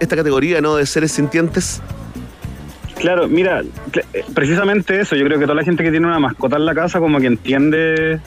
[0.00, 0.76] esta categoría, ¿no?
[0.76, 1.82] De seres sintientes?
[2.98, 6.56] Claro, mira, eh, precisamente eso, yo creo que toda la gente que tiene una mascota
[6.56, 8.20] en la casa como que entiende,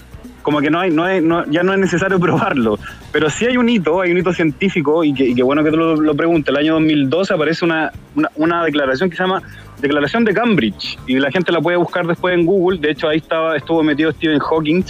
[0.43, 2.77] como que no hay, no hay, ya no es necesario probarlo,
[3.11, 5.71] pero sí hay un hito, hay un hito científico y que, y que bueno que
[5.71, 9.41] tú lo, lo preguntes, el año 2012 aparece una, una, una declaración que se llama
[9.81, 13.17] Declaración de Cambridge y la gente la puede buscar después en Google, de hecho ahí
[13.17, 14.83] estaba, estuvo metido Stephen Hawking,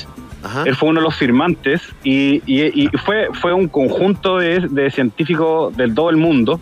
[0.66, 4.90] él fue uno de los firmantes y, y- y fue, fue un conjunto de, de
[4.92, 6.60] científicos del todo el mundo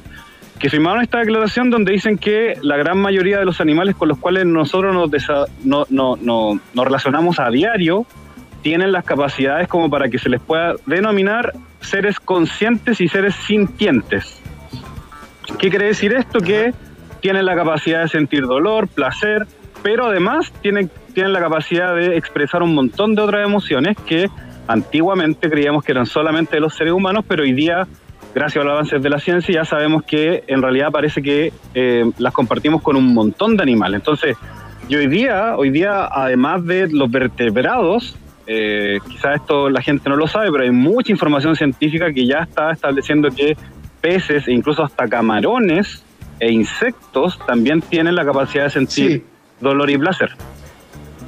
[0.59, 4.17] que firmaron esta declaración donde dicen que la gran mayoría de los animales con los
[4.17, 8.05] cuales nosotros nos, desa- no- no- no- nos relacionamos a diario
[8.63, 14.41] tienen las capacidades como para que se les pueda denominar seres conscientes y seres sintientes.
[15.59, 16.39] ¿Qué quiere decir esto?
[16.41, 16.73] Que
[17.21, 19.45] tienen la capacidad de sentir dolor, placer,
[19.83, 24.29] pero además tienen, tienen la capacidad de expresar un montón de otras emociones que
[24.67, 27.87] antiguamente creíamos que eran solamente de los seres humanos, pero hoy día,
[28.35, 32.11] gracias a los avances de la ciencia, ya sabemos que en realidad parece que eh,
[32.17, 33.99] las compartimos con un montón de animales.
[34.01, 34.37] Entonces,
[34.89, 40.15] y hoy día, hoy día, además de los vertebrados, eh, quizás esto la gente no
[40.15, 43.57] lo sabe, pero hay mucha información científica que ya está estableciendo que
[43.99, 46.03] peces e incluso hasta camarones
[46.39, 49.25] e insectos también tienen la capacidad de sentir
[49.59, 50.31] dolor y placer.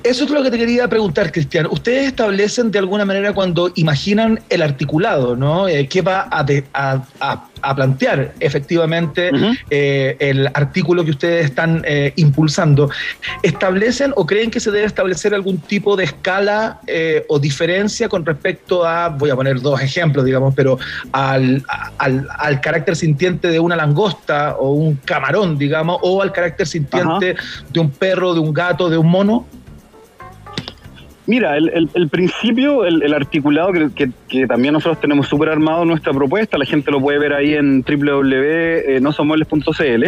[0.03, 1.67] Eso es lo que te quería preguntar, Cristian.
[1.69, 5.67] Ustedes establecen de alguna manera cuando imaginan el articulado, ¿no?
[5.67, 9.29] Eh, ¿Qué va a, de- a- a- a plantear efectivamente
[9.69, 12.89] eh, el artículo que ustedes están eh, impulsando?
[13.43, 16.79] ¿Establecen o creen que se debe establecer algún tipo de escala
[17.27, 20.77] o diferencia con respecto a, voy a poner dos ejemplos, digamos, pero
[21.11, 21.63] al,
[21.97, 27.35] al- al carácter sintiente de una langosta o un camarón, digamos, o al carácter sintiente
[27.69, 29.45] de un perro, de un gato, de un mono?
[31.29, 35.49] Mira, el, el- el principio, el, el articulado que, que- que también nosotros tenemos súper
[35.49, 40.05] armado nuestra propuesta, la gente lo puede ver ahí en www.nosomuebles.cl,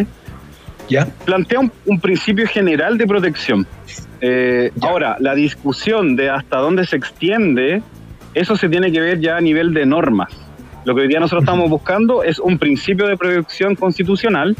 [0.89, 1.05] ¿Ya?
[1.25, 3.67] plantea un, un principio general de protección.
[4.19, 7.83] Eh, ahora, la discusión de hasta dónde se extiende,
[8.33, 10.29] eso se tiene que ver ya a nivel de normas.
[10.85, 14.55] Lo que hoy día nosotros estamos buscando es un principio de protección constitucional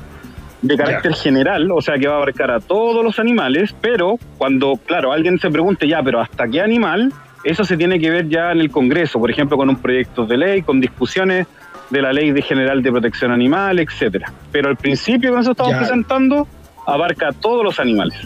[0.62, 4.80] de carácter general, o sea que va a abarcar a todos los animales, pero cuando,
[4.86, 7.12] claro, alguien se pregunte ya, pero ¿hasta qué animal?
[7.44, 10.38] Eso se tiene que ver ya en el Congreso, por ejemplo, con un proyecto de
[10.38, 11.48] ley, con discusiones
[11.90, 14.32] de la ley de general de protección animal, etcétera.
[14.52, 15.80] Pero el principio que nosotros estamos Ya.
[15.80, 16.48] presentando
[16.86, 18.18] abarca a todos los animales.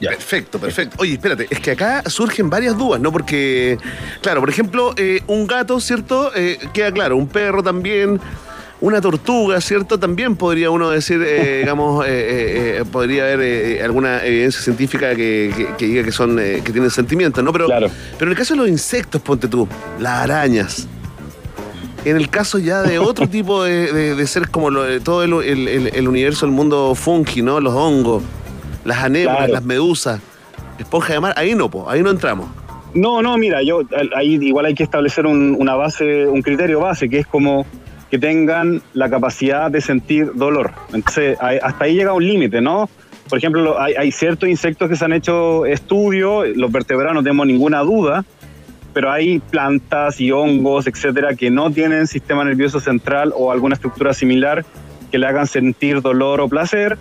[0.00, 0.96] Perfecto, perfecto.
[1.00, 3.10] Oye, espérate, es que acá surgen varias dudas, ¿no?
[3.10, 3.78] Porque,
[4.20, 6.30] claro, por ejemplo, eh, un gato, ¿cierto?
[6.36, 8.20] Eh, queda claro, un perro también.
[8.84, 9.98] Una tortuga, ¿cierto?
[9.98, 15.68] También podría uno decir, eh, digamos, eh, eh, podría haber alguna evidencia científica que, que-
[15.78, 17.50] que diga que son, que tienen sentimientos, ¿no?
[17.50, 17.88] Pero, pero
[18.20, 19.66] en el caso de los insectos, ponte tú,
[19.98, 20.86] las arañas.
[22.04, 25.32] En el caso ya de otro tipo de, de, de seres como lo- todo el,
[25.32, 27.60] el- el- el universo, el mundo fungi, ¿no?
[27.60, 28.22] Los hongos,
[28.84, 29.50] las Claro.
[29.50, 30.20] las medusas,
[30.78, 32.50] esponja de mar, ahí no, po, ahí no entramos.
[32.92, 33.80] No, no, mira, yo
[34.14, 37.64] ahí igual hay que establecer un- una base, un criterio base, que es como
[38.14, 40.70] que tengan la capacidad de sentir dolor.
[40.92, 42.88] Entonces, hasta ahí llega un límite, ¿no?
[43.28, 47.24] Por ejemplo, lo- hay, hay ciertos insectos que se han hecho estudios, los vertebrados no
[47.24, 48.24] tenemos ninguna duda,
[48.92, 54.14] pero hay plantas y hongos, etcétera, que no tienen sistema nervioso central o alguna estructura
[54.14, 54.64] similar
[55.10, 56.96] que le hagan sentir dolor o placer,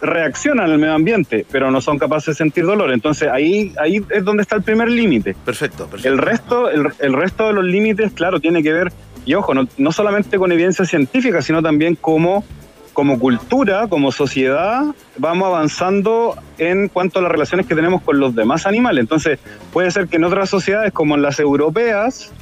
[0.00, 2.90] reaccionan al medio ambiente, pero no son capaces de sentir dolor.
[2.90, 5.36] Entonces ahí, ahí es donde está el primer límite.
[5.44, 6.08] Perfecto, perfecto.
[6.08, 8.90] El resto, el, el resto de los límites, claro, tiene que ver,
[9.24, 12.44] y ojo, no, no solamente con evidencia científica, sino también como,
[12.92, 14.84] como cultura, como sociedad,
[15.16, 19.02] vamos avanzando en cuanto a las relaciones que tenemos con los demás animales.
[19.02, 19.38] Entonces,
[19.72, 22.32] puede ser que en otras sociedades, como en las europeas,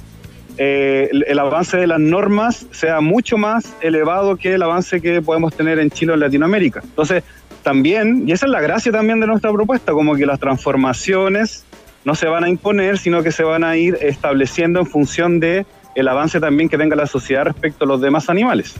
[0.59, 5.23] eh, el, el avance de las normas sea mucho más elevado que el avance que
[5.23, 6.81] podemos tener en Chile o en Latinoamérica.
[6.85, 7.25] Entonces,
[7.63, 11.65] también, y esa es la gracia también de nuestra propuesta, como que las transformaciones
[12.05, 15.65] no se van a imponer, sino que se van a ir estableciendo en función de
[15.95, 18.75] el avance también que tenga la sociedad respecto a los demás animales.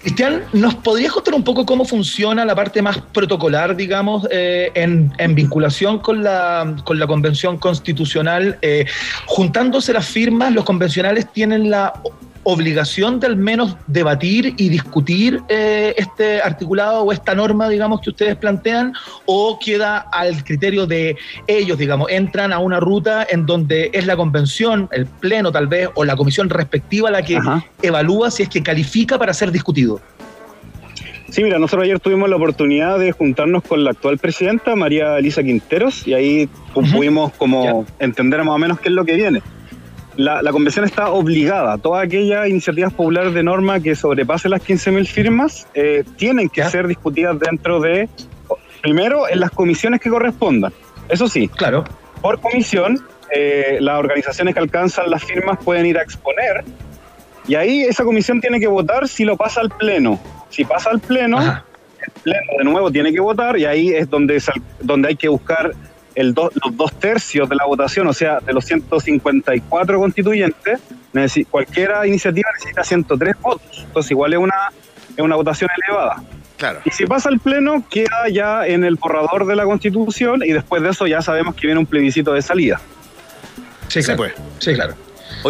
[0.00, 5.34] Cristian, ¿nos podrías contar un poco cómo funciona la parte más protocolar, digamos, eh, en,
[5.34, 8.58] vinculación con la, con la Convención Constitucional?
[8.62, 8.86] Eh,
[9.26, 11.92] juntándose las firmas, los convencionales tienen la
[12.44, 18.10] obligación de al menos debatir y discutir eh, este articulado o esta norma, digamos, que
[18.10, 18.92] ustedes plantean,
[19.26, 21.16] o queda al criterio de
[21.46, 25.88] ellos, digamos, entran a una ruta en donde es la convención, el pleno tal vez,
[25.94, 27.38] o la comisión respectiva la que
[27.82, 30.00] evalúa si es que califica para ser discutido.
[31.30, 35.42] Sí, mira, nosotros ayer tuvimos la oportunidad de juntarnos con la actual presidenta, María Elisa
[35.42, 39.42] Quinteros, y ahí pu- pudimos como entender más o menos qué es lo que viene.
[40.18, 45.06] La, la convención está obligada, todas aquellas iniciativas populares de norma que sobrepasen las 15.000
[45.06, 48.08] firmas eh, tienen que ser discutidas dentro de,
[48.82, 50.72] primero, en las comisiones que correspondan.
[51.08, 51.84] Eso sí, claro.
[52.20, 52.98] por comisión,
[53.32, 56.64] eh, las organizaciones que alcanzan las firmas pueden ir a exponer
[57.48, 60.20] y ahí esa comisión tiene que votar si lo pasa al pleno.
[60.50, 64.42] Si pasa al pleno, el pleno de nuevo tiene que votar y ahí es donde,
[64.80, 65.72] donde hay que buscar
[66.20, 70.80] el do- los dos tercios de la votación, o sea, de los 154 constituyentes,
[71.12, 73.84] necesi- cualquiera iniciativa necesita 103 votos.
[73.86, 74.54] Entonces igual es una,
[75.16, 76.22] es una votación elevada.
[76.56, 76.80] Claro.
[76.84, 80.82] Y si pasa al pleno, queda ya en el borrador de la constitución y después
[80.82, 82.80] de eso ya sabemos que viene un plebiscito de salida.
[83.86, 84.24] Sí, claro.
[84.58, 84.94] Sí, claro.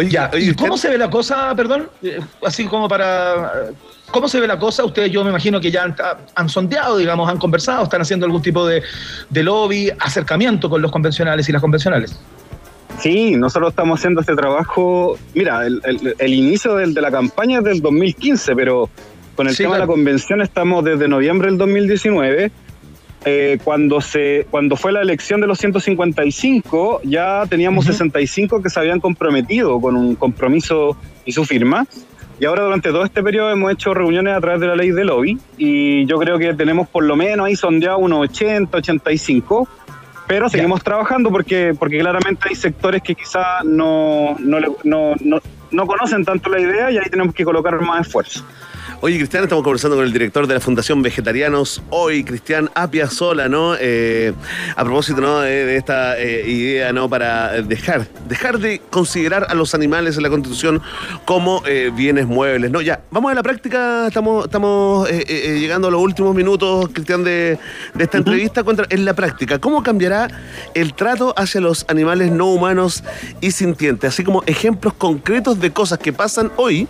[0.07, 1.89] ya, ¿y cómo se ve la cosa, perdón?
[2.03, 3.71] Eh, Así como para...
[4.11, 4.83] ¿Cómo se ve la cosa?
[4.85, 5.95] Ustedes yo me imagino que ya han,
[6.35, 8.81] han sondeado, digamos, han conversado, están haciendo algún tipo de,
[9.29, 12.19] de lobby, acercamiento con los convencionales y las convencionales.
[12.99, 15.17] Sí, nosotros estamos haciendo este trabajo.
[15.35, 18.89] Mira, el, el- el inicio del- de la campaña es del 2015, pero
[19.35, 22.51] con el Sí, tema de la convención estamos desde noviembre del 2019.
[23.25, 28.79] Eh, cuando, se, cuando fue la elección de los 155, ya teníamos 65 que se
[28.79, 31.85] habían comprometido con un compromiso y su firma.
[32.39, 35.03] Y ahora durante todo este periodo hemos hecho reuniones a través de la ley de
[35.03, 39.67] lobby y yo creo que tenemos por lo menos ahí sondeado unos 80, 85
[40.29, 45.41] pero seguimos trabajando porque, porque claramente hay sectores que quizá no, no, no, no,
[45.71, 48.45] no conocen tanto la idea y ahí tenemos que colocar más esfuerzo.
[49.01, 53.47] Oye, Cristian, estamos conversando con el director de la Fundación Vegetarianos hoy, Cristian Apia Sola,
[53.47, 53.75] ¿no?
[53.79, 54.33] Eh,
[54.75, 55.39] a propósito, ¿no?
[55.39, 57.09] De, de esta eh, idea, ¿no?
[57.09, 60.81] Para dejar, dejar de considerar a los animales en la Constitución
[61.23, 62.81] como eh, bienes muebles, ¿no?
[62.81, 67.23] Ya, vamos a la práctica, estamos, estamos eh, eh, llegando a los últimos minutos, Cristian,
[67.23, 67.57] de,
[67.93, 68.65] de esta entrevista.
[68.65, 70.27] Contra, en la práctica, ¿cómo cambiará
[70.73, 73.05] el trato hacia los animales no humanos
[73.39, 74.13] y sintientes?
[74.13, 76.85] Así como ejemplos concretos de cosas que pasan hoy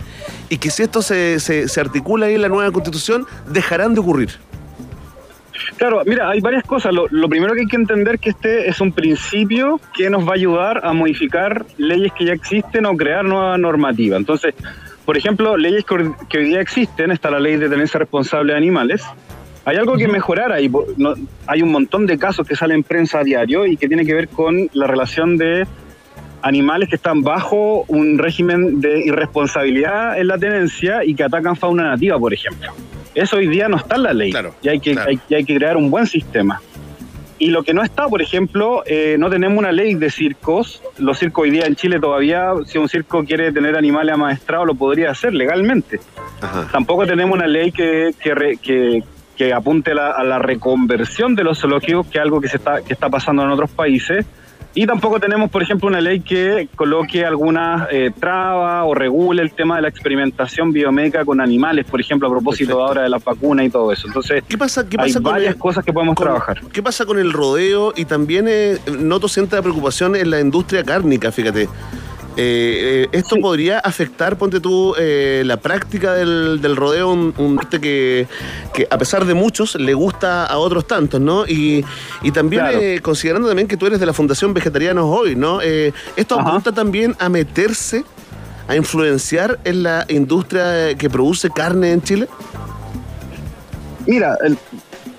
[0.50, 4.00] y que si esto se, se, se articula ahí en la nueva constitución, dejarán de
[4.02, 4.30] ocurrir.
[5.78, 6.94] Claro, mira, hay varias cosas.
[6.94, 10.32] Lo, lo primero que hay que entender que este es un principio que nos va
[10.32, 14.18] a ayudar a modificar leyes que ya existen o crear nueva normativa.
[14.18, 14.54] Entonces,
[15.06, 18.54] por ejemplo, leyes que, hoy- que hoy día existen, está la ley de tenencia responsable
[18.54, 19.04] de animales.
[19.66, 20.70] Hay algo que mejorar ahí.
[20.98, 21.14] no-
[21.48, 24.14] hay un montón de casos que salen en prensa a diario y que tiene que
[24.14, 25.66] ver con la relación de
[26.42, 31.84] animales que están bajo un régimen de irresponsabilidad en la tenencia y que atacan fauna
[31.90, 32.72] nativa, por ejemplo.
[33.16, 35.56] Eso hoy día no está en la ley y, hay que, hay, y hay que
[35.56, 36.62] crear un buen sistema.
[37.42, 40.82] y lo que no está, por ejemplo, eh, no tenemos una ley de circos.
[40.98, 44.76] Los circos hoy día en Chile todavía, si un circo quiere tener animales amaestrados, lo
[44.76, 46.02] podría hacer legalmente.
[46.72, 49.04] Tampoco tenemos una ley que, que, re- que-
[49.38, 52.82] que apunte la- a la reconversión de los zoológicos, que es algo que, se está,
[52.82, 54.26] que está pasando en otros países.
[54.76, 59.52] Y tampoco tenemos, por ejemplo, una ley que coloque alguna eh, traba o regule el
[59.52, 63.66] tema de la experimentación biomédica con animales, por ejemplo, a propósito ahora de las vacunas
[63.66, 64.08] y todo eso.
[64.08, 66.62] Entonces, ¿Qué pasa, qué hay con varias el- cosas que podemos con- trabajar.
[66.72, 67.94] ¿Qué pasa con el rodeo?
[67.96, 71.68] Y también eh, noto cierta preocupación en la industria cárnica, fíjate.
[72.38, 77.60] Eh, eh, ¿Esto podría afectar, ponte tú, eh, la práctica del, del rodeo, un, un
[77.60, 78.28] arte que,
[78.74, 81.46] que a pesar de muchos le gusta a otros tantos, ¿no?
[81.46, 81.84] Y,
[82.22, 82.80] y también Claro.
[83.02, 85.60] considerando también que tú eres de la Fundación Vegetarianos Hoy, ¿no?
[85.62, 88.06] ¿Esto apunta también a meterse,
[88.68, 92.28] a influenciar en la industria que produce carne en Chile?
[94.06, 94.58] Mira, el-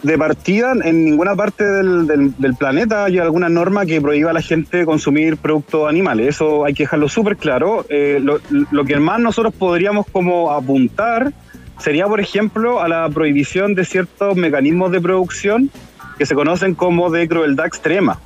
[0.03, 4.85] de partida, en ninguna parte del, planeta hay alguna norma que prohíba a la gente
[4.85, 6.29] consumir productos animales.
[6.29, 7.85] Eso hay que dejarlo súper claro.
[7.89, 8.41] Eh, lo,
[8.71, 11.33] lo que más nosotros podríamos como apuntar
[11.79, 15.71] sería, por ejemplo, a la prohibición de ciertos mecanismos de producción
[16.19, 18.19] que se conocen como de crueldad extrema.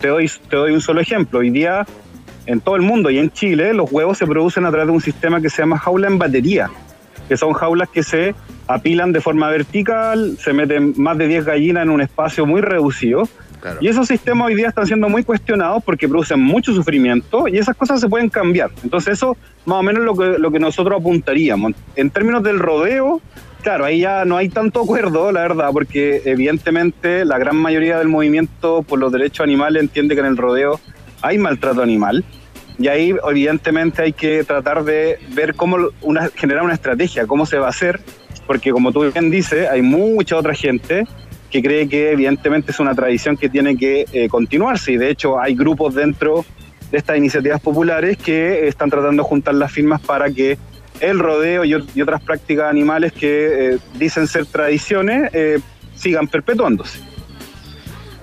[0.00, 1.40] Te doy, te doy un solo ejemplo.
[1.40, 1.86] Hoy día,
[2.46, 5.00] en todo el mundo y en Chile, los huevos se producen a través de un
[5.00, 6.70] sistema que se llama jaula en batería
[7.30, 8.34] que son jaulas que se
[8.66, 13.28] apilan de forma vertical, se meten más de 10 gallinas en un espacio muy reducido.
[13.80, 17.76] Y esos sistemas hoy día están siendo muy cuestionados porque producen mucho sufrimiento y esas
[17.76, 18.72] cosas se pueden cambiar.
[18.82, 21.74] Entonces eso más o menos lo que, lo que nosotros apuntaríamos.
[21.94, 23.20] En términos del rodeo,
[23.62, 28.08] claro, ahí ya no hay tanto acuerdo, la verdad, porque evidentemente la gran mayoría del
[28.08, 30.80] movimiento por los derechos animales entiende que en el rodeo
[31.22, 32.24] hay maltrato animal.
[32.80, 37.58] Y ahí, evidentemente, hay que tratar de ver cómo una, generar una estrategia, cómo se
[37.58, 38.00] va a hacer,
[38.46, 41.06] porque como tú bien dices, hay mucha otra gente
[41.50, 44.92] que cree que evidentemente es una tradición que tiene que eh, continuarse.
[44.92, 46.44] Y de hecho, hay grupos dentro
[46.90, 50.56] de estas iniciativas populares que están tratando de juntar las firmas para que
[51.00, 55.58] el rodeo y, ot- y otras prácticas animales que eh, dicen ser tradiciones eh,
[55.94, 56.98] sigan perpetuándose.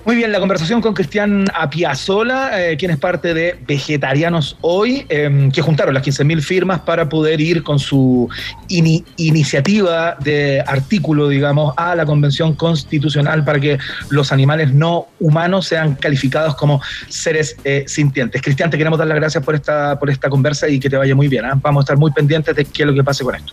[0.04, 5.50] Muy bien, la conversación con Cristian Apiazola, eh, quien es parte de Vegetarianos Hoy, eh,
[5.52, 8.26] que juntaron las 15.000 firmas para poder ir con su
[8.70, 13.76] ini- iniciativa de artículo, digamos, a la Convención Constitucional para que
[14.08, 18.40] los animales no humanos sean calificados como seres eh, sintientes.
[18.40, 21.14] Cristian, te queremos dar las gracias por esta, por esta conversa y que te vaya
[21.14, 21.44] muy bien.
[21.44, 21.52] ¿ah?
[21.60, 23.52] Vamos a estar muy pendientes de qué es lo que pase con esto.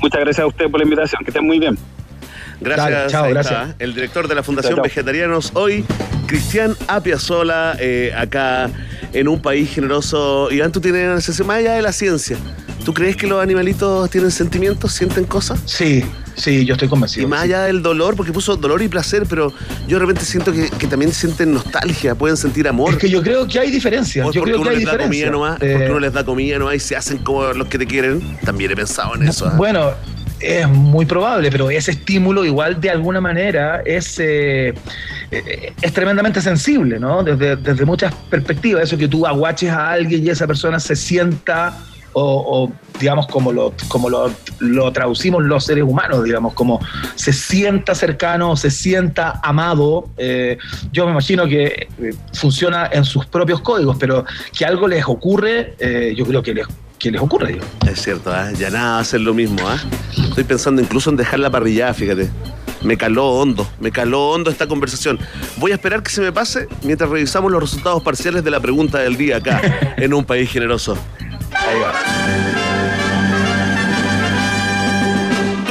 [0.00, 1.76] Muchas gracias a usted por la invitación, que estén muy bien.
[2.62, 3.68] Gracias, Dale, chao, ahí gracias.
[3.70, 4.84] está, el director de la Fundación Chao, chao.
[4.84, 5.84] Vegetarianos hoy,
[6.26, 8.70] Cristian Apiazola, eh, acá
[9.12, 10.50] en un país generoso.
[10.50, 12.36] Iván, tú tienes, más allá de la ciencia,
[12.84, 15.60] ¿tú crees que los animalitos tienen sentimientos, sienten cosas?
[15.66, 16.02] Sí,
[16.34, 17.26] sí, yo estoy convencido.
[17.26, 19.52] Y más allá del dolor, porque puso dolor y placer, pero
[19.86, 22.92] yo de repente siento que, que también sienten nostalgia, pueden sentir amor.
[22.94, 24.24] Es que yo creo que hay diferencias.
[24.26, 26.24] Yo porque creo uno que hay les da comida nomás, Eh, porque uno les da
[26.24, 28.38] comida nomás y se hacen como los que te quieren.
[28.44, 29.46] También he pensado en eso.
[29.46, 29.54] ¿ah?
[29.56, 29.90] Bueno,
[30.42, 34.74] es muy probable, pero ese estímulo igual de alguna manera es, eh,
[35.30, 37.22] eh, es tremendamente sensible, ¿no?
[37.22, 41.76] Desde, desde muchas perspectivas, eso que tú aguaches a alguien y esa persona se sienta
[42.14, 42.70] o,
[43.00, 46.80] digamos como lo, como lo, lo traducimos los seres humanos, digamos, como
[47.14, 50.08] se sienta cercano, se sienta amado.
[50.16, 50.58] eh,
[50.92, 54.24] yo me imagino que eh, funciona en sus propios códigos, pero
[54.56, 56.66] que algo les ocurre, eh, yo creo que les,
[57.02, 57.54] que les ocurre.
[57.54, 57.64] digo.
[57.90, 58.52] Es cierto, ¿ah?
[58.52, 59.68] ya nada va a ser lo mismo.
[59.68, 59.76] ¿ah?
[60.16, 62.30] Estoy pensando incluso en dejar la parrillada, fíjate.
[62.82, 65.18] Me caló hondo, me caló hondo esta conversación.
[65.56, 68.98] Voy a esperar que se me pase mientras revisamos los resultados parciales de la pregunta
[68.98, 69.60] del día acá,
[69.96, 70.96] en un país generoso.
[71.52, 71.92] Ahí va.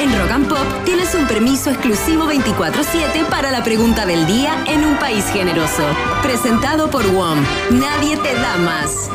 [0.01, 4.83] En Rock and Pop tienes un permiso exclusivo 24-7 para la pregunta del día en
[4.83, 5.83] un país generoso.
[6.23, 7.39] Presentado por WOM.
[7.71, 9.09] Nadie te da más.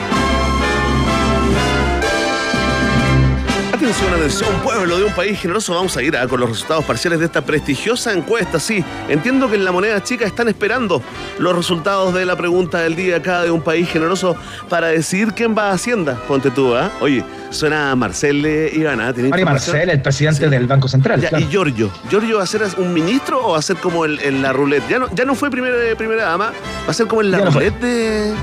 [3.86, 5.72] Atención, atención, pueblo de un país generoso.
[5.72, 8.58] Vamos a ir ah, con los resultados parciales de esta prestigiosa encuesta.
[8.58, 11.00] Sí, entiendo que en la moneda chica están esperando
[11.38, 14.34] los resultados de la pregunta del día acá de un país generoso
[14.68, 16.20] para decidir quién va a Hacienda.
[16.26, 16.90] Ponte tú, ¿ah?
[17.00, 18.44] Oye, suena a Marcel
[18.74, 19.12] Ivana.
[19.12, 19.44] ¿tiene Mario?
[19.46, 21.20] Marcel, el presidente del Banco Central.
[21.20, 21.44] Ya, claro.
[21.44, 21.88] ¿Y Giorgio?
[22.10, 24.88] ¿Giorgio va a ser un ministro o va a ser como el- en la roulette?
[24.88, 26.46] Ya no, ya no fue primera, primera dama,
[26.84, 28.34] va a ser como en la Ya no de.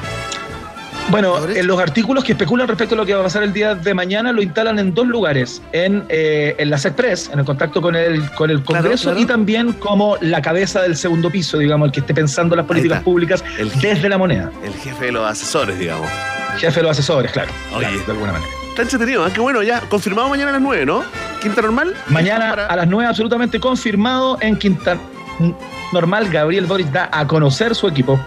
[1.13, 3.75] Bueno, en los artículos que especulan respecto a lo que va a pasar el día
[3.75, 7.83] de mañana lo instalan en dos lugares, en, eh, en la SECPRES, en el contacto
[7.83, 9.19] con el, con el Congreso claro.
[9.19, 13.03] y también como la cabeza del segundo piso, digamos, el que esté pensando las políticas
[13.03, 14.49] públicas El- desde la moneda.
[14.65, 16.09] El jefe de los asesores, digamos.
[16.57, 17.51] Jefe de los asesores, claro.
[17.75, 17.85] Oye.
[17.89, 18.51] claro, de alguna manera.
[18.69, 19.31] Está entretenido, ¿eh?
[19.35, 19.81] Qué bueno, ya.
[19.81, 21.03] Confirmado mañana a las 9, ¿no?
[21.43, 21.93] Quinta normal.
[22.09, 24.97] Mañana a las 9 absolutamente confirmado en Quinta,
[25.91, 28.19] normal, Gabriel Boric da a conocer su equipo.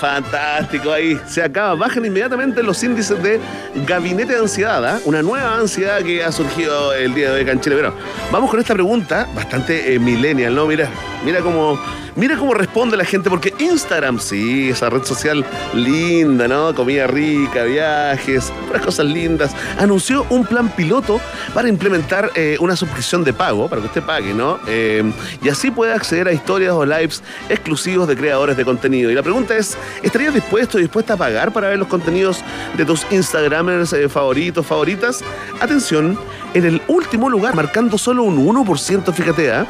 [0.00, 1.20] Fantástico ahí.
[1.26, 1.74] Se acaba.
[1.74, 3.38] Bajan inmediatamente los índices de
[3.86, 4.82] gabinete de ansiedad.
[4.84, 4.98] ¿ah?
[5.04, 7.76] Una nueva ansiedad que ha surgido el día de hoy acá en Chile.
[7.76, 7.94] Pero
[8.32, 10.66] vamos con esta pregunta bastante eh, millennial, ¿no?
[10.66, 10.88] Mira,
[11.24, 11.78] mira cómo.
[12.16, 16.74] Mira cómo responde la gente, porque Instagram, sí, esa red social linda, ¿no?
[16.74, 19.52] Comida rica, viajes, puras cosas lindas.
[19.78, 21.20] Anunció un plan piloto
[21.54, 24.58] para implementar eh, una suscripción de pago, para que usted pague, ¿no?
[24.66, 25.10] Eh,
[25.42, 29.10] y así pueda acceder a historias o lives exclusivos de creadores de contenido.
[29.10, 32.42] Y la pregunta es, ¿estarías dispuesto o dispuesta a pagar para ver los contenidos
[32.76, 35.22] de tus Instagramers eh, favoritos, favoritas?
[35.60, 36.18] Atención,
[36.54, 39.66] en el último lugar, marcando solo un 1%, fíjate, ¿ah?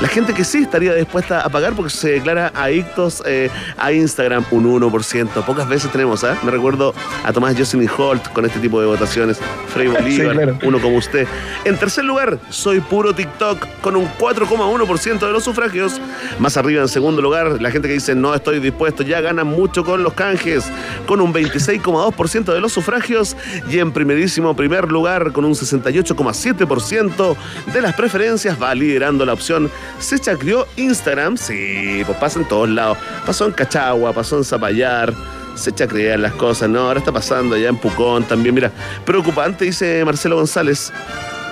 [0.00, 4.44] La gente que sí estaría dispuesta a pagar porque se declara adictos eh, a Instagram
[4.52, 5.44] un 1%.
[5.44, 6.38] Pocas veces tenemos, ¿ah?
[6.44, 6.94] Me recuerdo
[7.24, 9.40] a Tomás Jocelyn Holt con este tipo de votaciones.
[9.66, 10.58] Frei Bolívar, claro.
[10.62, 11.26] uno como usted.
[11.64, 16.00] En tercer lugar, soy puro TikTok con un 4,1% de los sufragios.
[16.38, 19.84] Más arriba, en segundo lugar, la gente que dice no estoy dispuesto ya gana mucho
[19.84, 20.64] con los canjes
[21.06, 23.36] con un 26,2% de los sufragios.
[23.68, 27.36] Y en primerísimo primer lugar, con un 68,7%
[27.72, 31.36] de las preferencias, va liderando la opción se chacreó Instagram.
[31.36, 32.98] Sí, pues pasa en todos lados.
[33.26, 35.12] Pasó en Cachagua, pasó en Zapallar.
[35.54, 36.80] Se chacrean las cosas, ¿no?
[36.80, 38.54] Ahora está pasando allá en Pucón también.
[38.54, 38.70] Mira,
[39.04, 40.92] preocupante, dice Marcelo González.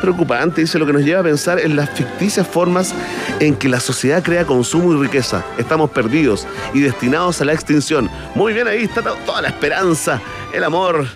[0.01, 2.95] Preocupante, dice lo que nos lleva a pensar en las ficticias formas
[3.41, 5.43] en que la sociedad crea consumo y riqueza.
[5.57, 8.09] Estamos perdidos y destinados a la extinción.
[8.35, 10.21] Muy bien, ahí está to- toda la esperanza,
[10.53, 11.07] el amor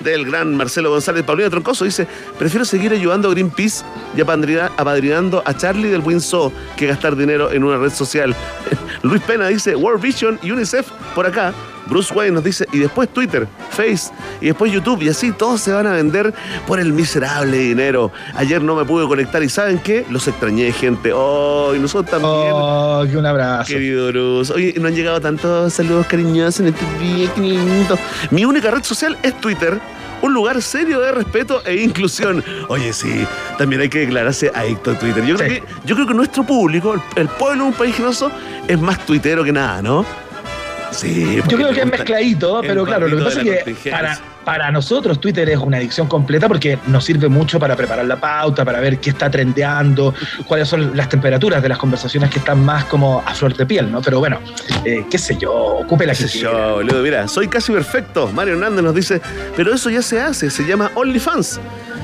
[0.00, 1.22] del gran Marcelo González.
[1.24, 2.06] Paulina Troncoso dice,
[2.38, 3.84] prefiero seguir ayudando a Greenpeace
[4.16, 8.34] y apadrina- apadrinando a Charlie del Windsor que gastar dinero en una red social.
[9.02, 11.52] Luis Pena dice, World Vision y UNICEF por acá.
[11.86, 14.10] Bruce Wayne nos dice, y después Twitter, Face,
[14.40, 16.34] y después YouTube, y así todos se van a vender
[16.66, 18.10] por el miserable dinero.
[18.34, 20.04] Ayer no me pude conectar y ¿saben qué?
[20.10, 21.12] Los extrañé, gente.
[21.14, 22.50] Oh, y nosotros también.
[22.52, 23.72] Oh, que un abrazo.
[23.72, 24.52] Querido Bruce.
[24.52, 27.98] Oye, no han llegado tantos saludos cariñosos en este día, qué lindo.
[28.30, 29.78] Mi única red social es Twitter.
[30.22, 32.42] Un lugar serio de respeto e inclusión.
[32.68, 33.26] Oye, sí,
[33.58, 35.22] también hay que declararse adicto a Twitter.
[35.26, 35.56] Yo creo, Sí.
[35.60, 38.30] que, yo creo que nuestro público, el, el pueblo de un país generoso,
[38.66, 40.06] es más tuitero que nada, ¿no?
[40.90, 41.36] Sí.
[41.36, 45.20] Yo creo que es mezcladito, pero claro, lo que pasa es que para, para nosotros
[45.20, 48.98] Twitter es una adicción completa porque nos sirve mucho para preparar la pauta, para ver
[48.98, 50.14] qué está trendeando,
[50.46, 53.90] cuáles son las temperaturas de las conversaciones que están más como a flor de piel,
[53.90, 54.00] ¿no?
[54.00, 54.38] Pero bueno,
[54.84, 57.02] eh, qué sé yo, ocupe la que sé yo, boludo.
[57.02, 58.30] Mira, soy casi perfecto.
[58.32, 59.20] Mario Hernández nos dice,
[59.56, 61.60] pero eso ya se hace, se llama OnlyFans.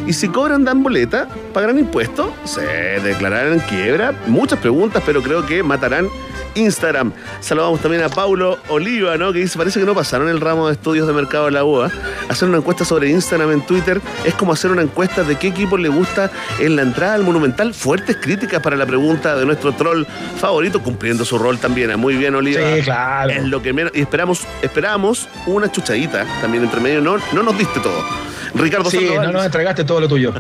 [0.06, 2.62] Y si cobran dan boleta, pagarán impuestos, se
[3.00, 4.12] declararán quiebra.
[4.26, 6.08] Muchas preguntas, pero creo que matarán
[6.54, 7.12] Instagram.
[7.40, 9.32] Saludamos también a Paulo Oliva, ¿no?
[9.32, 11.90] Que dice, parece que no pasaron el ramo de estudios de mercado de la UA.
[12.28, 15.76] Hacer una encuesta sobre Instagram en Twitter es como hacer una encuesta de qué equipo
[15.76, 17.74] le gusta en la entrada al Monumental.
[17.74, 20.04] Fuertes críticas para la pregunta de nuestro troll
[20.38, 21.98] favorito, cumpliendo su rol también.
[21.98, 22.60] Muy bien, Oliva.
[22.76, 23.30] Sí, claro.
[23.30, 23.92] Es lo que menos.
[23.94, 27.00] Y esperamos, esperamos una chuchadita también entre medio.
[27.00, 28.31] No, no nos diste todo.
[28.54, 30.32] Ricardo Sí, Sandoval no nos entregaste todo lo tuyo.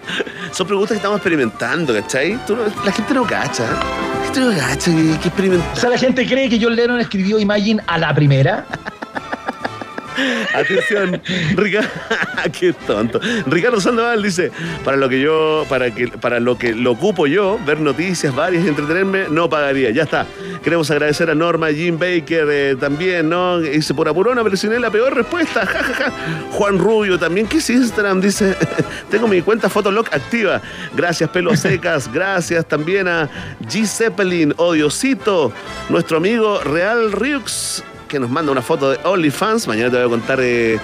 [0.52, 2.38] son preguntas que estamos experimentando, ¿cachai?
[2.46, 3.64] Tú no- la gente no cacha.
[3.64, 5.72] La gente no cacha que, que experimentar.
[5.72, 8.66] O sea, la gente cree que John Lennon escribió Imagine a la primera.
[10.54, 11.22] Atención,
[11.54, 11.88] Ricardo,
[12.58, 13.20] qué tonto.
[13.46, 14.50] Ricardo Sandoval dice,
[14.84, 18.64] para lo que yo, para que, para lo que lo ocupo yo, ver noticias varias
[18.64, 19.90] y entretenerme, no pagaría.
[19.90, 20.26] Ya está.
[20.68, 23.58] Queremos agradecer a Norma, Jim Baker eh, también, ¿no?
[23.58, 25.64] Dice, por apurona, él la peor respuesta.
[25.66, 26.12] Ja, ja, ja.
[26.52, 27.46] Juan Rubio también.
[27.46, 28.20] ¿Qué es Instagram?
[28.20, 28.54] Dice,
[29.10, 30.60] tengo mi cuenta Fotolog activa.
[30.94, 32.12] Gracias, pelos secas.
[32.12, 33.30] Gracias también a
[33.62, 33.86] G.
[33.86, 35.52] Zeppelin, Odiosito,
[35.88, 39.68] nuestro amigo Real Ryux que nos manda una foto de OnlyFans.
[39.68, 40.78] Mañana te voy a contar eh,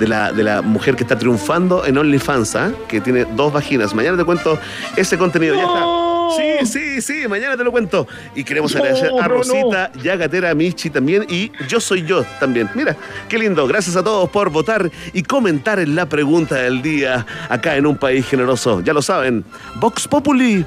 [0.00, 2.72] de, la, de la mujer que está triunfando en OnlyFans, ¿ah?
[2.88, 3.94] que tiene dos vaginas.
[3.94, 4.58] Mañana te cuento
[4.96, 5.54] ese contenido.
[5.54, 6.07] Ya está.
[6.36, 8.06] Sí, sí, sí, mañana te lo cuento.
[8.34, 12.68] Y queremos No, agradecer a no, Rosita, Yagatera, Michi también y Yo Soy Yo también.
[12.74, 12.96] Mira,
[13.28, 13.66] qué lindo.
[13.66, 17.96] Gracias a todos por votar y comentar en la pregunta del día acá en un
[17.96, 18.80] país generoso.
[18.80, 19.44] Ya lo saben,
[19.76, 20.64] Vox Populi,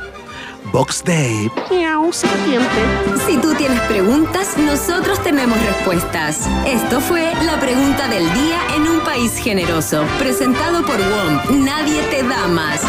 [0.72, 1.50] Vox Day.
[1.70, 2.68] Miau, serpiente.
[3.26, 6.48] Si tú tienes preguntas, nosotros tenemos respuestas.
[6.66, 11.66] Esto fue la pregunta del día en un país generoso, presentado por WOM.
[11.66, 12.82] Nadie te da más.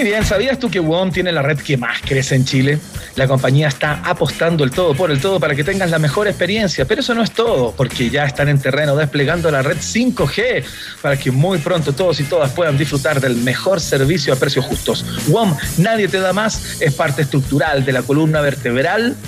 [0.00, 2.78] Muy bien, ¿sabías tú que WOM tiene la red que más crece en Chile?
[3.16, 6.86] La compañía está apostando el todo por el todo para que tengas la mejor experiencia,
[6.86, 10.64] pero eso no es todo, porque ya están en terreno desplegando la red 5G
[11.02, 15.04] para que muy pronto todos y todas puedan disfrutar del mejor servicio a precios justos.
[15.28, 19.18] WOM, nadie te da más, es parte estructural de la columna vertebral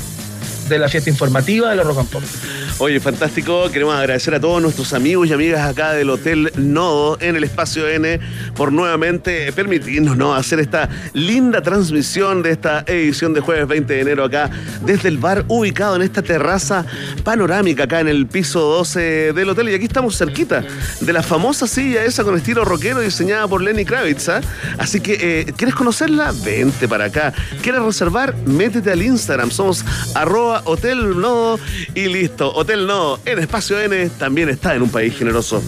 [0.72, 2.22] de la fiesta informativa de la Rock and Pop.
[2.78, 3.70] Oye, fantástico.
[3.70, 7.86] Queremos agradecer a todos nuestros amigos y amigas acá del Hotel Nodo en el Espacio
[7.86, 8.18] N
[8.56, 10.34] por nuevamente permitirnos ¿no?
[10.34, 14.50] hacer esta linda transmisión de esta edición de jueves 20 de enero acá
[14.84, 16.86] desde el bar ubicado en esta terraza
[17.22, 19.68] panorámica acá en el piso 12 del hotel.
[19.68, 20.64] Y aquí estamos cerquita
[21.00, 24.30] de la famosa silla esa con estilo rockero diseñada por Lenny Kravitz.
[24.30, 24.40] ¿ah?
[24.78, 26.32] Así que, eh, ¿quieres conocerla?
[26.42, 27.34] Vente para acá.
[27.60, 28.34] ¿Quieres reservar?
[28.46, 29.50] Métete al Instagram.
[29.50, 29.84] Somos
[30.14, 31.58] arroba Hotel Nodo
[31.94, 32.52] y listo.
[32.54, 35.62] Hotel Nodo en Espacio N también está en un país generoso.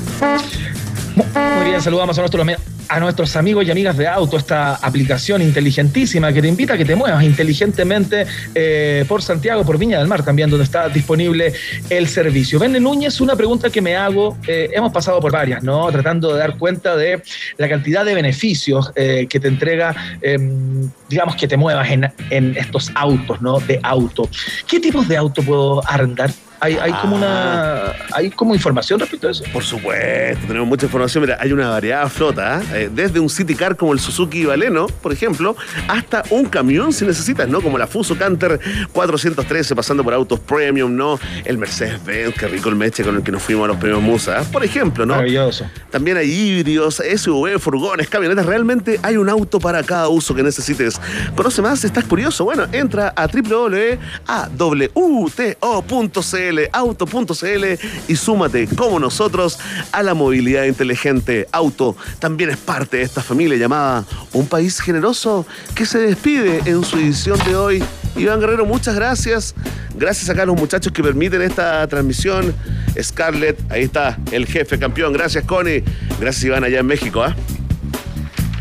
[1.14, 2.46] Muy bien, saludamos a nuestros,
[2.88, 6.84] a nuestros amigos y amigas de auto, esta aplicación inteligentísima que te invita a que
[6.84, 11.52] te muevas inteligentemente eh, por Santiago, por Viña del Mar también, donde está disponible
[11.88, 12.58] el servicio.
[12.58, 15.90] Vende Núñez, una pregunta que me hago, eh, hemos pasado por varias, ¿no?
[15.92, 17.22] Tratando de dar cuenta de
[17.58, 20.38] la cantidad de beneficios eh, que te entrega, eh,
[21.08, 23.60] digamos, que te muevas en, en estos autos, ¿no?
[23.60, 24.28] De auto.
[24.66, 26.30] ¿Qué tipos de auto puedo arrendar?
[26.64, 27.92] Hay, hay como una.
[28.12, 29.44] ¿Hay como información respecto a eso?
[29.52, 31.22] Por supuesto, tenemos mucha información.
[31.22, 32.88] Mira, hay una variedad flota, ¿eh?
[32.90, 35.56] desde un city car como el Suzuki Baleno, por ejemplo,
[35.88, 37.60] hasta un camión si necesitas, ¿no?
[37.60, 38.58] Como la Fuso Canter
[38.92, 41.20] 413, pasando por autos premium, ¿no?
[41.44, 44.42] El Mercedes-Benz, qué rico el meche con el que nos fuimos a los premios Musa,
[44.50, 45.16] por ejemplo, ¿no?
[45.16, 45.66] Maravilloso.
[45.90, 48.46] También hay híbridos, SUV, furgones, camionetas.
[48.46, 50.98] Realmente hay un auto para cada uso que necesites.
[51.36, 52.44] Conoce más, estás curioso.
[52.44, 53.78] Bueno, entra a www.awto.cl,
[56.72, 57.64] auto.cl
[58.08, 59.58] y súmate, como nosotros,
[59.92, 61.48] a la movilidad inteligente.
[61.52, 66.84] Auto también es parte de esta familia llamada Un País Generoso que se despide en
[66.84, 67.84] su edición de hoy.
[68.16, 69.54] Iván Guerrero, muchas gracias.
[69.96, 72.54] Gracias acá a los muchachos que permiten esta transmisión.
[73.00, 75.12] Scarlett, ahí está, el jefe campeón.
[75.12, 75.82] Gracias, Connie.
[76.20, 77.22] Gracias, Iván, allá en México.
[77.22, 77.34] ¿ah?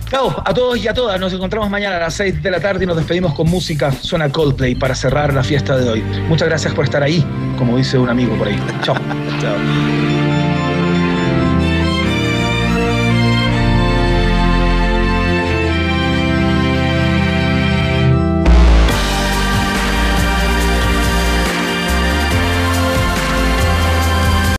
[0.10, 1.20] Chao a todos y a todas.
[1.20, 3.92] Nos encontramos mañana a las 6 de la tarde y nos despedimos con música.
[3.92, 6.02] Suena Coldplay para cerrar la fiesta de hoy.
[6.28, 7.26] Muchas gracias por estar ahí,
[7.58, 8.60] como dice un amigo por ahí.
[8.84, 8.96] Chao.
[9.42, 10.03] Chao.